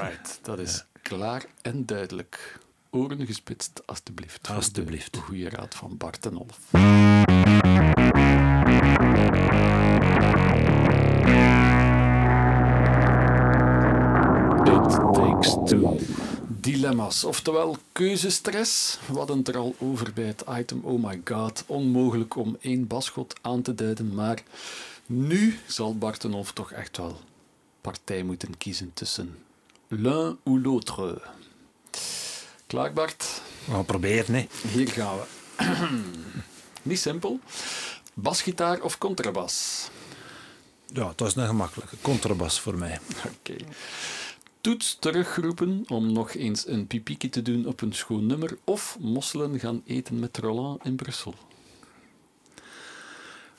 [0.00, 2.58] Right, dat is klaar en duidelijk.
[2.90, 4.48] Oren gespitst, alstublieft.
[4.48, 5.12] Alstublieft.
[5.12, 6.58] De goede raad van Bart en Olf.
[16.68, 18.98] Dilemma's, oftewel keuzestress.
[19.06, 22.86] We hadden het er al over bij het item Oh my god, onmogelijk om één
[22.86, 24.42] basgod aan te duiden, maar
[25.06, 27.20] nu zal Bartenhof toch echt wel
[27.80, 29.38] partij moeten kiezen tussen
[29.88, 31.20] l'un ou l'autre.
[32.66, 33.40] Klaar Bart?
[33.64, 34.46] We gaan proberen, hè.
[34.72, 35.24] Hier gaan we.
[36.90, 37.40] Niet simpel.
[38.14, 39.88] Basgitaar of contrabas?
[40.86, 41.96] Ja, dat is een gemakkelijke.
[42.00, 43.00] Contrabas voor mij.
[43.38, 43.56] Oké.
[44.60, 49.58] Toets terugroepen om nog eens een pipieke te doen op een schoon nummer of mosselen
[49.60, 51.34] gaan eten met Roland in Brussel?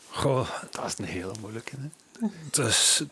[0.09, 1.75] Goh, Dat is een hele moeilijke.
[1.79, 1.87] Hè?
[2.51, 3.03] dus,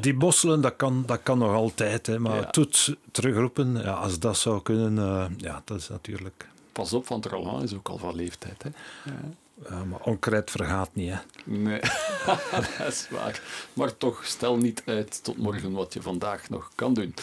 [0.00, 2.06] die bosselen, dat kan, dat kan nog altijd.
[2.06, 2.50] Hè, maar Ja.
[2.50, 6.48] toets terugroepen, ja, als dat zou kunnen, eh, ja, dat is natuurlijk...
[6.72, 8.62] Pas op, want Roland is ook al van leeftijd.
[8.62, 8.68] Hè?
[9.10, 9.20] Ja,
[9.68, 11.18] maar onkruid vergaat niet, hè.
[11.44, 11.80] Nee,
[12.78, 13.40] dat is waar.
[13.72, 17.14] Maar toch, stel niet uit tot morgen wat je vandaag nog kan doen.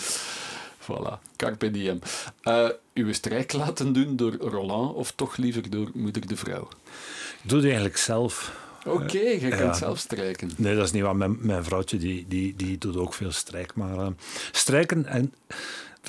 [0.81, 1.99] Voilà, carpe diem.
[2.41, 6.67] Eh, uw strijk laten doen door Roland of toch liever door moeder de vrouw?
[7.43, 8.51] Ik doe het eigenlijk zelf.
[8.85, 9.57] Oké, je ja.
[9.57, 10.51] kunt zelf strijken.
[10.57, 11.15] Nee, dat is niet waar.
[11.15, 13.75] Mijn, mijn vrouwtje die, die, die doet ook veel strijk.
[13.75, 14.07] Maar eh,
[14.51, 15.33] strijken, en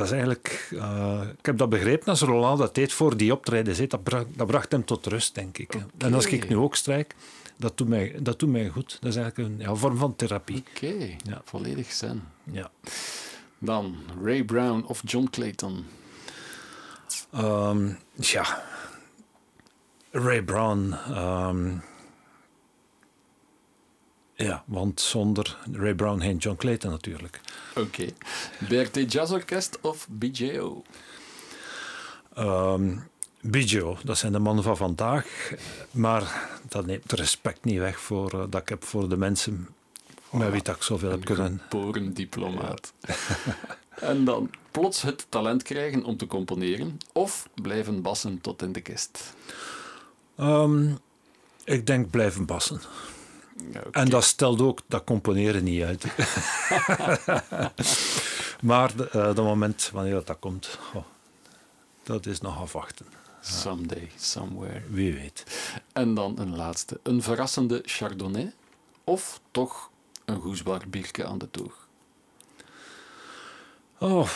[0.00, 0.68] dat is eigenlijk...
[0.76, 3.78] eh, ik heb dat begrepen als Roland dat deed voor die optredens.
[3.78, 3.86] hè.
[3.86, 5.74] Dat, bracht, dat bracht hem tot rust, denk ik.
[5.98, 7.14] En als ik nu ook strijk,
[7.56, 8.98] dat doet mij, dat doet mij goed.
[9.00, 10.64] Dat is eigenlijk een ja, vorm van therapie.
[10.74, 10.94] Oké,
[11.24, 11.40] Ja.
[11.44, 12.22] volledig zen.
[12.52, 12.70] Ja.
[13.58, 15.86] Dan Ray Brown of John Clayton.
[17.32, 18.62] Ehm, ja.
[20.10, 20.92] Ray Brown.
[21.08, 21.72] ehm,
[24.44, 27.40] ja, want zonder Ray Brown geen John Clayton natuurlijk.
[27.76, 28.06] Oké.
[28.68, 30.82] BRT Jazz Orkest of BJO?
[32.34, 32.96] Ehm
[33.42, 35.52] Biggio, dat zijn de mannen van vandaag.
[35.90, 39.68] Maar dat neemt respect niet weg voor, eh, dat ik heb voor de mensen
[40.30, 41.60] met wie dat ik zoveel heb Een kunnen.
[41.68, 42.92] geboren diplomaat.
[44.00, 48.80] en dan plots het talent krijgen om te componeren of blijven bassen tot in de
[48.80, 49.34] kist.
[50.36, 50.92] Ehm,
[51.64, 52.80] ik denk blijven bassen.
[53.90, 56.04] En dat stelt ook dat componeren niet uit.
[58.70, 61.04] maar eh, dat moment wanneer dat, dat komt, goh,
[62.02, 63.06] dat is nog afwachten.
[63.40, 64.82] Someday, somewhere.
[64.88, 65.44] Wie weet.
[65.92, 67.00] En dan een laatste.
[67.02, 68.52] Een verrassende chardonnay
[69.04, 69.90] of toch
[70.24, 71.88] een goesbaar biertje aan de toog?
[73.98, 74.28] Oh.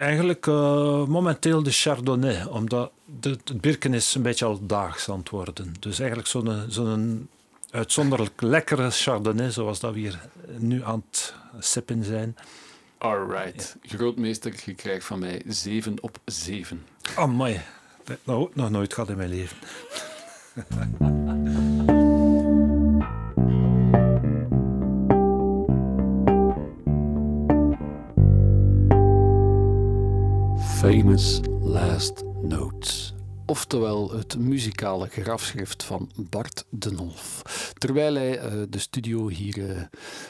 [0.00, 2.90] Eigenlijk eh, momenteel de Chardonnay, omdat
[3.20, 5.74] de, het birken is een beetje alledaags aan het worden.
[5.80, 7.28] Dus eigenlijk zo'n zo'n
[7.70, 10.20] uitzonderlijk lekkere Chardonnay, zoals dat we hier
[10.58, 12.36] nu aan het sippen zijn.
[12.98, 13.76] Alright.
[13.82, 16.84] Grootmeester, je krijgt van mij 7 op 7.
[17.16, 17.62] Amai, dat
[18.04, 19.56] heb ik nog, nog nooit gehad in mijn leven.
[30.80, 33.14] Famous Last Notes.
[33.46, 37.42] Oftewel het muzikale grafschrift van Bart de Nolf.
[37.78, 39.82] Terwijl hij eh, de studio hier eh,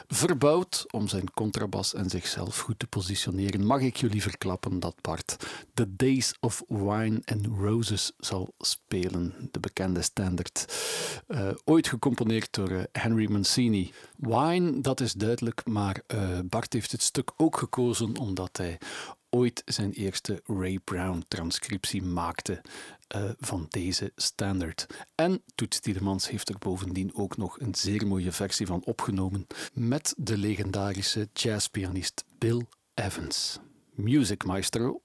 [0.07, 5.35] verbouwt om zijn contrabas en zichzelf goed te positioneren, mag ik jullie verklappen dat Bart
[5.73, 9.49] The Days of Wine and Roses zal spelen.
[9.51, 10.65] De bekende standaard.
[11.27, 13.91] Eh, ooit gecomponeerd door Henry Mancini.
[14.17, 16.01] Wine, dat is duidelijk, maar
[16.45, 18.77] Bart heeft het stuk ook gekozen omdat hij
[19.31, 22.61] ooit zijn eerste Ray Brown transcriptie maakte
[23.07, 24.87] eh, van deze standaard.
[25.15, 30.13] En Toets Tielemans heeft er bovendien ook nog een zeer mooie versie van opgenomen met
[30.17, 33.59] de legendarische jazzpianist Bill Evans.
[33.93, 35.01] Music Maestro.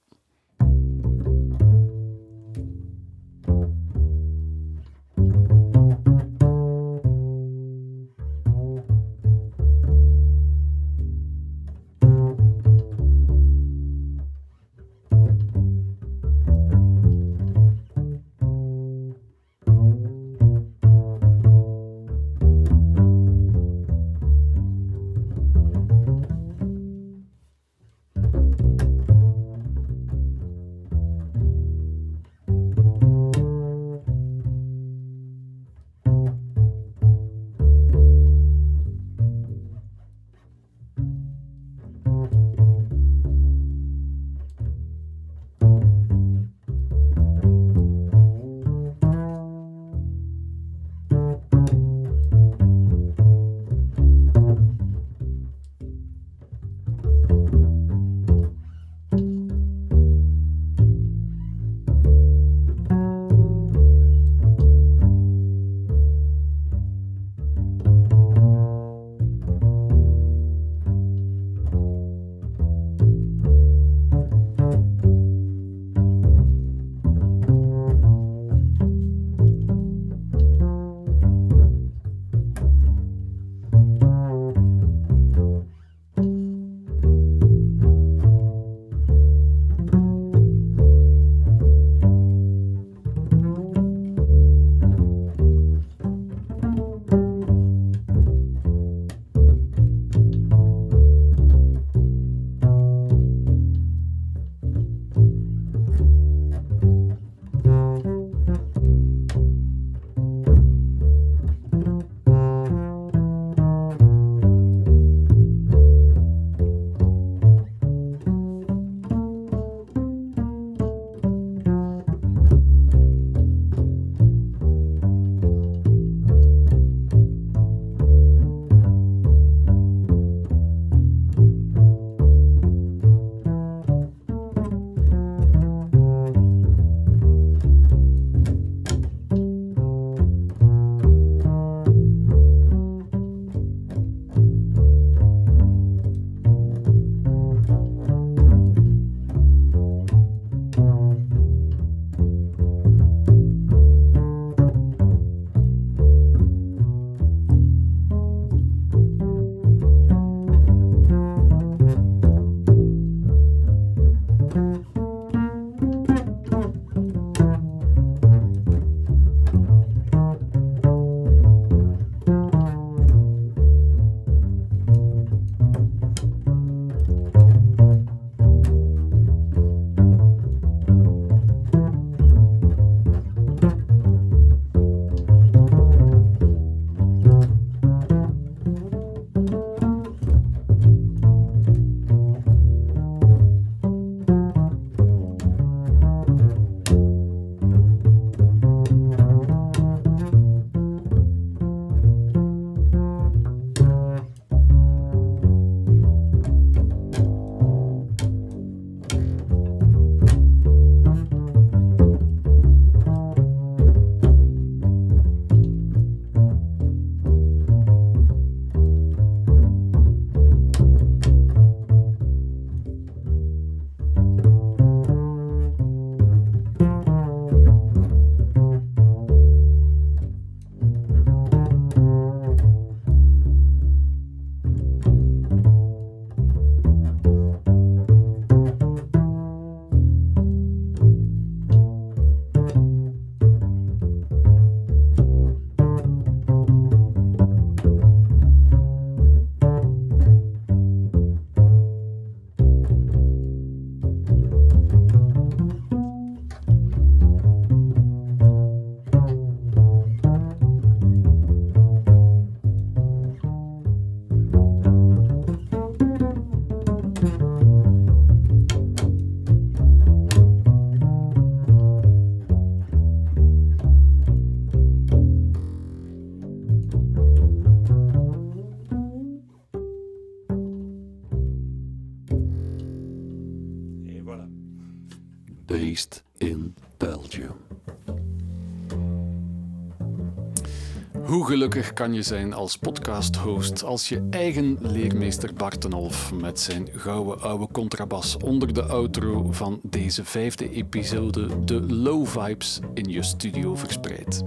[291.47, 297.69] Gelukkig kan je zijn als podcast-host als je eigen leermeester Bartenolf met zijn gouden oude
[297.73, 304.43] contrabas onder de outro van deze vijfde episode de low vibes in je studio verspreidt?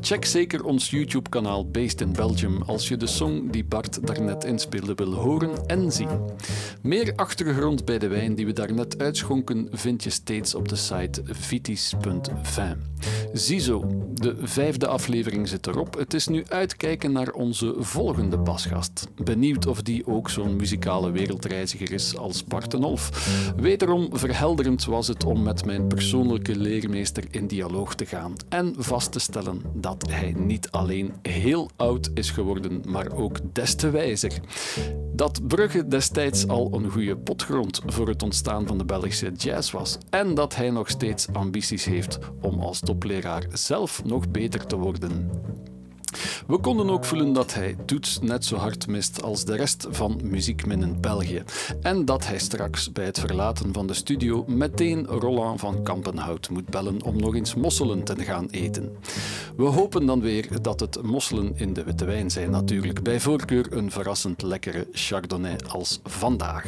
[0.00, 4.94] Check zeker ons YouTube-kanaal Based in Belgium als je de song die Bart daarnet inspeelde
[4.94, 6.20] wil horen en zien.
[6.82, 11.22] Meer achtergrond bij de wijn die we daarnet uitschonken vind je steeds op de site
[11.24, 12.76] vitis.vin.
[13.32, 13.84] Ziezo,
[14.14, 15.98] de vijfde aflevering zit erop.
[15.98, 19.08] Het is nu uitkijken naar onze volgende pasgast.
[19.24, 22.76] Benieuwd of die ook zo'n muzikale wereldreiziger is als Bart.
[23.56, 29.12] Wederom verhelderend was het om met mijn persoonlijke leermeester in dialoog te gaan en vast
[29.12, 34.32] te stellen dat hij niet alleen heel oud is geworden, maar ook des te wijzer.
[35.12, 39.98] Dat Brugge destijds al een goede potgrond voor het ontstaan van de Belgische jazz was
[40.10, 43.19] en dat hij nog steeds ambities heeft om als topleraar
[43.52, 45.30] zelf nog beter te worden.
[46.46, 50.20] We konden ook voelen dat hij Toets net zo hard mist als de rest van
[50.22, 51.42] Muziekminnen België.
[51.82, 56.68] En dat hij straks bij het verlaten van de studio meteen Roland van Kampenhout moet
[56.68, 58.96] bellen om nog eens mosselen te gaan eten.
[59.56, 63.02] We hopen dan weer dat het mosselen in de witte wijn zijn natuurlijk.
[63.02, 66.66] Bij voorkeur een verrassend lekkere chardonnay als vandaag.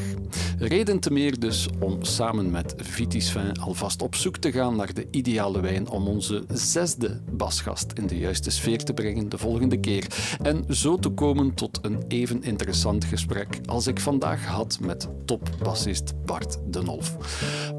[0.58, 4.94] Reden te meer dus om samen met Vitis Vin alvast op zoek te gaan naar
[4.94, 9.80] de ideale wijn om onze zesde basgast in de juiste sfeer te brengen de volgende
[9.80, 10.06] keer.
[10.42, 16.24] En zo te komen tot een even interessant gesprek als ik vandaag had met topbassist
[16.24, 17.16] Bart de Nolf.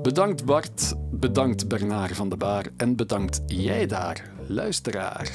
[0.02, 5.32] Bedankt Bart, bedankt Bernard van de Baar en bedankt jij daar, luisteraar.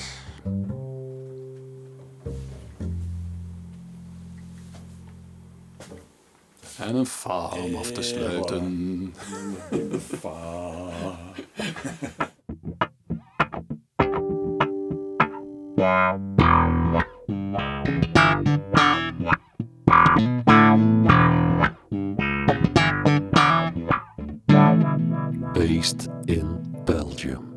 [6.78, 9.14] En een fa om af te sluiten.
[25.54, 27.47] Based in Belgium.